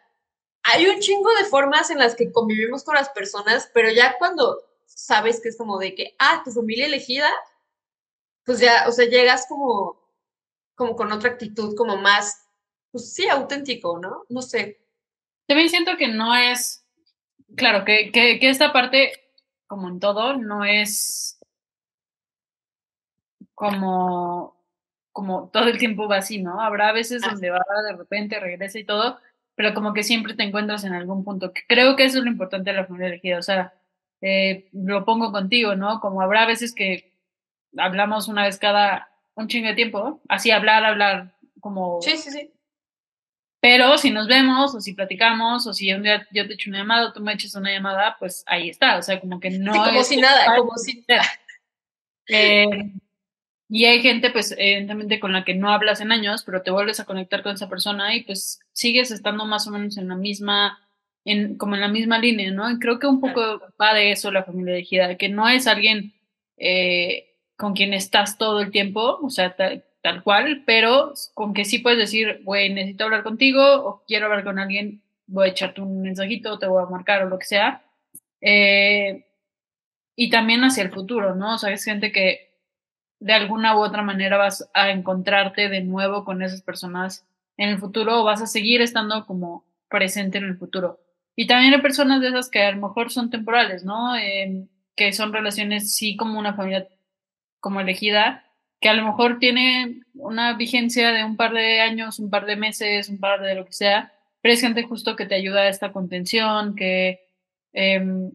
hay 0.62 0.86
un 0.86 0.99
chingo 0.99 1.29
de 1.39 1.45
formas 1.45 1.89
en 1.89 1.97
las 1.97 2.15
que 2.15 2.32
convivimos 2.32 2.84
con 2.84 2.93
las 2.93 3.10
personas, 3.10 3.67
pero 3.73 3.89
ya 3.91 4.15
cuando 4.19 4.62
sabes 4.86 5.41
que 5.41 5.49
es 5.49 5.58
como 5.58 5.79
de 5.79 5.95
que, 5.95 6.15
ah, 6.19 6.43
tu 6.45 6.51
familia 6.51 6.86
elegida, 6.86 7.29
pues 8.45 8.60
ya, 8.60 8.86
o 8.88 8.91
sea, 8.91 9.06
llegas 9.06 9.47
como 9.47 10.03
como 10.75 10.95
con 10.95 11.12
otra 11.12 11.31
actitud, 11.31 11.75
como 11.75 11.97
más, 11.97 12.47
pues 12.91 13.13
sí, 13.13 13.27
auténtico, 13.27 13.99
¿no? 13.99 14.23
No 14.29 14.41
sé. 14.41 14.81
También 15.47 15.69
siento 15.69 15.97
que 15.97 16.07
no 16.07 16.36
es, 16.36 16.86
claro, 17.55 17.86
que, 17.86 18.12
que, 18.12 18.39
que 18.39 18.49
esta 18.49 18.73
parte, 18.73 19.12
como 19.67 19.89
en 19.89 19.99
todo, 19.99 20.38
no 20.38 20.63
es 20.65 21.39
como, 23.55 24.57
como 25.12 25.49
todo 25.49 25.67
el 25.67 25.77
tiempo 25.77 26.07
va 26.07 26.17
así, 26.17 26.41
¿no? 26.41 26.62
Habrá 26.62 26.91
veces 26.91 27.21
donde 27.21 27.49
va 27.49 27.62
de 27.88 27.95
repente, 27.95 28.39
regresa 28.39 28.79
y 28.79 28.86
todo, 28.86 29.19
pero 29.55 29.73
como 29.73 29.93
que 29.93 30.03
siempre 30.03 30.33
te 30.33 30.43
encuentras 30.43 30.83
en 30.83 30.93
algún 30.93 31.23
punto. 31.23 31.53
Creo 31.67 31.95
que 31.95 32.05
eso 32.05 32.19
es 32.19 32.23
lo 32.23 32.31
importante 32.31 32.71
de 32.71 32.77
la 32.77 32.86
familia 32.86 33.07
elegida, 33.07 33.38
o 33.38 33.43
sea, 33.43 33.73
eh, 34.21 34.69
lo 34.73 35.05
pongo 35.05 35.31
contigo, 35.31 35.75
¿no? 35.75 35.99
Como 35.99 36.21
habrá 36.21 36.45
veces 36.45 36.73
que 36.73 37.13
hablamos 37.77 38.27
una 38.27 38.43
vez 38.43 38.57
cada 38.57 39.12
un 39.36 39.48
chingo 39.48 39.67
de 39.67 39.76
tiempo, 39.76 40.22
así 40.28 40.52
hablar, 40.52 40.84
hablar, 40.86 41.36
como... 41.60 42.02
Sí, 42.02 42.17
sí, 42.17 42.32
sí. 42.32 42.52
Pero 43.60 43.98
si 43.98 44.12
nos 44.12 44.28
vemos, 44.28 44.76
o 44.76 44.82
si 44.82 44.93
platicamos, 44.93 45.65
o 45.67 45.74
si 45.74 45.93
un 45.93 46.04
día 46.04 46.28
yo 46.32 46.46
te 46.46 46.56
echo 46.56 46.69
una 46.69 46.80
llamada, 46.80 47.08
o 47.08 47.13
tú 47.13 47.22
me 47.22 47.34
eches 47.34 47.56
una 47.56 47.72
llamada, 47.72 48.17
pues 48.19 48.43
ahí 48.46 48.69
está, 48.69 48.98
o 48.98 49.02
sea, 49.02 49.19
como 49.19 49.39
que 49.39 49.50
no... 49.60 49.72
como 49.72 50.04
si 50.04 50.17
nada, 50.17 50.58
como 50.58 50.76
si... 50.78 51.06
Eh, 52.28 52.65
y 53.69 53.86
hay 53.86 54.02
gente, 54.02 54.30
pues, 54.30 54.54
evidentemente 54.58 55.19
con 55.19 55.34
la 55.34 55.43
que 55.43 55.56
no 55.56 55.69
hablas 55.69 56.00
en 56.02 56.12
años, 56.12 56.43
pero 56.43 56.62
te 56.62 56.72
vuelves 56.72 57.00
a 57.00 57.06
conectar 57.06 57.41
con 57.41 57.56
esa 57.56 57.69
persona 57.69 58.15
y 58.15 58.24
pues 58.24 58.60
sigues 58.72 59.10
estando 59.12 59.46
más 59.46 59.67
o 59.67 59.72
menos 59.72 59.98
en 59.98 60.10
la 60.10 60.15
misma, 60.15 60.80
en, 61.26 61.58
como 61.58 61.76
en 61.76 61.82
la 61.82 61.88
misma 61.88 62.19
línea, 62.19 62.52
¿no? 62.52 62.69
Y 62.69 62.80
creo 62.80 63.00
que 63.00 63.08
un 63.08 63.19
poco 63.19 63.62
va 63.82 63.93
de 63.93 64.12
eso 64.12 64.32
la 64.32 64.43
familia 64.43 64.76
elegida, 64.76 65.17
que 65.17 65.30
no 65.30 65.50
es 65.50 65.65
alguien 65.67 66.13
eh, 66.58 67.33
con 67.63 67.76
quien 67.76 67.93
estás 67.93 68.38
todo 68.38 68.60
el 68.60 68.71
tiempo, 68.71 69.19
o 69.21 69.30
sea, 69.30 69.56
tal, 69.56 70.21
cual, 70.23 70.63
pero 70.65 71.13
con 71.34 71.54
que 71.54 71.63
sí 71.63 71.80
puedes 71.80 71.97
decir, 71.97 72.41
güey, 72.43 72.73
necesito 72.73 73.06
hablar 73.06 73.23
contigo 73.23 73.63
o 73.63 74.04
quiero 74.06 74.26
hablar 74.26 74.43
con 74.43 74.60
alguien, 74.60 75.02
voy 75.28 75.47
a 75.47 75.52
echarte 75.52 75.80
un 75.80 76.02
mensajito, 76.02 76.60
te 76.60 76.67
voy 76.67 76.84
a 76.84 76.89
marcar 76.89 77.23
o 77.23 77.30
lo 77.30 77.39
que 77.39 77.45
sea. 77.45 77.82
Eh, 78.41 79.26
y 80.13 80.30
también 80.30 80.62
hacia 80.65 80.84
el 80.84 80.91
futuro, 80.91 81.36
¿no? 81.36 81.56
O 81.56 81.58
sea, 81.58 81.71
es 81.71 81.86
gente 81.86 82.12
que 82.12 82.52
de 83.21 83.32
alguna 83.32 83.78
u 83.78 83.80
otra 83.80 84.02
manera 84.02 84.36
vas 84.36 84.69
a 84.73 84.89
encontrarte 84.89 85.69
de 85.69 85.80
nuevo 85.80 86.26
con 86.26 86.41
esas 86.41 86.62
personas 86.62 87.26
en 87.56 87.69
el 87.69 87.78
futuro 87.78 88.19
o 88.19 88.26
vas 88.26 88.41
a 88.41 88.47
seguir 88.47 88.82
estando 88.82 89.26
como 89.26 89.63
presente 89.88 90.38
en 90.38 90.43
el 90.43 90.58
futuro. 90.58 90.99
Y 91.38 91.47
también 91.47 91.73
hay 91.73 91.82
personas 91.82 92.19
de 92.19 92.28
esas 92.28 92.49
que 92.49 92.62
a 92.62 92.73
lo 92.73 92.86
mejor 92.89 93.10
son 93.10 93.30
temporales, 93.30 93.86
¿no? 93.86 94.17
Eh, 94.17 94.67
que 94.97 95.13
son 95.13 95.32
relaciones, 95.32 95.95
sí, 95.95 96.17
como 96.17 96.38
una 96.38 96.56
familia 96.56 96.89
como 97.63 97.80
elegida, 97.80 98.43
que 98.82 98.89
a 98.89 98.93
lo 98.93 99.06
mejor 99.06 99.39
tiene 99.39 100.02
una 100.15 100.52
vigencia 100.58 101.13
de 101.13 101.23
un 101.23 101.38
par 101.38 101.54
de 101.54 101.80
años, 101.80 102.19
un 102.19 102.30
par 102.30 102.45
de 102.45 102.58
meses, 102.58 103.08
un 103.08 103.21
par 103.21 103.41
de 103.41 103.56
lo 103.56 103.65
que 103.65 103.71
sea, 103.71 104.12
pero 104.41 104.54
es 104.54 104.60
gente 104.60 104.84
justo 104.84 105.15
que 105.15 105.26
te 105.26 105.36
ayuda 105.36 105.62
a 105.62 105.69
esta 105.69 105.93
contención, 105.93 106.76
que, 106.76 107.21
em, 107.71 108.32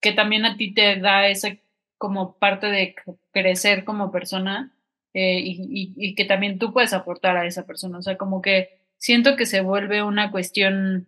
que 0.00 0.10
también 0.10 0.44
a 0.44 0.56
ti 0.56 0.74
te 0.74 0.96
da 0.96 1.28
esa 1.28 1.56
como 1.96 2.36
parte 2.38 2.66
de 2.66 2.96
crecer 3.30 3.84
como 3.84 4.10
persona 4.10 4.74
eh, 5.14 5.38
y, 5.38 5.92
y, 5.96 6.14
que 6.16 6.24
también 6.24 6.58
tú 6.58 6.72
puedes 6.72 6.92
aportar 6.92 7.36
a 7.36 7.46
esa 7.46 7.64
persona. 7.64 7.98
O 7.98 8.02
sea, 8.02 8.16
como 8.16 8.42
que 8.42 8.80
siento 8.98 9.36
que 9.36 9.46
se 9.46 9.60
vuelve 9.60 10.02
una 10.02 10.32
cuestión, 10.32 11.06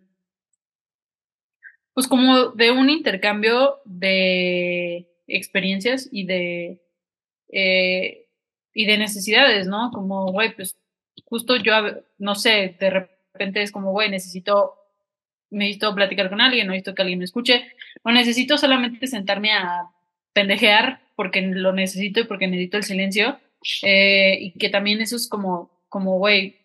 pues 1.93 2.07
como 2.07 2.51
de 2.51 2.71
un 2.71 2.89
intercambio 2.89 3.81
de 3.83 5.09
experiencias 5.27 6.07
y 6.11 6.25
de 6.25 6.84
eh, 7.55 8.27
y 8.73 8.85
de 8.85 8.97
necesidades, 8.97 9.67
¿no? 9.67 9.89
Como, 9.91 10.31
güey, 10.33 10.53
pues 10.53 10.77
justo 11.23 11.55
yo, 11.55 11.73
no 12.17 12.35
sé, 12.35 12.75
de 12.77 12.89
repente 12.89 13.61
es 13.61 13.71
como, 13.71 13.91
güey, 13.91 14.11
necesito, 14.11 14.73
necesito 15.49 15.95
platicar 15.95 16.29
con 16.29 16.41
alguien, 16.41 16.67
necesito 16.67 16.93
que 16.93 17.01
alguien 17.01 17.19
me 17.19 17.25
escuche, 17.25 17.71
o 18.03 18.11
necesito 18.11 18.57
solamente 18.57 19.07
sentarme 19.07 19.53
a 19.53 19.89
pendejear 20.33 20.99
porque 21.15 21.41
lo 21.41 21.71
necesito 21.71 22.19
y 22.19 22.25
porque 22.25 22.47
necesito 22.47 22.75
el 22.75 22.83
silencio. 22.83 23.39
Eh, 23.83 24.37
y 24.41 24.51
que 24.59 24.69
también 24.69 24.99
eso 25.01 25.15
es 25.15 25.29
como, 25.29 25.71
como, 25.87 26.17
güey, 26.17 26.57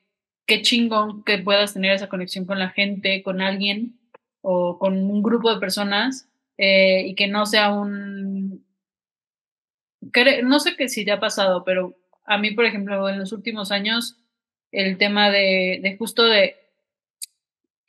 qué 0.47 0.63
chingón 0.63 1.23
que 1.23 1.39
puedas 1.39 1.73
tener 1.73 1.93
esa 1.93 2.09
conexión 2.09 2.47
con 2.47 2.59
la 2.59 2.71
gente, 2.71 3.23
con 3.23 3.41
alguien 3.41 4.01
o 4.43 4.79
con 4.81 4.99
un 4.99 5.23
grupo 5.23 5.55
de 5.55 5.61
personas 5.61 6.29
eh, 6.59 7.05
y 7.07 7.15
que 7.15 7.29
no 7.29 7.47
sea 7.47 7.73
un... 7.73 8.40
No 10.43 10.61
sé 10.61 10.77
qué 10.77 10.89
si 10.89 11.05
te 11.05 11.13
ha 11.13 11.21
pasado, 11.21 11.65
pero 11.65 11.97
a 12.25 12.39
mí, 12.39 12.53
por 12.53 12.65
ejemplo, 12.65 13.09
en 13.09 13.19
los 13.19 13.33
últimos 13.33 13.71
años, 13.71 14.17
el 14.73 14.99
tema 14.99 15.31
de, 15.31 15.81
de 15.83 15.97
justo 15.99 16.25
de 16.25 16.57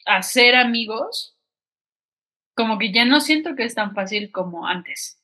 hacer 0.05 0.55
amigos, 0.55 1.37
como 2.55 2.77
que 2.77 2.91
ya 2.91 3.05
no 3.05 3.21
siento 3.21 3.55
que 3.55 3.63
es 3.63 3.75
tan 3.75 3.93
fácil 3.93 4.31
como 4.31 4.67
antes. 4.67 5.19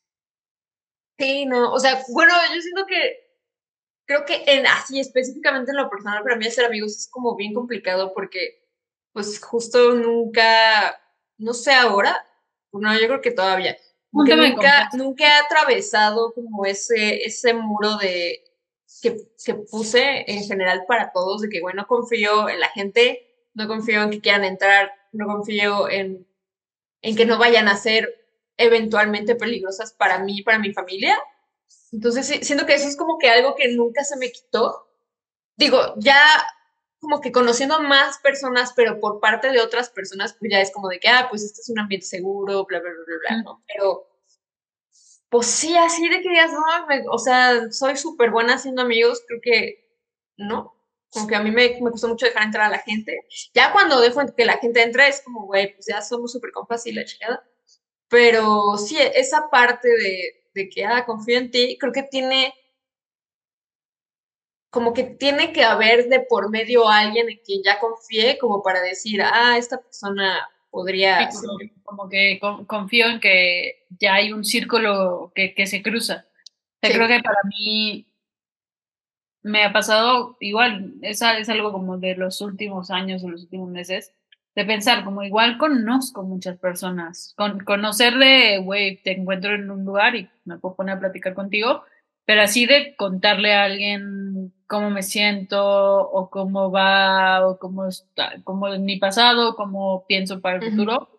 Sí, 1.17 1.45
no, 1.45 1.73
o 1.73 1.79
sea, 1.79 2.01
bueno, 2.09 2.33
yo 2.53 2.61
siento 2.61 2.85
que 2.85 3.27
creo 4.05 4.23
que 4.25 4.43
en 4.47 4.65
así 4.67 4.99
específicamente 4.99 5.71
en 5.71 5.77
lo 5.77 5.89
personal 5.89 6.23
para 6.23 6.35
mí 6.35 6.47
hacer 6.47 6.65
amigos 6.65 6.95
es 6.95 7.09
como 7.09 7.35
bien 7.35 7.53
complicado 7.53 8.13
porque 8.13 8.63
pues 9.13 9.39
justo 9.43 9.95
nunca, 9.95 10.99
no 11.37 11.53
sé 11.53 11.73
ahora, 11.73 12.25
no, 12.71 12.93
yo 12.99 13.07
creo 13.07 13.21
que 13.21 13.31
todavía, 13.31 13.75
nunca, 14.11 14.89
nunca 14.93 15.25
he 15.25 15.45
atravesado 15.45 16.33
como 16.33 16.65
ese, 16.65 17.23
ese 17.23 17.53
muro 17.53 17.97
de 17.97 18.43
que, 19.01 19.17
que 19.43 19.53
puse 19.53 20.23
en 20.31 20.43
general 20.43 20.83
para 20.87 21.11
todos, 21.11 21.41
de 21.41 21.49
que 21.49 21.61
bueno, 21.61 21.87
confío 21.87 22.49
en 22.49 22.59
la 22.59 22.69
gente, 22.69 23.27
no 23.53 23.67
confío 23.67 24.03
en 24.03 24.11
que 24.11 24.21
quieran 24.21 24.43
entrar, 24.43 24.91
no 25.11 25.27
confío 25.27 25.89
en, 25.89 26.27
en 27.01 27.15
que 27.15 27.25
no 27.25 27.37
vayan 27.37 27.67
a 27.67 27.77
ser 27.77 28.25
eventualmente 28.57 29.35
peligrosas 29.35 29.93
para 29.93 30.19
mí, 30.19 30.41
para 30.41 30.59
mi 30.59 30.73
familia. 30.73 31.17
Entonces, 31.91 32.39
siento 32.45 32.65
que 32.65 32.73
eso 32.73 32.87
es 32.87 32.97
como 32.97 33.17
que 33.17 33.29
algo 33.29 33.55
que 33.55 33.69
nunca 33.69 34.03
se 34.03 34.17
me 34.17 34.31
quitó. 34.31 34.87
Digo, 35.55 35.93
ya 35.97 36.19
como 36.99 37.21
que 37.21 37.31
conociendo 37.31 37.79
más 37.81 38.17
personas, 38.19 38.73
pero 38.75 38.99
por 38.99 39.19
parte 39.19 39.51
de 39.51 39.61
otras 39.61 39.89
personas, 39.89 40.35
pues 40.39 40.51
ya 40.51 40.61
es 40.61 40.71
como 40.71 40.89
de 40.89 40.99
que, 40.99 41.09
ah, 41.09 41.27
pues 41.29 41.43
este 41.43 41.61
es 41.61 41.69
un 41.69 41.79
ambiente 41.79 42.07
seguro, 42.07 42.65
bla, 42.65 42.79
bla, 42.79 42.89
bla, 42.89 43.15
bla, 43.29 43.43
¿no? 43.43 43.63
Pero, 43.67 44.07
pues 45.29 45.47
sí, 45.47 45.75
así 45.75 46.07
de 46.07 46.21
que 46.21 46.29
digas, 46.29 46.51
no, 46.53 46.63
o 47.11 47.19
sea, 47.19 47.71
soy 47.71 47.97
súper 47.97 48.31
buena 48.31 48.55
haciendo 48.55 48.81
amigos, 48.81 49.23
creo 49.27 49.39
que 49.41 49.87
no. 50.37 50.73
Como 51.09 51.27
que 51.27 51.35
a 51.35 51.41
mí 51.41 51.51
me, 51.51 51.77
me 51.81 51.89
gusta 51.89 52.07
mucho 52.07 52.25
dejar 52.25 52.43
entrar 52.43 52.65
a 52.65 52.69
la 52.69 52.79
gente. 52.79 53.25
Ya 53.53 53.71
cuando 53.71 54.01
dejo 54.01 54.21
que 54.35 54.45
la 54.45 54.57
gente 54.57 54.81
entre, 54.83 55.07
es 55.07 55.21
como, 55.21 55.45
güey, 55.45 55.73
pues 55.73 55.87
ya 55.87 56.01
somos 56.01 56.31
súper 56.31 56.51
compas 56.51 56.85
y 56.85 56.91
la 56.91 57.05
chingada. 57.05 57.43
Pero 58.09 58.77
sí, 58.77 58.97
esa 58.99 59.49
parte 59.49 59.87
de, 59.89 60.45
de 60.53 60.69
que, 60.69 60.85
ah, 60.85 61.05
confío 61.05 61.37
en 61.37 61.51
ti, 61.51 61.77
creo 61.79 61.91
que 61.91 62.03
tiene, 62.03 62.53
como 64.69 64.93
que 64.93 65.03
tiene 65.03 65.53
que 65.53 65.63
haber 65.63 66.09
de 66.09 66.19
por 66.19 66.49
medio 66.49 66.89
alguien 66.89 67.29
en 67.29 67.39
quien 67.45 67.61
ya 67.63 67.79
confíe, 67.79 68.37
como 68.37 68.61
para 68.61 68.81
decir, 68.81 69.21
ah, 69.21 69.57
esta 69.57 69.77
persona 69.81 70.47
podría... 70.69 71.29
como, 71.83 72.09
que 72.09 72.39
confío 72.67 73.07
en 73.07 73.19
que 73.19 73.85
ya 73.99 74.15
hay 74.15 74.33
un 74.33 74.43
círculo 74.43 75.31
que, 75.33 75.53
que 75.53 75.67
se 75.67 75.81
cruza. 75.81 76.25
Creo 76.81 77.07
que 77.07 77.21
para 77.21 77.39
mí 77.45 78.07
me 79.41 79.63
ha 79.63 79.71
pasado 79.71 80.37
igual, 80.39 80.93
es, 81.01 81.21
es 81.21 81.49
algo 81.49 81.71
como 81.71 81.97
de 81.97 82.15
los 82.15 82.41
últimos 82.41 82.91
años 82.91 83.23
o 83.23 83.29
los 83.29 83.43
últimos 83.43 83.69
meses, 83.69 84.13
de 84.55 84.65
pensar, 84.65 85.03
como 85.03 85.23
igual 85.23 85.57
conozco 85.57 86.23
muchas 86.23 86.57
personas, 86.57 87.33
con 87.37 87.59
conocerle, 87.59 88.57
güey, 88.57 88.97
te 89.03 89.11
encuentro 89.11 89.53
en 89.53 89.69
un 89.69 89.85
lugar 89.85 90.15
y 90.15 90.29
me 90.45 90.57
puedo 90.57 90.75
poner 90.75 90.97
a 90.97 90.99
platicar 90.99 91.33
contigo, 91.35 91.83
pero 92.25 92.41
así 92.41 92.65
de 92.65 92.95
contarle 92.95 93.53
a 93.53 93.63
alguien 93.63 94.53
cómo 94.67 94.89
me 94.89 95.03
siento 95.03 95.59
o 95.63 96.29
cómo 96.29 96.71
va 96.71 97.47
o 97.47 97.57
cómo 97.57 97.87
está, 97.87 98.33
cómo 98.43 98.67
es 98.67 98.79
mi 98.79 98.97
pasado, 98.97 99.55
cómo 99.55 100.05
pienso 100.07 100.41
para 100.41 100.57
el 100.57 100.71
futuro, 100.71 101.09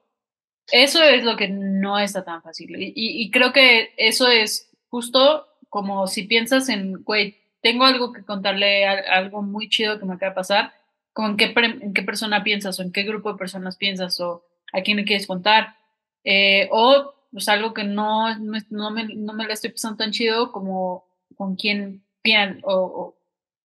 eso 0.71 1.03
es 1.03 1.25
lo 1.25 1.37
que 1.37 1.49
no 1.49 1.99
está 1.99 2.25
tan 2.25 2.43
fácil. 2.43 2.77
Y, 2.79 2.93
y 2.95 3.31
creo 3.31 3.53
que 3.53 3.95
eso 3.97 4.29
es 4.29 4.71
justo 4.91 5.47
como 5.69 6.07
si 6.07 6.25
piensas 6.25 6.69
en, 6.69 7.03
güey, 7.05 7.37
tengo 7.61 7.85
algo 7.85 8.13
que 8.13 8.25
contarle, 8.25 8.87
algo 8.87 9.43
muy 9.43 9.69
chido 9.69 9.99
que 9.99 10.05
me 10.05 10.15
acaba 10.15 10.31
de 10.31 10.37
pasar, 10.37 10.73
en 11.17 11.37
qué, 11.37 11.53
en 11.57 11.93
qué 11.93 12.03
persona 12.03 12.45
piensas 12.45 12.79
o 12.79 12.83
en 12.83 12.93
qué 12.93 13.03
grupo 13.03 13.33
de 13.33 13.39
personas 13.39 13.77
piensas 13.77 14.21
o 14.21 14.45
a 14.73 14.83
quién 14.83 14.99
le 14.99 15.05
quieres 15.05 15.27
contar. 15.27 15.77
Eh, 16.23 16.69
o 16.71 17.15
pues 17.33 17.49
algo 17.49 17.75
que 17.75 17.85
no, 17.85 18.35
no, 18.39 18.91
me, 18.91 19.05
no 19.15 19.33
me 19.33 19.47
la 19.47 19.55
estoy 19.55 19.71
pasando 19.71 19.97
tan 19.97 20.13
chido 20.13 20.53
como 20.53 21.05
con 21.37 21.57
quién 21.57 22.05
piensan 22.23 22.61
o, 22.65 23.17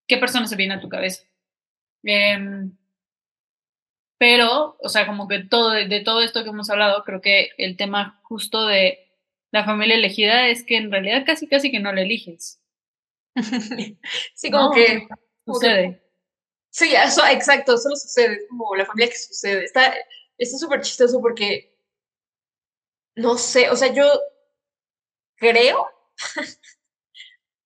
qué 0.07 0.17
persona 0.17 0.47
se 0.47 0.55
viene 0.55 0.75
a 0.75 0.81
tu 0.81 0.89
cabeza. 0.89 1.23
Em, 2.03 2.75
pero, 4.17 4.77
o 4.79 4.89
sea, 4.89 5.05
como 5.05 5.27
que 5.27 5.43
todo, 5.43 5.71
de, 5.71 6.01
todo 6.01 6.21
esto 6.21 6.43
que 6.43 6.49
hemos 6.49 6.69
hablado, 6.69 7.03
creo 7.03 7.21
que 7.21 7.49
el 7.57 7.75
tema 7.77 8.19
justo 8.23 8.67
de 8.67 8.99
la 9.51 9.65
familia 9.65 9.95
elegida 9.95 10.47
es 10.47 10.63
que 10.63 10.77
en 10.77 10.91
realidad 10.91 11.23
casi, 11.25 11.47
casi 11.47 11.71
que 11.71 11.79
no 11.79 11.91
la 11.91 12.01
eliges. 12.01 12.61
sí, 14.33 14.51
como 14.51 14.71
que 14.71 15.07
sucede. 15.45 16.01
Sí, 16.69 16.93
eso, 16.95 17.25
exacto, 17.27 17.77
solo 17.77 17.95
sucede, 17.95 18.35
es 18.35 18.47
como 18.49 18.75
la 18.75 18.85
familia 18.85 19.09
que 19.09 19.17
sucede. 19.17 19.65
Está 19.65 19.93
súper 20.59 20.81
chistoso 20.81 21.21
porque, 21.21 21.77
no 23.15 23.37
sé, 23.37 23.69
o 23.69 23.75
sea, 23.75 23.93
yo 23.93 24.05
creo 25.35 25.87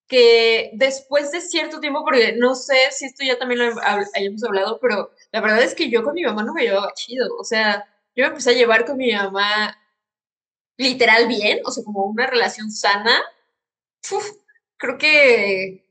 que 0.08 0.70
después 0.74 1.30
de 1.32 1.40
cierto 1.40 1.80
tiempo, 1.80 2.02
porque 2.02 2.32
no 2.32 2.54
sé 2.54 2.76
si 2.90 3.04
esto 3.06 3.24
ya 3.24 3.38
también 3.38 3.60
lo 3.60 3.80
hayamos 4.14 4.42
hablado, 4.42 4.78
pero 4.80 5.10
la 5.32 5.40
verdad 5.40 5.62
es 5.62 5.74
que 5.74 5.90
yo 5.90 6.02
con 6.02 6.14
mi 6.14 6.24
mamá 6.24 6.42
no 6.42 6.54
me 6.54 6.62
llevaba 6.62 6.94
chido. 6.94 7.28
O 7.38 7.44
sea, 7.44 7.84
yo 8.16 8.24
me 8.24 8.28
empecé 8.28 8.50
a 8.50 8.54
llevar 8.54 8.86
con 8.86 8.96
mi 8.96 9.12
mamá 9.12 9.76
literal 10.78 11.28
bien, 11.28 11.60
o 11.64 11.70
sea, 11.70 11.84
como 11.84 12.04
una 12.04 12.26
relación 12.26 12.70
sana. 12.70 13.22
creo 14.78 14.98
que 14.98 15.84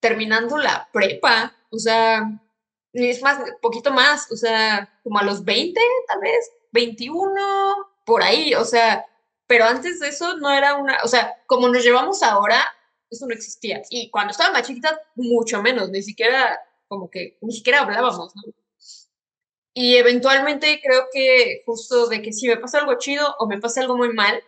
terminando 0.00 0.58
la 0.58 0.88
prepa, 0.92 1.54
o 1.70 1.78
sea, 1.78 2.22
es 2.92 3.22
más, 3.22 3.38
poquito 3.62 3.92
más, 3.92 4.30
o 4.30 4.36
sea, 4.36 5.00
como 5.02 5.18
a 5.18 5.24
los 5.24 5.44
20, 5.44 5.80
tal 6.08 6.20
vez, 6.20 6.50
21, 6.72 7.32
por 8.04 8.22
ahí, 8.22 8.54
o 8.54 8.64
sea, 8.64 9.06
pero 9.46 9.64
antes 9.64 10.00
de 10.00 10.08
eso 10.08 10.36
no 10.36 10.52
era 10.52 10.74
una, 10.76 10.98
o 11.04 11.08
sea, 11.08 11.34
como 11.46 11.68
nos 11.68 11.82
llevamos 11.82 12.22
ahora, 12.22 12.64
eso 13.10 13.26
no 13.26 13.34
existía. 13.34 13.82
Y 13.90 14.10
cuando 14.10 14.32
estaba 14.32 14.52
más 14.52 14.66
chiquita, 14.66 15.00
mucho 15.14 15.62
menos, 15.62 15.90
ni 15.90 16.02
siquiera, 16.02 16.58
como 16.88 17.10
que, 17.10 17.38
ni 17.40 17.52
siquiera 17.52 17.80
hablábamos, 17.80 18.34
¿no? 18.34 18.42
Y 19.74 19.96
eventualmente 19.96 20.80
creo 20.82 21.08
que 21.12 21.62
justo 21.66 22.06
de 22.08 22.22
que 22.22 22.32
si 22.32 22.48
me 22.48 22.56
pasa 22.56 22.78
algo 22.78 22.96
chido 22.98 23.36
o 23.38 23.46
me 23.46 23.60
pasa 23.60 23.82
algo 23.82 23.96
muy 23.96 24.12
mal, 24.12 24.42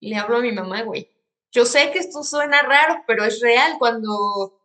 le 0.00 0.16
hablo 0.16 0.38
a 0.38 0.40
mi 0.40 0.52
mamá, 0.52 0.82
güey. 0.82 1.10
Yo 1.52 1.66
sé 1.66 1.90
que 1.90 1.98
esto 1.98 2.22
suena 2.22 2.62
raro, 2.62 3.04
pero 3.06 3.24
es 3.24 3.40
real. 3.40 3.76
Cuando 3.78 4.56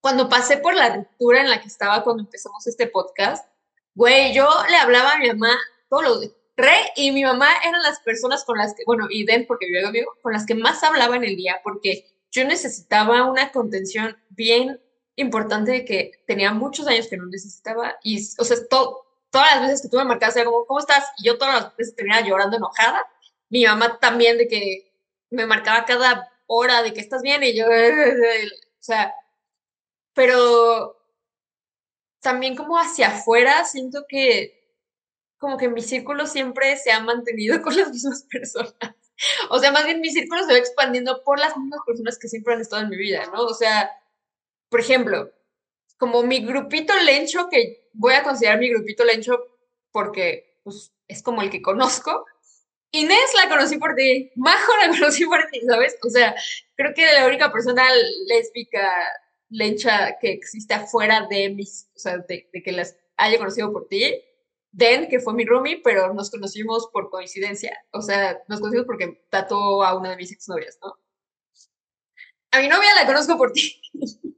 cuando 0.00 0.28
pasé 0.28 0.58
por 0.58 0.74
la 0.74 0.94
ruptura 0.94 1.40
en 1.40 1.50
la 1.50 1.60
que 1.60 1.68
estaba 1.68 2.04
cuando 2.04 2.22
empezamos 2.22 2.66
este 2.66 2.86
podcast, 2.86 3.46
güey, 3.94 4.32
yo 4.32 4.48
le 4.68 4.76
hablaba 4.76 5.12
a 5.12 5.18
mi 5.18 5.28
mamá 5.28 5.58
todos 5.88 6.04
los 6.04 6.30
re 6.56 6.92
y 6.96 7.12
mi 7.12 7.24
mamá 7.24 7.48
eran 7.64 7.82
las 7.82 8.00
personas 8.00 8.44
con 8.44 8.58
las 8.58 8.74
que, 8.74 8.82
bueno, 8.86 9.06
y 9.10 9.24
Den, 9.24 9.46
porque 9.46 9.66
vive 9.66 9.82
conmigo, 9.82 10.12
con 10.22 10.32
las 10.32 10.46
que 10.46 10.54
más 10.54 10.82
hablaba 10.82 11.16
en 11.16 11.24
el 11.24 11.36
día, 11.36 11.60
porque 11.62 12.06
yo 12.30 12.44
necesitaba 12.44 13.24
una 13.30 13.50
contención 13.52 14.16
bien 14.30 14.80
importante 15.16 15.72
de 15.72 15.84
que 15.84 16.22
tenía 16.26 16.52
muchos 16.52 16.86
años 16.86 17.08
que 17.08 17.16
no 17.16 17.26
necesitaba 17.26 17.98
y, 18.02 18.18
o 18.38 18.44
sea, 18.44 18.56
todas 18.68 19.54
las 19.54 19.62
veces 19.62 19.82
que 19.82 19.88
tú 19.88 19.96
me 19.96 20.04
marcabas 20.04 20.36
era 20.36 20.44
como, 20.46 20.66
¿cómo 20.66 20.80
estás? 20.80 21.04
Y 21.18 21.26
yo 21.26 21.38
todas 21.38 21.62
las 21.62 21.76
veces 21.76 21.96
terminaba 21.96 22.26
llorando 22.26 22.56
enojada. 22.56 23.00
Mi 23.48 23.64
mamá 23.64 23.98
también 23.98 24.38
de 24.38 24.46
que 24.46 24.92
me 25.30 25.46
marcaba 25.46 25.84
cada 25.84 26.30
hora 26.46 26.82
de 26.82 26.92
que 26.92 27.00
estás 27.00 27.22
bien 27.22 27.42
y 27.42 27.56
yo, 27.56 27.66
o 27.68 28.82
sea, 28.82 29.14
pero 30.14 30.96
también 32.20 32.56
como 32.56 32.78
hacia 32.78 33.08
afuera 33.08 33.64
siento 33.64 34.04
que 34.08 34.58
como 35.38 35.56
que 35.56 35.68
mi 35.68 35.82
círculo 35.82 36.26
siempre 36.26 36.76
se 36.76 36.90
ha 36.90 37.00
mantenido 37.00 37.60
con 37.62 37.76
las 37.76 37.90
mismas 37.90 38.24
personas. 38.24 38.74
O 39.50 39.58
sea, 39.58 39.72
más 39.72 39.84
bien 39.84 40.00
mi 40.00 40.10
círculo 40.10 40.44
se 40.44 40.52
va 40.52 40.58
expandiendo 40.58 41.22
por 41.24 41.38
las 41.38 41.56
mismas 41.56 41.80
personas 41.86 42.18
que 42.18 42.28
siempre 42.28 42.54
han 42.54 42.60
estado 42.60 42.82
en 42.82 42.90
mi 42.90 42.96
vida, 42.96 43.24
¿no? 43.32 43.42
O 43.42 43.54
sea, 43.54 43.90
por 44.68 44.80
ejemplo, 44.80 45.32
como 45.96 46.22
mi 46.22 46.44
grupito 46.44 46.94
lencho, 47.04 47.48
que 47.50 47.88
voy 47.92 48.14
a 48.14 48.22
considerar 48.22 48.58
mi 48.58 48.70
grupito 48.70 49.04
lencho 49.04 49.38
porque 49.90 50.60
pues, 50.62 50.92
es 51.08 51.22
como 51.22 51.42
el 51.42 51.50
que 51.50 51.62
conozco. 51.62 52.24
Inés 52.90 53.34
la 53.34 53.48
conocí 53.50 53.76
por 53.78 53.94
ti, 53.94 54.30
Majo 54.36 54.72
la 54.80 54.88
conocí 54.98 55.24
por 55.24 55.44
ti, 55.50 55.60
¿sabes? 55.66 55.96
O 56.02 56.08
sea, 56.08 56.34
creo 56.76 56.94
que 56.94 57.04
la 57.12 57.26
única 57.26 57.52
persona 57.52 57.84
lésbica 58.26 58.94
lencha 59.50 60.18
que 60.20 60.30
existe 60.30 60.74
afuera 60.74 61.26
de 61.28 61.50
mis, 61.50 61.88
o 61.94 61.98
sea, 61.98 62.18
de, 62.18 62.48
que 62.50 62.72
las 62.72 62.96
haya 63.16 63.38
conocido 63.38 63.72
por 63.72 63.88
ti. 63.88 64.22
Den, 64.70 65.08
que 65.08 65.20
fue 65.20 65.34
mi 65.34 65.44
roomie, 65.44 65.80
pero 65.82 66.12
nos 66.14 66.30
conocimos 66.30 66.88
por 66.92 67.10
coincidencia. 67.10 67.76
O 67.92 68.02
sea, 68.02 68.38
nos 68.48 68.60
conocimos 68.60 68.86
porque 68.86 69.24
trató 69.30 69.82
a 69.82 69.96
una 69.96 70.10
de 70.10 70.16
mis 70.16 70.32
exnovias, 70.32 70.78
¿no? 70.82 70.94
a 72.50 72.60
mi 72.60 72.68
novia 72.68 72.88
la 72.98 73.06
conozco 73.06 73.36
por 73.36 73.52
ti. 73.52 73.80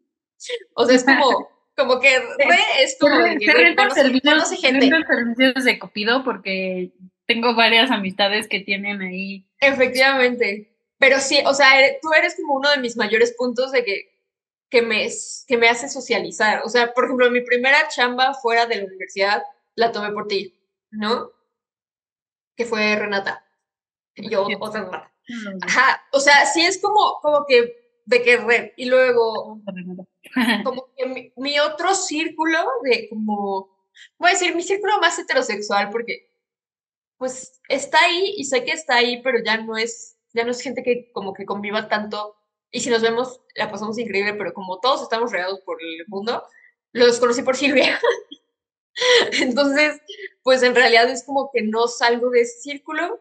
o 0.74 0.86
sea, 0.86 0.96
es 0.96 1.04
como, 1.04 1.48
como 1.76 2.00
que 2.00 2.16
es 2.80 2.96
como 2.98 3.16
de 3.16 3.38
que 3.38 3.74
conoce, 4.22 4.56
gente. 4.56 4.90
servicios 5.06 5.64
de 5.64 5.78
Copido 5.78 6.24
porque 6.24 6.92
tengo 7.26 7.54
varias 7.54 7.90
amistades 7.90 8.48
que 8.48 8.60
tienen 8.60 9.02
ahí. 9.02 9.46
Efectivamente. 9.60 10.72
Pero 10.98 11.18
sí, 11.20 11.40
o 11.46 11.54
sea, 11.54 11.68
tú 12.02 12.12
eres 12.12 12.36
como 12.36 12.54
uno 12.54 12.70
de 12.70 12.78
mis 12.78 12.96
mayores 12.96 13.32
puntos 13.32 13.72
de 13.72 13.84
que, 13.84 14.10
que, 14.68 14.82
me, 14.82 15.08
que 15.46 15.56
me 15.56 15.68
hace 15.68 15.88
socializar. 15.88 16.60
O 16.64 16.68
sea, 16.68 16.92
por 16.92 17.04
ejemplo, 17.04 17.30
mi 17.30 17.40
primera 17.40 17.88
chamba 17.88 18.34
fuera 18.34 18.66
de 18.66 18.76
la 18.76 18.84
universidad 18.84 19.42
la 19.74 19.92
tomé 19.92 20.12
por 20.12 20.26
ti, 20.26 20.58
¿no? 20.90 21.30
Que 22.56 22.64
fue 22.64 22.96
Renata. 22.96 23.44
Yo, 24.16 24.46
otra 24.58 24.84
Renata. 24.84 25.12
Ajá, 25.62 26.02
o 26.12 26.20
sea, 26.20 26.46
sí 26.46 26.62
es 26.62 26.80
como, 26.80 27.18
como 27.22 27.44
que 27.46 27.80
de 28.10 28.22
que 28.22 28.36
red. 28.38 28.70
Y 28.76 28.86
luego, 28.86 29.60
como 30.64 30.88
que 30.96 31.32
mi, 31.36 31.58
otro 31.60 31.94
círculo 31.94 32.58
de 32.82 33.08
como, 33.08 33.70
voy 34.18 34.30
a 34.30 34.32
decir, 34.32 34.54
mi 34.54 34.62
círculo 34.62 34.98
más 35.00 35.18
heterosexual, 35.18 35.90
porque 35.90 36.28
pues 37.16 37.60
está 37.68 37.98
ahí 38.00 38.34
y 38.36 38.44
sé 38.44 38.64
que 38.64 38.72
está 38.72 38.96
ahí, 38.96 39.22
pero 39.22 39.38
ya 39.44 39.58
no 39.58 39.76
es, 39.76 40.16
ya 40.32 40.44
no 40.44 40.50
es 40.50 40.60
gente 40.60 40.82
que 40.82 41.10
como 41.12 41.32
que 41.32 41.44
conviva 41.44 41.88
tanto. 41.88 42.36
Y 42.72 42.80
si 42.80 42.90
nos 42.90 43.02
vemos, 43.02 43.40
la 43.54 43.70
pasamos 43.70 43.98
increíble, 43.98 44.34
pero 44.34 44.52
como 44.52 44.78
todos 44.80 45.02
estamos 45.02 45.30
regados 45.32 45.60
por 45.60 45.80
el 45.82 46.04
mundo, 46.08 46.42
los 46.92 47.18
conocí 47.20 47.42
por 47.42 47.56
Silvia. 47.56 48.00
Entonces, 49.40 50.00
pues 50.42 50.62
en 50.62 50.74
realidad 50.74 51.08
es 51.10 51.24
como 51.24 51.50
que 51.52 51.62
no 51.62 51.88
salgo 51.88 52.30
de 52.30 52.42
ese 52.42 52.60
círculo. 52.60 53.20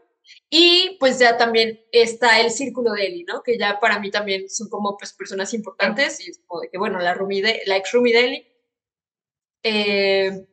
Y 0.49 0.97
pues 0.99 1.17
ya 1.17 1.37
también 1.37 1.83
está 1.91 2.39
el 2.39 2.51
círculo 2.51 2.91
de 2.93 3.07
Eli, 3.07 3.23
¿no? 3.23 3.41
Que 3.41 3.57
ya 3.57 3.79
para 3.79 3.99
mí 3.99 4.11
también 4.11 4.47
son 4.47 4.69
como 4.69 4.95
pues 4.97 5.13
personas 5.13 5.53
importantes 5.55 6.19
y 6.19 6.29
es 6.29 6.39
como 6.45 6.61
de 6.61 6.69
que, 6.69 6.77
bueno, 6.77 6.99
la, 6.99 7.15
de, 7.15 7.61
la 7.65 7.77
ex 7.77 7.91
Rumi 7.91 8.11
de 8.11 8.19
Eli, 8.19 8.47
eh, 9.63 10.47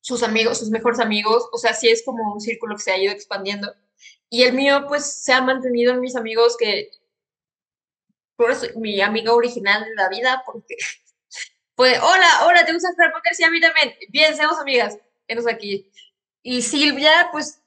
sus 0.00 0.22
amigos, 0.22 0.58
sus 0.58 0.70
mejores 0.70 1.00
amigos, 1.00 1.48
o 1.52 1.58
sea, 1.58 1.74
sí 1.74 1.88
es 1.88 2.04
como 2.04 2.32
un 2.32 2.40
círculo 2.40 2.76
que 2.76 2.82
se 2.82 2.92
ha 2.92 2.98
ido 2.98 3.12
expandiendo. 3.12 3.72
Y 4.28 4.42
el 4.44 4.54
mío, 4.54 4.84
pues, 4.88 5.04
se 5.24 5.32
ha 5.32 5.42
mantenido 5.42 5.92
en 5.92 6.00
mis 6.00 6.16
amigos 6.16 6.56
que, 6.56 6.90
por 8.36 8.50
eso, 8.50 8.66
mi 8.76 9.00
amiga 9.00 9.32
original 9.34 9.84
de 9.84 9.94
la 9.94 10.08
vida, 10.08 10.42
porque 10.46 10.76
fue, 11.74 11.98
hola, 11.98 12.46
hola, 12.46 12.64
¿te 12.64 12.72
gusta 12.72 12.88
Harry 12.98 13.12
Potter? 13.12 13.34
Sí, 13.34 13.44
a 13.44 13.50
mí 13.50 13.60
también. 13.60 13.94
Bien, 14.10 14.36
seamos 14.36 14.58
amigas, 14.58 14.98
enos 15.26 15.46
aquí. 15.46 15.90
Y 16.42 16.62
Silvia, 16.62 17.28
pues, 17.32 17.62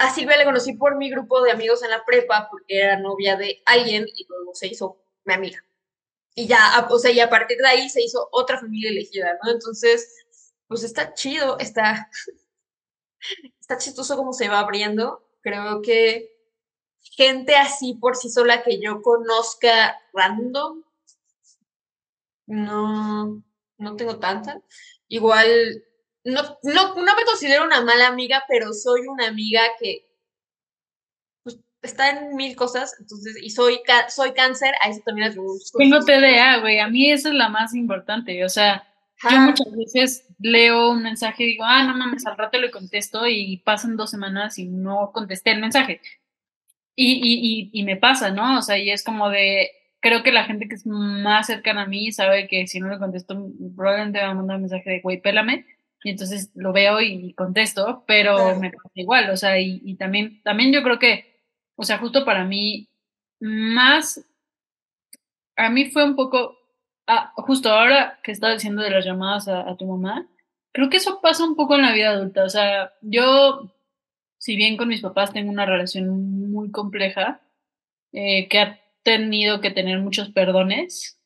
a 0.00 0.12
Silvia 0.12 0.36
le 0.36 0.44
conocí 0.44 0.74
por 0.74 0.96
mi 0.96 1.10
grupo 1.10 1.42
de 1.42 1.52
amigos 1.52 1.82
en 1.82 1.90
la 1.90 2.04
prepa, 2.04 2.48
porque 2.50 2.80
era 2.80 2.98
novia 2.98 3.36
de 3.36 3.62
alguien 3.66 4.04
y 4.14 4.26
luego 4.28 4.54
se 4.54 4.66
hizo 4.66 4.98
mi 5.24 5.34
amiga. 5.34 5.64
Y 6.34 6.46
ya, 6.48 6.86
o 6.90 6.98
sea, 6.98 7.12
y 7.12 7.20
a 7.20 7.30
partir 7.30 7.58
de 7.58 7.68
ahí 7.68 7.88
se 7.88 8.02
hizo 8.02 8.28
otra 8.32 8.58
familia 8.58 8.90
elegida, 8.90 9.38
¿no? 9.42 9.52
Entonces, 9.52 10.12
pues 10.66 10.82
está 10.82 11.14
chido, 11.14 11.58
está, 11.58 12.10
está 13.60 13.78
chistoso 13.78 14.16
cómo 14.16 14.32
se 14.32 14.48
va 14.48 14.58
abriendo. 14.58 15.24
Creo 15.40 15.82
que 15.82 16.34
gente 17.00 17.56
así 17.56 17.94
por 17.94 18.16
sí 18.16 18.30
sola 18.30 18.62
que 18.62 18.80
yo 18.80 19.02
conozca 19.02 19.96
random, 20.12 20.82
no, 22.46 23.42
no 23.78 23.96
tengo 23.96 24.18
tanta. 24.18 24.60
Igual, 25.08 25.84
no, 26.24 26.42
no, 26.62 26.94
no 26.94 27.16
me 27.16 27.24
considero 27.24 27.64
una 27.64 27.82
mala 27.82 28.08
amiga, 28.08 28.44
pero 28.48 28.72
soy 28.72 29.02
una 29.06 29.28
amiga 29.28 29.62
que 29.80 30.06
pues, 31.42 31.58
está 31.82 32.10
en 32.10 32.34
mil 32.36 32.56
cosas, 32.56 32.94
entonces, 32.98 33.36
y 33.42 33.50
soy, 33.50 33.80
soy 34.08 34.32
cáncer, 34.32 34.74
a 34.82 34.88
eso 34.88 35.02
también 35.04 35.28
es 35.28 35.36
Tengo 35.76 36.00
TDA, 36.00 36.58
güey, 36.60 36.78
a 36.78 36.88
mí 36.88 37.10
eso 37.10 37.28
es 37.28 37.34
la 37.34 37.48
más 37.48 37.74
importante, 37.74 38.44
o 38.44 38.48
sea, 38.48 38.88
yo 39.30 39.38
muchas 39.38 39.72
veces 39.72 40.26
leo 40.38 40.90
un 40.90 41.02
mensaje 41.02 41.44
y 41.44 41.46
digo, 41.46 41.64
ah, 41.64 41.84
no 41.84 41.96
mames, 41.96 42.26
al 42.26 42.36
rato 42.36 42.58
le 42.58 42.70
contesto 42.70 43.26
y 43.26 43.58
pasan 43.58 43.96
dos 43.96 44.10
semanas 44.10 44.58
y 44.58 44.66
no 44.66 45.12
contesté 45.12 45.52
el 45.52 45.60
mensaje. 45.60 46.00
Y, 46.96 47.20
y, 47.22 47.70
y, 47.72 47.84
me 47.84 47.96
pasa, 47.96 48.30
¿no? 48.30 48.58
O 48.58 48.62
sea, 48.62 48.78
y 48.78 48.90
es 48.90 49.02
como 49.02 49.28
de, 49.28 49.70
creo 50.04 50.22
que 50.22 50.30
la 50.30 50.44
gente 50.44 50.68
que 50.68 50.76
es 50.76 50.86
más 50.86 51.48
cercana 51.48 51.82
a 51.82 51.86
mí 51.86 52.12
sabe 52.12 52.46
que 52.46 52.68
si 52.68 52.78
no 52.78 52.88
le 52.88 52.98
contesto, 52.98 53.50
probablemente 53.74 54.18
me 54.18 54.24
va 54.24 54.30
a 54.30 54.34
mandar 54.34 54.56
un 54.56 54.62
mensaje 54.62 54.88
de, 54.88 55.00
güey, 55.00 55.20
pélame. 55.20 55.66
Y 56.04 56.10
entonces 56.10 56.52
lo 56.54 56.72
veo 56.72 57.00
y 57.00 57.32
contesto, 57.32 58.04
pero 58.06 58.58
me 58.60 58.70
pasa 58.70 58.90
igual, 58.94 59.30
o 59.30 59.36
sea, 59.38 59.58
y, 59.58 59.80
y 59.82 59.96
también, 59.96 60.42
también 60.42 60.70
yo 60.70 60.82
creo 60.82 60.98
que, 60.98 61.40
o 61.76 61.82
sea, 61.82 61.96
justo 61.98 62.26
para 62.26 62.44
mí, 62.44 62.88
más, 63.40 64.22
a 65.56 65.70
mí 65.70 65.86
fue 65.86 66.04
un 66.04 66.14
poco, 66.14 66.58
Ah, 67.06 67.32
justo 67.36 67.68
ahora 67.70 68.18
que 68.22 68.32
estaba 68.32 68.54
diciendo 68.54 68.82
de 68.82 68.90
las 68.90 69.04
llamadas 69.04 69.48
a, 69.48 69.76
tu 69.76 69.86
mamá, 69.86 70.26
creo 70.72 70.88
que 70.88 70.96
eso 70.96 71.20
pasa 71.20 71.44
un 71.44 71.54
poco 71.54 71.74
en 71.74 71.82
la 71.82 71.92
vida 71.92 72.10
adulta. 72.10 72.44
O 72.44 72.48
sea, 72.48 72.92
yo, 73.02 73.70
si 74.38 74.56
bien 74.56 74.76
con 74.76 74.88
mis 74.88 75.02
papás 75.02 75.32
tengo 75.32 75.50
una 75.50 75.66
relación 75.66 76.50
muy 76.50 76.70
compleja, 76.70 77.42
eh, 78.12 78.48
que 78.48 78.58
ha 78.60 78.80
tenido 79.04 79.60
que 79.60 79.70
tener 79.70 80.00
muchos 80.00 80.30
perdones, 80.30 81.20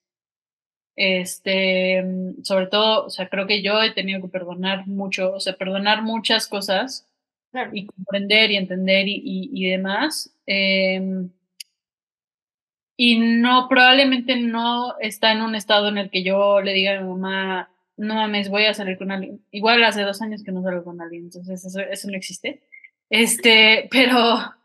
este, 0.96 2.04
sobre 2.42 2.66
todo, 2.66 3.06
o 3.06 3.10
sea, 3.10 3.28
creo 3.28 3.46
que 3.46 3.62
yo 3.62 3.82
he 3.82 3.92
tenido 3.92 4.20
que 4.20 4.28
perdonar 4.28 4.86
mucho, 4.86 5.32
o 5.34 5.40
sea, 5.40 5.56
perdonar 5.56 6.02
muchas 6.02 6.48
cosas 6.48 7.06
y 7.72 7.86
comprender 7.86 8.50
y 8.50 8.56
entender 8.56 9.08
y, 9.08 9.22
y, 9.24 9.70
demás. 9.70 10.34
Eh, 10.46 11.00
y 12.96 13.18
no, 13.18 13.68
probablemente 13.68 14.36
no 14.36 14.98
está 14.98 15.32
en 15.32 15.42
un 15.42 15.54
estado 15.54 15.88
en 15.88 15.98
el 15.98 16.10
que 16.10 16.24
yo 16.24 16.60
le 16.60 16.72
diga 16.72 16.98
a 16.98 17.00
mi 17.00 17.08
mamá, 17.08 17.70
no 17.96 18.16
mames, 18.16 18.48
voy 18.48 18.64
a 18.64 18.74
salir 18.74 18.98
con 18.98 19.12
alguien. 19.12 19.40
Igual 19.52 19.84
hace 19.84 20.02
dos 20.02 20.20
años 20.20 20.42
que 20.42 20.50
no 20.50 20.62
salgo 20.62 20.82
con 20.82 21.00
alguien, 21.00 21.24
entonces 21.24 21.64
eso, 21.64 21.80
eso 21.80 22.10
no 22.10 22.16
existe. 22.16 22.60
Este, 23.08 23.88
pero 23.90 24.57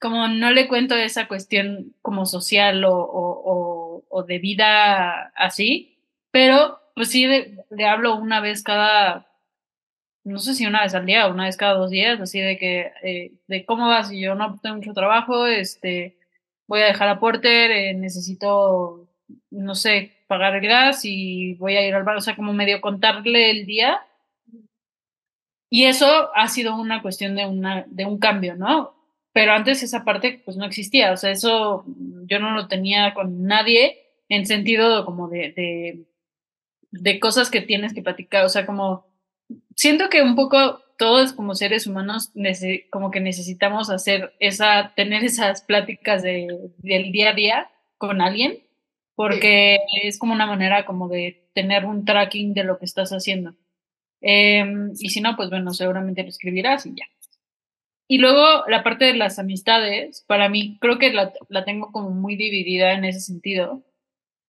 como 0.00 0.28
no 0.28 0.50
le 0.50 0.66
cuento 0.66 0.96
esa 0.96 1.28
cuestión 1.28 1.94
como 2.02 2.26
social 2.26 2.84
o, 2.84 4.02
o, 4.08 4.22
de 4.24 4.38
vida 4.38 5.32
así, 5.36 5.98
pero 6.30 6.80
pues 6.94 7.10
sí 7.10 7.26
le 7.26 7.86
hablo 7.86 8.16
una 8.16 8.40
vez 8.40 8.62
cada, 8.62 9.28
no 10.24 10.38
sé 10.38 10.54
si 10.54 10.66
una 10.66 10.82
vez 10.82 10.94
al 10.94 11.06
día 11.06 11.28
una 11.28 11.44
vez 11.44 11.56
cada 11.56 11.74
dos 11.74 11.90
días, 11.90 12.20
así 12.20 12.40
de 12.40 12.58
que, 12.58 12.92
eh, 13.02 13.32
de 13.46 13.64
cómo 13.64 13.88
vas, 13.88 14.12
y 14.12 14.20
yo 14.20 14.34
no 14.34 14.58
tengo 14.60 14.76
mucho 14.76 14.92
trabajo, 14.94 15.46
este, 15.46 16.18
voy 16.66 16.80
a 16.82 16.86
dejar 16.86 17.08
a 17.08 17.20
Porter, 17.20 17.70
eh, 17.70 17.94
necesito, 17.94 19.08
no 19.50 19.74
sé, 19.74 20.12
pagar 20.28 20.54
el 20.56 20.66
gas 20.68 21.04
y 21.04 21.54
voy 21.54 21.76
a 21.76 21.86
ir 21.86 21.94
al 21.94 22.04
bar, 22.04 22.16
o 22.16 22.20
sea, 22.20 22.36
como 22.36 22.52
medio 22.52 22.80
contarle 22.80 23.50
el 23.50 23.66
día. 23.66 24.00
Y 25.70 25.84
eso 25.84 26.30
ha 26.34 26.48
sido 26.48 26.76
una 26.76 27.02
cuestión 27.02 27.36
de, 27.36 27.46
una, 27.46 27.84
de 27.88 28.04
un 28.04 28.18
cambio, 28.18 28.56
¿no? 28.56 28.99
Pero 29.32 29.52
antes 29.52 29.82
esa 29.82 30.04
parte 30.04 30.42
pues 30.44 30.56
no 30.56 30.64
existía, 30.66 31.12
o 31.12 31.16
sea, 31.16 31.30
eso 31.30 31.84
yo 32.26 32.38
no 32.40 32.52
lo 32.52 32.66
tenía 32.68 33.14
con 33.14 33.44
nadie 33.44 33.98
en 34.28 34.46
sentido 34.46 35.04
como 35.04 35.28
de, 35.28 36.06
de, 36.90 37.20
cosas 37.20 37.50
que 37.50 37.60
tienes 37.60 37.94
que 37.94 38.02
platicar, 38.02 38.44
o 38.44 38.48
sea, 38.48 38.66
como 38.66 39.06
siento 39.76 40.08
que 40.08 40.22
un 40.22 40.34
poco 40.34 40.80
todos 40.98 41.32
como 41.32 41.54
seres 41.54 41.86
humanos 41.86 42.32
como 42.90 43.10
que 43.10 43.20
necesitamos 43.20 43.88
hacer 43.88 44.34
esa, 44.38 44.92
tener 44.94 45.24
esas 45.24 45.62
pláticas 45.62 46.22
de, 46.22 46.46
del 46.78 47.12
día 47.12 47.30
a 47.30 47.34
día 47.34 47.70
con 47.98 48.20
alguien, 48.20 48.58
porque 49.14 49.78
es 50.02 50.18
como 50.18 50.32
una 50.32 50.46
manera 50.46 50.84
como 50.84 51.08
de 51.08 51.48
tener 51.54 51.84
un 51.84 52.04
tracking 52.04 52.54
de 52.54 52.64
lo 52.64 52.78
que 52.78 52.84
estás 52.84 53.10
haciendo. 53.10 53.54
Em, 54.20 54.92
y 54.98 55.10
si 55.10 55.20
no, 55.20 55.36
pues 55.36 55.50
bueno, 55.50 55.72
seguramente 55.72 56.22
lo 56.22 56.28
escribirás 56.28 56.86
y 56.86 56.94
ya. 56.94 57.04
Y 58.10 58.18
luego 58.18 58.64
la 58.66 58.82
parte 58.82 59.04
de 59.04 59.14
las 59.14 59.38
amistades, 59.38 60.24
para 60.26 60.48
mí 60.48 60.78
creo 60.80 60.98
que 60.98 61.12
la, 61.12 61.32
la 61.48 61.64
tengo 61.64 61.92
como 61.92 62.10
muy 62.10 62.34
dividida 62.34 62.90
en 62.90 63.04
ese 63.04 63.20
sentido, 63.20 63.84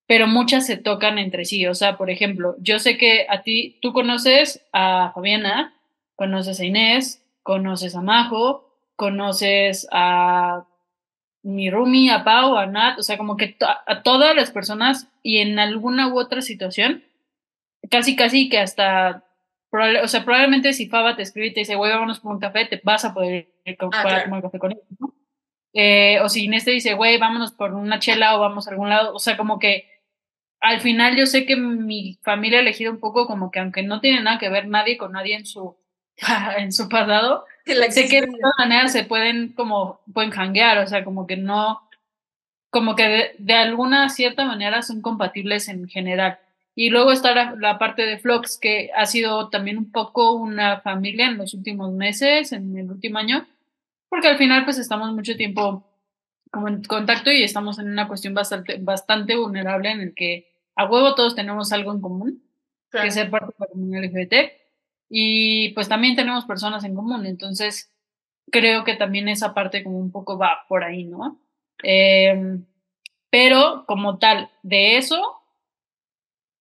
pero 0.07 0.27
muchas 0.27 0.65
se 0.65 0.79
tocan 0.79 1.19
entre 1.19 1.45
sí. 1.45 1.67
O 1.67 1.75
sea, 1.75 1.99
por 1.99 2.09
ejemplo, 2.09 2.57
yo 2.59 2.79
sé 2.79 2.97
que 2.97 3.27
a 3.29 3.43
ti, 3.43 3.79
tú 3.83 3.93
conoces 3.93 4.65
a 4.73 5.13
Fabiana, 5.15 5.75
conoces 6.17 6.59
a 6.59 6.65
Inés, 6.65 7.23
conoces 7.43 7.95
a 7.95 8.01
Majo, 8.01 8.73
conoces 8.97 9.87
a 9.93 10.65
mi 11.43 11.69
Rumi, 11.69 12.09
a 12.09 12.25
Pau, 12.25 12.57
a 12.57 12.65
Nat, 12.65 12.99
o 12.99 13.03
sea, 13.03 13.19
como 13.19 13.37
que 13.37 13.59
a 13.61 14.03
todas 14.03 14.35
las 14.35 14.53
personas 14.53 15.07
y 15.23 15.37
en 15.41 15.59
alguna 15.59 16.09
u 16.09 16.19
otra 16.19 16.41
situación, 16.41 17.05
casi, 17.91 18.17
casi 18.17 18.49
que 18.49 18.59
hasta, 18.59 19.23
o 19.73 20.09
sea, 20.09 20.25
probablemente 20.25 20.73
si 20.73 20.89
Faba 20.89 21.17
te 21.17 21.23
escribe 21.23 21.49
y 21.49 21.55
te 21.55 21.61
dice, 21.61 21.77
güey, 21.77 21.93
vámonos 21.93 22.21
por 22.21 22.33
un 22.33 22.41
café, 22.41 22.67
te 22.67 22.81
vas 22.83 23.05
a 23.05 23.15
poder 23.15 23.49
ir 23.65 23.77
ah, 23.81 24.03
para 24.03 24.25
tomar 24.25 24.43
café 24.43 24.59
con 24.59 24.73
él, 24.73 24.81
¿no? 24.99 25.15
Eh, 25.73 26.19
o 26.21 26.29
si 26.29 26.45
Inés 26.45 26.65
te 26.65 26.73
dice, 26.73 26.95
güey, 26.95 27.19
vámonos 27.19 27.53
por 27.53 27.75
una 27.75 28.01
chela 28.01 28.37
o 28.37 28.41
vamos 28.41 28.67
a 28.67 28.73
algún 28.73 28.89
lado, 28.89 29.15
o 29.15 29.19
sea, 29.21 29.37
como 29.37 29.59
que 29.59 29.89
al 30.61 30.81
final 30.81 31.17
yo 31.17 31.27
sé 31.27 31.47
que 31.47 31.57
mi 31.57 32.19
familia 32.23 32.59
ha 32.59 32.63
elegido 32.63 32.93
un 32.93 33.01
poco 33.01 33.27
como 33.27 33.51
que 33.51 33.61
aunque 33.61 33.83
no 33.83 34.01
tiene 34.01 34.21
nada 34.21 34.39
que 34.39 34.51
ver 34.51 34.69
nadie 34.69 34.99
con 34.99 35.13
nadie 35.13 35.37
en 35.37 35.47
su 35.47 35.77
en 36.59 36.73
su 36.73 36.89
pasado, 36.89 37.47
sé 37.65 38.09
que 38.09 38.21
de 38.21 38.27
todas 38.27 38.55
maneras 38.59 38.93
se 38.93 39.05
pueden 39.05 39.53
como, 39.53 40.01
pueden 40.13 40.33
hanguear, 40.33 40.79
o 40.79 40.87
sea, 40.87 41.05
como 41.05 41.27
que 41.27 41.37
no, 41.37 41.89
como 42.71 42.95
que 42.95 43.35
de, 43.39 43.55
alguna 43.55 44.09
cierta 44.09 44.45
manera 44.45 44.83
son 44.83 45.03
compatibles 45.03 45.69
en 45.69 45.89
general. 45.89 46.39
Y 46.81 46.89
luego 46.89 47.13
está 47.13 47.35
la, 47.35 47.55
la, 47.59 47.79
parte 47.79 48.07
de 48.07 48.17
Flux, 48.17 48.57
que 48.57 48.91
ha 48.97 49.05
sido 49.05 49.51
también 49.51 49.77
un 49.77 49.93
poco 49.93 50.33
una 50.33 50.81
familia 50.81 51.27
en 51.27 51.37
los 51.37 51.53
últimos 51.53 51.93
meses, 51.93 52.53
en 52.53 52.75
el 52.75 52.91
último 52.91 53.19
año, 53.19 53.47
porque 54.09 54.29
al 54.29 54.39
final 54.39 54.65
pues 54.65 54.79
estamos 54.79 55.13
mucho 55.13 55.37
tiempo 55.37 55.85
como 56.51 56.69
en 56.69 56.83
contacto 56.83 57.31
y 57.31 57.43
estamos 57.43 57.79
en 57.79 57.91
una 57.91 58.09
cuestión 58.09 58.33
bastante, 58.33 58.79
bastante 58.81 59.37
vulnerable 59.37 59.91
en 59.91 60.01
el 60.01 60.15
que 60.15 60.55
a 60.75 60.87
huevo 60.87 61.15
todos 61.15 61.35
tenemos 61.35 61.71
algo 61.75 61.93
en 61.93 62.01
común, 62.01 62.43
que 62.91 63.09
es 63.09 63.13
ser 63.13 63.29
parte 63.29 63.49
de 63.49 63.55
la 63.59 63.67
comunidad 63.67 64.05
LGBT, 64.05 64.35
y 65.11 65.75
pues 65.75 65.87
también 65.87 66.17
tenemos 66.17 66.47
personas 66.47 66.83
en 66.85 66.95
común, 66.95 67.27
entonces 67.27 67.93
creo 68.51 68.85
que 68.85 68.95
también 68.95 69.29
esa 69.29 69.53
parte 69.53 69.85
como 69.85 69.99
un 69.99 70.11
poco 70.11 70.39
va 70.39 70.65
por 70.67 70.83
ahí, 70.83 71.05
¿no? 71.05 71.43
Em, 71.83 72.65
pero 73.29 73.85
como 73.87 74.17
tal, 74.17 74.49
de 74.63 74.97
eso 74.97 75.40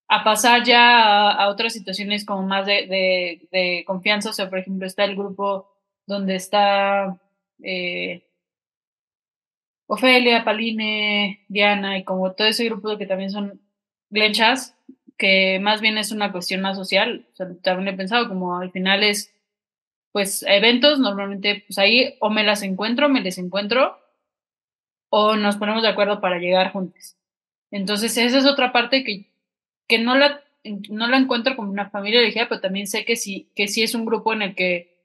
a 0.10 0.24
pasar 0.24 0.64
ya 0.64 1.32
a, 1.32 1.50
otras 1.50 1.72
situaciones 1.72 2.26
como 2.26 2.42
más 2.42 2.66
de, 2.66 3.48
de, 3.52 3.84
confianza, 3.86 4.32
o 4.32 4.34
sea, 4.34 4.50
por 4.50 4.60
ejemplo, 4.60 4.88
está 4.88 5.06
el 5.06 5.16
grupo 5.16 5.70
donde 6.08 6.36
está 6.36 7.20
eh, 7.64 8.24
Ofelia, 9.86 10.44
Paline, 10.44 11.46
Diana 11.48 12.00
y 12.00 12.04
como 12.04 12.34
todo 12.34 12.48
ese 12.48 12.66
grupo 12.66 12.98
que 12.98 13.06
también 13.06 13.30
son 13.30 13.62
glenchas, 14.10 14.76
que 15.16 15.60
más 15.60 15.80
bien 15.80 15.98
es 16.00 16.12
una 16.12 16.32
cuestión 16.32 16.62
más 16.62 16.78
social. 16.78 17.28
O 17.34 17.36
sea, 17.36 17.48
también 17.62 17.94
he 17.94 17.98
pensado 17.98 18.28
como 18.28 18.58
al 18.58 18.72
final 18.72 19.04
es, 19.04 19.32
pues, 20.12 20.44
eventos, 20.48 21.00
normalmente, 21.00 21.64
pues 21.68 21.78
ahí 21.78 22.16
o 22.20 22.32
me 22.32 22.44
las 22.44 22.64
encuentro, 22.64 23.10
me 23.10 23.22
les 23.22 23.38
encuentro, 23.38 24.00
o 25.10 25.36
nos 25.36 25.58
ponemos 25.58 25.84
de 25.84 25.90
acuerdo 25.90 26.20
para 26.20 26.40
llegar 26.40 26.72
juntos. 26.72 27.16
Entonces, 27.72 28.18
esa 28.18 28.40
es 28.40 28.46
otra 28.46 28.72
parte 28.72 29.04
que, 29.04 29.30
que 29.90 30.00
no, 30.00 30.16
la, 30.16 30.42
no 30.90 31.08
la 31.08 31.18
encuentro 31.18 31.58
como 31.58 31.72
una 31.72 31.90
familia 31.90 32.22
ligera, 32.22 32.48
pero 32.48 32.62
también 32.62 32.88
sé 32.88 33.04
que 33.04 33.18
sí, 33.18 33.50
que 33.56 33.68
sí 33.68 33.84
es 33.84 33.96
un 33.96 34.06
grupo 34.06 34.32
en 34.32 34.44
el 34.44 34.56
que 34.56 34.98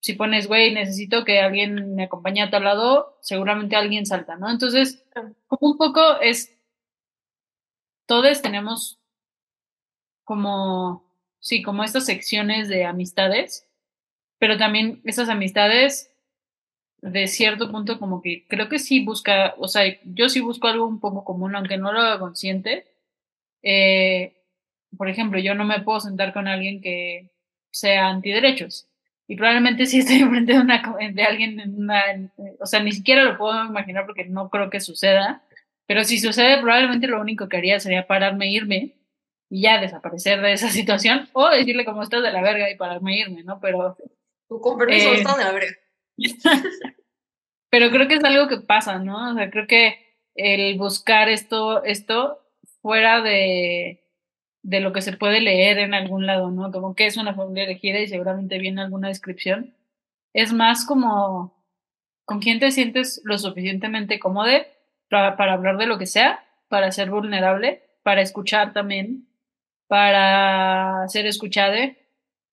si 0.00 0.14
pones, 0.14 0.48
güey, 0.48 0.72
necesito 0.72 1.24
que 1.24 1.40
alguien 1.40 1.94
me 1.94 2.04
acompañe 2.04 2.42
a 2.42 2.50
tal 2.50 2.64
lado, 2.64 3.18
seguramente 3.20 3.76
alguien 3.76 4.06
salta, 4.06 4.36
¿no? 4.36 4.50
Entonces, 4.50 5.04
como 5.46 5.72
un 5.72 5.76
poco 5.76 6.18
es, 6.22 6.56
todos 8.06 8.40
tenemos 8.40 8.98
como, 10.24 11.04
sí, 11.38 11.62
como 11.62 11.84
estas 11.84 12.06
secciones 12.06 12.68
de 12.68 12.86
amistades, 12.86 13.68
pero 14.38 14.56
también 14.56 15.02
esas 15.04 15.28
amistades 15.28 16.10
de 17.02 17.26
cierto 17.26 17.70
punto 17.70 17.98
como 17.98 18.22
que 18.22 18.46
creo 18.48 18.70
que 18.70 18.78
sí 18.78 19.04
busca, 19.04 19.54
o 19.58 19.68
sea, 19.68 19.82
yo 20.04 20.30
sí 20.30 20.40
busco 20.40 20.66
algo 20.66 20.86
un 20.86 20.98
poco 20.98 21.24
común, 21.24 21.54
aunque 21.56 21.76
no 21.76 21.92
lo 21.92 22.00
haga 22.00 22.18
consciente. 22.18 22.89
Eh, 23.62 24.36
por 24.96 25.08
ejemplo, 25.08 25.38
yo 25.38 25.54
no 25.54 25.64
me 25.64 25.80
puedo 25.80 26.00
sentar 26.00 26.32
con 26.32 26.48
alguien 26.48 26.80
que 26.80 27.30
sea 27.70 28.08
antiderechos 28.08 28.90
y 29.30 29.36
probablemente 29.36 29.86
si 29.86 30.00
estoy 30.00 30.16
enfrente 30.22 30.54
de, 30.54 30.58
una, 30.58 30.82
de 31.12 31.22
alguien 31.22 31.60
en 31.60 31.76
una, 31.76 32.02
o 32.58 32.66
sea, 32.66 32.82
ni 32.82 32.90
siquiera 32.90 33.22
lo 33.22 33.38
puedo 33.38 33.64
imaginar 33.64 34.04
porque 34.04 34.24
no 34.24 34.50
creo 34.50 34.70
que 34.70 34.80
suceda, 34.80 35.44
pero 35.86 36.02
si 36.02 36.18
sucede 36.18 36.60
probablemente 36.60 37.06
lo 37.06 37.20
único 37.20 37.48
que 37.48 37.56
haría 37.56 37.78
sería 37.78 38.08
pararme 38.08 38.46
e 38.46 38.50
irme 38.50 38.96
y 39.48 39.62
ya 39.62 39.80
desaparecer 39.80 40.40
de 40.40 40.52
esa 40.52 40.68
situación 40.70 41.28
o 41.32 41.48
decirle 41.48 41.84
cómo 41.84 42.02
estás 42.02 42.24
de 42.24 42.32
la 42.32 42.42
verga 42.42 42.68
y 42.70 42.76
pararme 42.76 43.14
e 43.14 43.20
irme, 43.20 43.44
¿no? 43.44 43.60
Pero... 43.60 43.96
Tu 44.48 44.60
con 44.60 44.76
permiso 44.76 45.12
eh, 45.12 45.18
de 45.18 45.44
la 45.44 45.52
verga. 45.52 45.76
pero 47.70 47.90
creo 47.90 48.08
que 48.08 48.14
es 48.14 48.24
algo 48.24 48.48
que 48.48 48.58
pasa, 48.58 48.98
¿no? 48.98 49.30
O 49.30 49.34
sea, 49.36 49.48
creo 49.48 49.68
que 49.68 50.18
el 50.34 50.76
buscar 50.76 51.28
esto, 51.28 51.84
esto 51.84 52.39
fuera 52.82 53.20
de, 53.20 54.02
de 54.62 54.80
lo 54.80 54.92
que 54.92 55.02
se 55.02 55.16
puede 55.16 55.40
leer 55.40 55.78
en 55.78 55.94
algún 55.94 56.26
lado, 56.26 56.50
¿no? 56.50 56.70
Como 56.70 56.94
que 56.94 57.06
es 57.06 57.16
una 57.16 57.34
familia 57.34 57.64
elegida 57.64 58.00
y 58.00 58.08
seguramente 58.08 58.58
viene 58.58 58.82
alguna 58.82 59.08
descripción. 59.08 59.74
Es 60.32 60.52
más 60.52 60.84
como 60.84 61.54
con 62.24 62.40
quién 62.40 62.60
te 62.60 62.70
sientes 62.70 63.20
lo 63.24 63.38
suficientemente 63.38 64.20
cómodo 64.20 64.50
para, 65.08 65.36
para 65.36 65.54
hablar 65.54 65.78
de 65.78 65.86
lo 65.86 65.98
que 65.98 66.06
sea, 66.06 66.44
para 66.68 66.92
ser 66.92 67.10
vulnerable, 67.10 67.82
para 68.02 68.20
escuchar 68.20 68.72
también, 68.72 69.28
para 69.88 71.08
ser 71.08 71.26
escuchado 71.26 71.74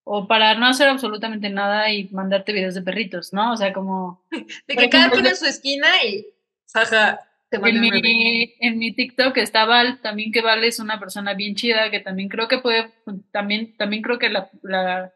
o 0.04 0.28
para 0.28 0.56
no 0.56 0.66
hacer 0.66 0.88
absolutamente 0.88 1.50
nada 1.50 1.92
y 1.92 2.10
mandarte 2.10 2.54
videos 2.54 2.74
de 2.74 2.82
perritos, 2.82 3.34
¿no? 3.34 3.52
O 3.52 3.58
sea, 3.58 3.74
como... 3.74 4.24
De 4.68 4.76
que 4.76 4.90
cada 4.90 5.12
quien 5.12 5.26
en 5.26 5.36
su 5.36 5.46
esquina 5.46 5.88
y... 6.06 6.26
Jaja, 6.74 7.27
en 7.52 7.82
mi, 7.82 8.56
en 8.60 8.78
mi 8.78 8.94
TikTok 8.94 9.38
está 9.38 9.66
Val, 9.66 10.02
también 10.02 10.32
que 10.32 10.42
Val 10.42 10.64
es 10.64 10.80
una 10.80 11.00
persona 11.00 11.34
bien 11.34 11.56
chida, 11.56 11.90
que 11.92 12.00
también 12.00 12.30
creo 12.30 12.48
que 12.48 12.60
puede, 12.60 12.92
también, 13.32 13.76
también 13.78 14.02
creo 14.02 14.20
que 14.20 14.30
la, 14.30 14.50
la, 14.64 15.14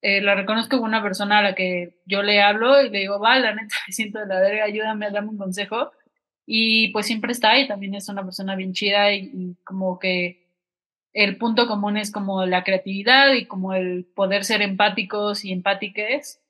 eh, 0.00 0.20
la 0.20 0.34
reconozco 0.34 0.76
como 0.76 0.88
una 0.88 1.02
persona 1.02 1.38
a 1.38 1.42
la 1.42 1.54
que 1.54 2.00
yo 2.06 2.22
le 2.22 2.40
hablo 2.40 2.80
y 2.82 2.90
le 2.90 3.00
digo, 3.00 3.18
Val, 3.18 3.42
la 3.42 3.54
neta 3.54 3.74
me 3.86 3.92
siento 3.92 4.20
de 4.20 4.26
la 4.26 4.40
verga, 4.40 4.64
ayúdame, 4.64 5.10
dame 5.10 5.28
un 5.28 5.38
consejo. 5.38 5.92
Y 6.46 6.88
pues 6.92 7.06
siempre 7.06 7.32
está 7.32 7.50
ahí, 7.50 7.66
también 7.66 7.94
es 7.94 8.08
una 8.08 8.22
persona 8.24 8.54
bien 8.54 8.72
chida 8.72 9.12
y, 9.12 9.30
y 9.34 9.56
como 9.64 9.98
que 9.98 10.46
el 11.12 11.38
punto 11.38 11.66
común 11.66 11.96
es 11.96 12.12
como 12.12 12.46
la 12.46 12.62
creatividad 12.62 13.32
y 13.32 13.46
como 13.46 13.74
el 13.74 14.04
poder 14.04 14.44
ser 14.44 14.62
empáticos 14.62 15.44
y 15.44 15.52
empátiques. 15.52 16.40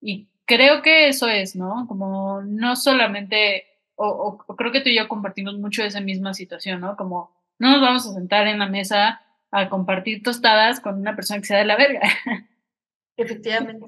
Y 0.00 0.28
creo 0.44 0.82
que 0.82 1.08
eso 1.08 1.28
es, 1.28 1.56
¿no? 1.56 1.86
Como 1.88 2.42
no 2.42 2.76
solamente 2.76 3.64
o, 3.96 4.38
creo 4.56 4.72
que 4.72 4.80
tú 4.80 4.90
y 4.90 4.96
yo 4.96 5.08
compartimos 5.08 5.58
mucho 5.58 5.82
esa 5.82 6.00
misma 6.00 6.34
situación, 6.34 6.80
¿no? 6.80 6.96
Como 6.96 7.34
no 7.58 7.72
nos 7.72 7.80
vamos 7.80 8.06
a 8.06 8.12
sentar 8.12 8.46
en 8.46 8.58
la 8.58 8.66
mesa 8.66 9.22
a 9.50 9.68
compartir 9.68 10.22
tostadas 10.22 10.80
con 10.80 10.98
una 10.98 11.16
persona 11.16 11.40
que 11.40 11.46
sea 11.46 11.58
de 11.58 11.64
la 11.64 11.76
verga. 11.76 12.00
Efectivamente. 13.16 13.86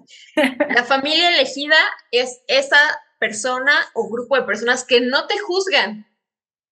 La 0.70 0.84
familia 0.84 1.28
elegida 1.28 1.76
es 2.10 2.42
esa 2.48 2.78
persona 3.20 3.72
o 3.94 4.08
grupo 4.08 4.36
de 4.36 4.44
personas 4.44 4.84
que 4.84 5.00
no 5.00 5.26
te 5.26 5.38
juzgan 5.38 6.06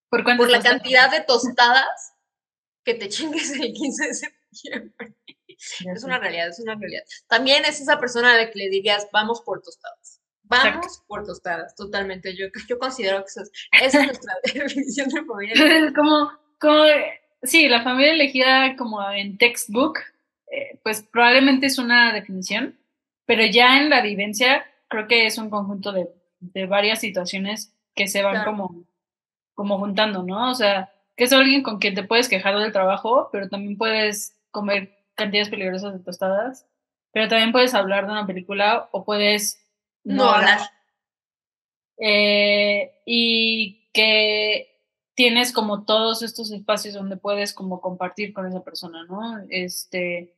por, 0.09 0.25
por 0.37 0.51
la 0.51 0.61
cantidad 0.61 1.11
de 1.11 1.21
tostadas 1.21 2.15
que 2.85 2.95
te 2.95 3.09
chingues 3.09 3.51
el 3.53 3.73
15 3.73 4.07
de 4.07 4.15
septiembre. 4.15 5.17
Es 5.95 6.05
una 6.05 6.19
realidad, 6.19 6.49
es 6.49 6.61
una 6.61 6.77
realidad. 6.77 7.03
También 7.27 7.65
es 7.65 7.81
esa 7.81 7.99
persona 7.99 8.33
a 8.33 8.37
la 8.37 8.51
que 8.51 8.59
le 8.59 8.69
dirías, 8.69 9.09
vamos 9.13 9.43
por 9.43 9.63
tostadas. 9.63 10.16
Vamos 10.49 11.03
por 11.07 11.25
tostadas, 11.25 11.75
totalmente. 11.75 12.37
Yo, 12.37 12.47
yo 12.69 12.79
considero 12.79 13.19
que 13.19 13.27
esa 13.27 14.01
es, 14.01 14.07
nuestra 14.07 14.35
definición 14.55 15.09
de 15.09 15.25
familia. 15.25 15.93
como, 15.95 16.31
como, 16.61 16.85
sí, 17.43 17.69
la 17.69 17.83
familia 17.83 18.13
elegida 18.13 18.77
como 18.77 19.03
en 19.11 19.39
textbook, 19.39 19.99
eh, 20.51 20.79
pues 20.83 21.03
probablemente 21.03 21.67
es 21.67 21.79
una 21.79 22.13
definición, 22.13 22.79
pero 23.25 23.45
ya 23.45 23.79
en 23.79 23.91
la 23.91 24.03
vivencia 24.03 24.65
creo 24.89 25.09
que 25.09 25.27
es 25.27 25.39
un 25.39 25.51
conjunto 25.51 25.93
de, 25.93 26.09
de 26.39 26.67
varias 26.67 27.01
situaciones 27.01 27.73
que 27.95 28.07
se 28.07 28.23
van 28.23 28.45
como, 28.45 28.85
como 29.55 29.79
juntando, 29.79 30.23
¿no? 30.23 30.51
O 30.51 30.55
sea, 30.55 30.93
que 31.17 31.25
es 31.25 31.33
alguien 31.33 31.63
con 31.63 31.79
quien 31.79 31.95
te 31.95 32.05
puedes 32.05 32.29
quejar 32.29 32.57
del 32.59 32.73
trabajo, 32.73 33.31
pero 33.33 33.49
también 33.49 33.77
puedes 33.77 34.37
comer 34.51 34.97
cantidades 35.15 35.49
peligrosas 35.49 35.95
de 35.95 36.05
tostadas, 36.05 36.67
pero 37.11 37.29
también 37.29 37.53
puedes 37.53 37.75
hablar 37.75 38.07
de 38.07 38.13
una 38.13 38.27
película 38.27 38.89
o 38.93 39.05
puedes 39.05 39.66
no, 40.15 40.31
hablar. 40.31 40.61
Eh, 41.99 43.01
y 43.05 43.89
que 43.93 44.77
tienes 45.15 45.53
como 45.53 45.85
todos 45.85 46.23
estos 46.23 46.51
espacios 46.53 46.95
donde 46.95 47.17
puedes 47.17 47.53
como 47.53 47.81
compartir 47.81 48.33
con 48.33 48.47
esa 48.47 48.63
persona, 48.63 49.05
¿no? 49.05 49.45
Este, 49.49 50.35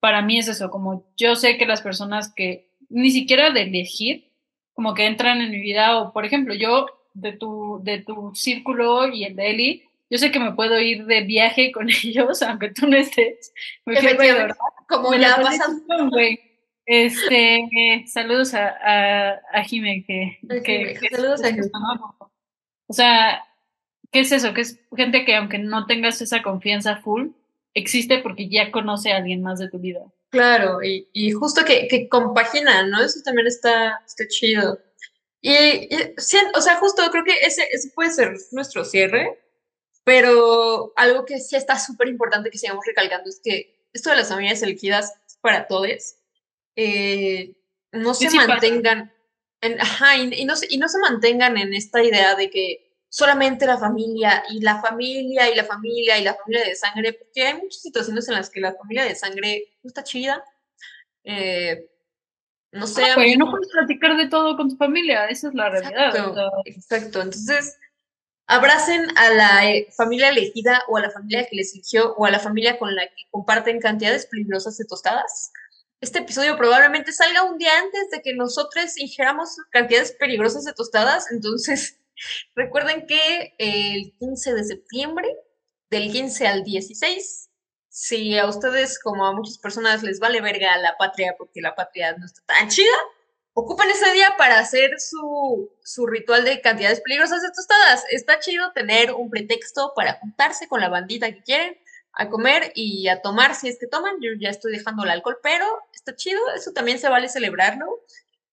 para 0.00 0.22
mí 0.22 0.38
es 0.38 0.48
eso, 0.48 0.70
como 0.70 1.04
yo 1.16 1.36
sé 1.36 1.58
que 1.58 1.66
las 1.66 1.82
personas 1.82 2.32
que 2.32 2.70
ni 2.88 3.10
siquiera 3.10 3.50
de 3.50 3.62
elegir, 3.62 4.30
como 4.72 4.94
que 4.94 5.06
entran 5.06 5.40
en 5.40 5.50
mi 5.50 5.60
vida, 5.60 5.98
o 5.98 6.12
por 6.12 6.24
ejemplo, 6.24 6.54
yo 6.54 6.86
de 7.12 7.32
tu, 7.32 7.80
de 7.82 7.98
tu 7.98 8.34
círculo 8.34 9.08
y 9.08 9.24
el 9.24 9.36
de 9.36 9.50
Eli, 9.50 9.88
yo 10.08 10.18
sé 10.18 10.30
que 10.30 10.40
me 10.40 10.52
puedo 10.52 10.78
ir 10.80 11.06
de 11.06 11.22
viaje 11.22 11.72
con 11.72 11.88
ellos, 12.04 12.42
aunque 12.42 12.70
tú 12.70 12.86
no 12.86 12.96
estés. 12.96 13.52
Me 13.84 13.94
Como 14.88 15.14
ya 15.14 15.36
pasan. 15.36 15.82
Este, 16.86 18.04
saludos 18.06 18.54
a, 18.54 18.68
a, 18.68 19.40
a 19.52 19.64
Jime, 19.64 20.04
que, 20.06 20.38
que, 20.62 20.98
saludos 21.10 21.42
a 21.42 21.48
Jime. 21.48 21.70
O 22.86 22.92
sea, 22.92 23.42
¿qué 24.12 24.20
es 24.20 24.32
eso? 24.32 24.52
Que 24.52 24.62
es 24.62 24.78
gente 24.94 25.24
que 25.24 25.34
aunque 25.36 25.58
no 25.58 25.86
tengas 25.86 26.20
esa 26.20 26.42
confianza 26.42 26.96
full, 26.96 27.28
existe 27.72 28.18
porque 28.18 28.48
ya 28.48 28.70
conoce 28.70 29.12
a 29.12 29.16
alguien 29.16 29.42
más 29.42 29.58
de 29.58 29.70
tu 29.70 29.78
vida. 29.78 30.00
Claro, 30.30 30.82
y, 30.82 31.08
y 31.12 31.30
justo 31.30 31.64
que, 31.64 31.86
que 31.88 32.08
compagina, 32.08 32.86
¿no? 32.86 33.02
Eso 33.02 33.20
también 33.24 33.46
está, 33.46 34.02
está 34.04 34.26
chido. 34.28 34.80
Y, 35.40 35.88
o 36.54 36.60
sea, 36.60 36.76
justo 36.76 37.02
creo 37.10 37.24
que 37.24 37.38
ese, 37.42 37.68
ese 37.70 37.90
puede 37.90 38.10
ser 38.10 38.34
nuestro 38.50 38.84
cierre, 38.84 39.38
pero 40.02 40.92
algo 40.96 41.24
que 41.24 41.38
sí 41.38 41.54
está 41.54 41.78
súper 41.78 42.08
importante 42.08 42.50
que 42.50 42.58
sigamos 42.58 42.84
recalcando 42.86 43.28
es 43.28 43.40
que 43.42 43.88
esto 43.92 44.10
de 44.10 44.16
las 44.16 44.28
familias 44.28 44.62
elegidas 44.62 45.12
es 45.26 45.36
para 45.40 45.66
todos 45.66 46.16
eh, 46.76 47.54
no 47.92 48.14
se 48.14 48.30
mantengan, 48.30 49.12
en, 49.60 49.80
ajá, 49.80 50.16
y, 50.16 50.44
no 50.44 50.56
se, 50.56 50.66
y 50.68 50.78
no 50.78 50.88
se 50.88 50.98
mantengan 50.98 51.56
en 51.56 51.74
esta 51.74 52.02
idea 52.02 52.34
de 52.34 52.50
que 52.50 52.84
solamente 53.08 53.66
la 53.66 53.78
familia 53.78 54.42
y 54.50 54.60
la 54.60 54.80
familia 54.80 55.48
y 55.48 55.54
la 55.54 55.64
familia 55.64 56.18
y 56.18 56.24
la 56.24 56.34
familia 56.34 56.64
de 56.64 56.74
sangre, 56.74 57.12
porque 57.12 57.46
hay 57.46 57.54
muchas 57.54 57.80
situaciones 57.80 58.28
en 58.28 58.34
las 58.34 58.50
que 58.50 58.60
la 58.60 58.74
familia 58.74 59.04
de 59.04 59.14
sangre 59.14 59.64
no 59.82 59.88
está 59.88 60.02
chida. 60.02 60.42
Eh, 61.22 61.88
no 62.72 62.88
sé. 62.88 63.04
Ah, 63.04 63.16
no 63.38 63.50
puedes 63.50 63.68
platicar 63.70 64.16
de 64.16 64.28
todo 64.28 64.56
con 64.56 64.68
tu 64.68 64.76
familia, 64.76 65.26
esa 65.26 65.48
es 65.48 65.54
la 65.54 65.70
realidad. 65.70 66.12
Exacto, 66.64 67.22
entonces 67.22 67.78
abracen 68.46 69.06
a 69.16 69.30
la 69.30 69.70
eh, 69.70 69.86
familia 69.96 70.28
elegida 70.28 70.82
o 70.88 70.96
a 70.96 71.00
la 71.00 71.10
familia 71.10 71.46
que 71.46 71.56
les 71.56 71.72
eligió 71.74 72.14
o 72.14 72.26
a 72.26 72.30
la 72.30 72.40
familia 72.40 72.78
con 72.78 72.94
la 72.94 73.06
que 73.06 73.24
comparten 73.30 73.80
cantidades 73.80 74.26
peligrosas 74.26 74.76
de 74.76 74.84
tostadas. 74.84 75.52
Este 76.04 76.18
episodio 76.18 76.56
probablemente 76.56 77.12
salga 77.12 77.44
un 77.44 77.56
día 77.56 77.78
antes 77.78 78.10
de 78.10 78.20
que 78.20 78.34
nosotros 78.34 78.98
ingeramos 78.98 79.56
cantidades 79.70 80.12
peligrosas 80.12 80.64
de 80.64 80.74
tostadas, 80.74 81.30
entonces 81.32 81.98
Recuerden 82.54 83.06
que 83.06 83.54
el 83.58 84.12
15 84.18 84.54
de 84.54 84.64
septiembre, 84.64 85.28
del 85.90 86.10
15 86.10 86.46
al 86.46 86.64
16, 86.64 87.50
si 87.88 88.38
a 88.38 88.46
ustedes, 88.46 88.98
como 88.98 89.26
a 89.26 89.32
muchas 89.32 89.58
personas, 89.58 90.02
les 90.02 90.18
vale 90.18 90.40
verga 90.40 90.76
la 90.78 90.96
patria 90.96 91.34
porque 91.38 91.60
la 91.60 91.74
patria 91.74 92.16
no 92.16 92.26
está 92.26 92.42
tan 92.46 92.68
chida, 92.68 92.92
ocupen 93.52 93.90
ese 93.90 94.12
día 94.12 94.34
para 94.36 94.58
hacer 94.58 94.98
su, 94.98 95.70
su 95.82 96.06
ritual 96.06 96.44
de 96.44 96.60
cantidades 96.60 97.00
peligrosas 97.00 97.42
de 97.42 97.50
tostadas. 97.50 98.04
Está 98.10 98.40
chido 98.40 98.72
tener 98.72 99.12
un 99.12 99.30
pretexto 99.30 99.92
para 99.94 100.14
juntarse 100.14 100.66
con 100.66 100.80
la 100.80 100.88
bandita 100.88 101.32
que 101.32 101.42
quieren 101.42 101.78
a 102.16 102.28
comer 102.28 102.72
y 102.74 103.08
a 103.08 103.22
tomar 103.22 103.54
si 103.54 103.68
es 103.68 103.78
que 103.78 103.86
toman. 103.86 104.16
Yo 104.20 104.30
ya 104.40 104.50
estoy 104.50 104.72
dejando 104.72 105.04
el 105.04 105.10
alcohol, 105.10 105.38
pero 105.42 105.66
está 106.04 106.14
chido, 106.16 106.40
eso 106.54 106.72
también 106.72 106.98
se 106.98 107.08
vale 107.08 107.28
celebrarlo. 107.28 107.86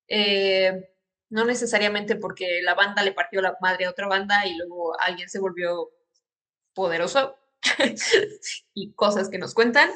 Eh, 0.08 0.88
no 1.30 1.46
necesariamente 1.46 2.16
porque 2.16 2.62
la 2.62 2.76
banda 2.76 3.04
le 3.04 3.14
partió 3.14 3.42
la 3.42 3.58
madre 3.62 3.86
a 3.86 3.90
otra 3.90 4.08
banda 4.08 4.46
y 4.46 4.56
luego 4.56 5.00
alguien 5.00 5.30
se 5.30 5.40
volvió 5.40 5.90
poderoso 6.74 7.38
y 8.74 8.94
cosas 8.94 9.30
que 9.30 9.38
nos 9.38 9.54
cuentan, 9.54 9.90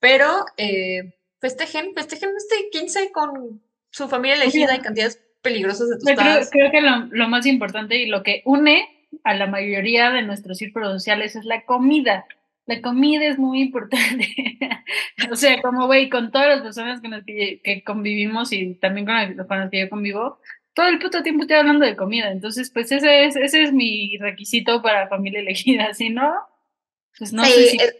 pero 0.00 0.44
eh, 0.56 1.18
festejen, 1.40 1.94
festejen 1.94 2.30
este 2.36 2.68
15 2.70 3.12
con 3.12 3.62
su 3.90 4.08
familia 4.08 4.36
elegida 4.36 4.74
y 4.74 4.80
cantidades 4.80 5.20
peligrosas 5.40 5.88
de 5.88 5.96
tostadas. 5.96 6.50
Creo, 6.50 6.70
creo 6.70 6.70
que 6.70 6.80
lo, 6.80 7.06
lo, 7.10 7.28
más 7.28 7.46
importante 7.46 7.96
y 7.96 8.06
lo 8.06 8.22
que 8.22 8.42
une 8.44 9.08
a 9.24 9.34
la 9.34 9.46
mayoría 9.46 10.10
de 10.10 10.22
nuestros 10.22 10.58
círculos 10.58 10.92
sociales 10.92 11.36
es 11.36 11.44
la 11.44 11.64
comida. 11.64 12.26
La 12.66 12.80
comida 12.80 13.26
es 13.26 13.38
muy 13.38 13.60
importante. 13.60 14.28
o 15.30 15.36
sea, 15.36 15.60
como, 15.60 15.86
güey, 15.86 16.08
con 16.08 16.30
todas 16.30 16.48
las 16.48 16.62
personas 16.62 17.00
con 17.00 17.10
las 17.10 17.24
que, 17.24 17.60
que 17.62 17.82
convivimos 17.82 18.52
y 18.52 18.74
también 18.76 19.06
con, 19.06 19.46
con 19.46 19.58
las 19.58 19.70
que 19.70 19.80
yo 19.80 19.90
convivo, 19.90 20.38
todo 20.74 20.86
el 20.86 20.98
puto 20.98 21.22
tiempo 21.22 21.42
estoy 21.42 21.58
hablando 21.58 21.84
de 21.84 21.96
comida, 21.96 22.30
entonces 22.30 22.70
pues 22.70 22.90
ese 22.92 23.26
es, 23.26 23.36
ese 23.36 23.62
es 23.62 23.72
mi 23.72 24.16
requisito 24.18 24.82
para 24.82 25.08
familia 25.08 25.40
elegida, 25.40 25.92
si 25.94 26.10
no, 26.10 26.32
pues 27.18 27.32
no 27.32 27.44
sé 27.44 27.66
si 27.68 27.76
es, 27.76 27.94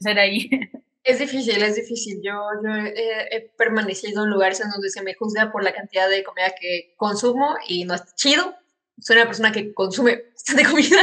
ser 0.00 0.18
ahí. 0.18 0.50
Es 1.06 1.18
difícil, 1.18 1.62
es 1.62 1.76
difícil. 1.76 2.22
Yo, 2.22 2.32
yo 2.64 2.76
he, 2.76 3.52
permanecido 3.58 4.24
en 4.24 4.30
lugares 4.30 4.62
en 4.62 4.70
donde 4.70 4.88
se 4.88 5.02
me 5.02 5.12
juzga 5.12 5.52
por 5.52 5.62
la 5.62 5.74
cantidad 5.74 6.08
de 6.08 6.24
comida 6.24 6.54
que 6.58 6.94
consumo 6.96 7.56
y 7.68 7.84
no 7.84 7.92
es 7.92 8.14
chido. 8.14 8.54
Soy 8.98 9.16
una 9.16 9.26
persona 9.26 9.52
que 9.52 9.74
consume 9.74 10.22
bastante 10.32 10.64
comida. 10.64 11.02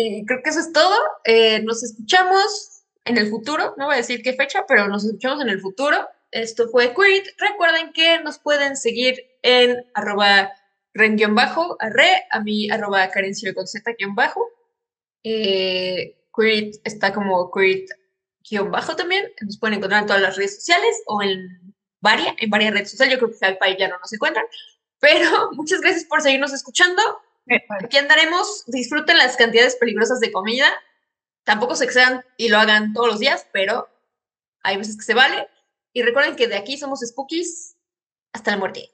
Y 0.00 0.24
creo 0.26 0.42
que 0.42 0.50
eso 0.50 0.60
es 0.60 0.72
todo. 0.72 0.96
Eh, 1.24 1.60
nos 1.62 1.82
escuchamos 1.82 2.82
en 3.04 3.18
el 3.18 3.28
futuro, 3.28 3.74
no 3.76 3.86
voy 3.86 3.94
a 3.94 3.98
decir 3.98 4.22
qué 4.22 4.34
fecha, 4.34 4.64
pero 4.68 4.86
nos 4.88 5.04
escuchamos 5.04 5.40
en 5.40 5.48
el 5.48 5.60
futuro. 5.60 6.06
Esto 6.30 6.68
fue 6.68 6.94
Quit. 6.94 7.26
Recuerden 7.38 7.92
que 7.92 8.20
nos 8.20 8.38
pueden 8.38 8.76
seguir 8.76 9.18
en 9.42 9.84
arroba 9.94 10.52
ren-bajo, 10.94 11.76
arre, 11.80 12.26
a 12.30 12.40
mí 12.40 12.70
arroba 12.70 13.08
carencio 13.08 13.54
con 13.54 13.66
z-bajo. 13.66 14.46
Eh, 15.24 16.16
está 16.84 17.12
como 17.12 17.50
Quit-bajo 17.50 18.96
también. 18.96 19.24
Nos 19.40 19.58
pueden 19.58 19.78
encontrar 19.78 20.02
en 20.02 20.06
todas 20.06 20.22
las 20.22 20.36
redes 20.36 20.56
sociales 20.56 21.02
o 21.06 21.22
en 21.22 21.74
varias, 22.00 22.34
en 22.38 22.50
varias 22.50 22.72
redes 22.72 22.90
sociales. 22.90 23.14
Yo 23.14 23.26
creo 23.26 23.38
que 23.38 23.46
al 23.46 23.58
país 23.58 23.76
ya 23.78 23.88
no 23.88 23.98
nos 23.98 24.12
encuentran. 24.12 24.44
Pero 25.00 25.50
muchas 25.52 25.80
gracias 25.80 26.04
por 26.04 26.20
seguirnos 26.20 26.52
escuchando. 26.52 27.02
Aquí 27.82 27.96
andaremos. 27.96 28.64
Disfruten 28.66 29.18
las 29.18 29.36
cantidades 29.36 29.76
peligrosas 29.76 30.20
de 30.20 30.32
comida. 30.32 30.68
Tampoco 31.44 31.76
se 31.76 31.84
excedan 31.84 32.24
y 32.36 32.48
lo 32.48 32.58
hagan 32.58 32.92
todos 32.92 33.08
los 33.08 33.18
días, 33.18 33.46
pero 33.52 33.88
hay 34.62 34.76
veces 34.76 34.96
que 34.96 35.04
se 35.04 35.14
vale. 35.14 35.48
Y 35.92 36.02
recuerden 36.02 36.36
que 36.36 36.48
de 36.48 36.56
aquí 36.56 36.76
somos 36.76 37.00
Spookies 37.00 37.76
hasta 38.32 38.50
la 38.50 38.58
muerte. 38.58 38.90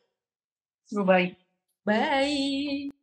Bye. 0.91 1.37
Bye. 1.85 2.93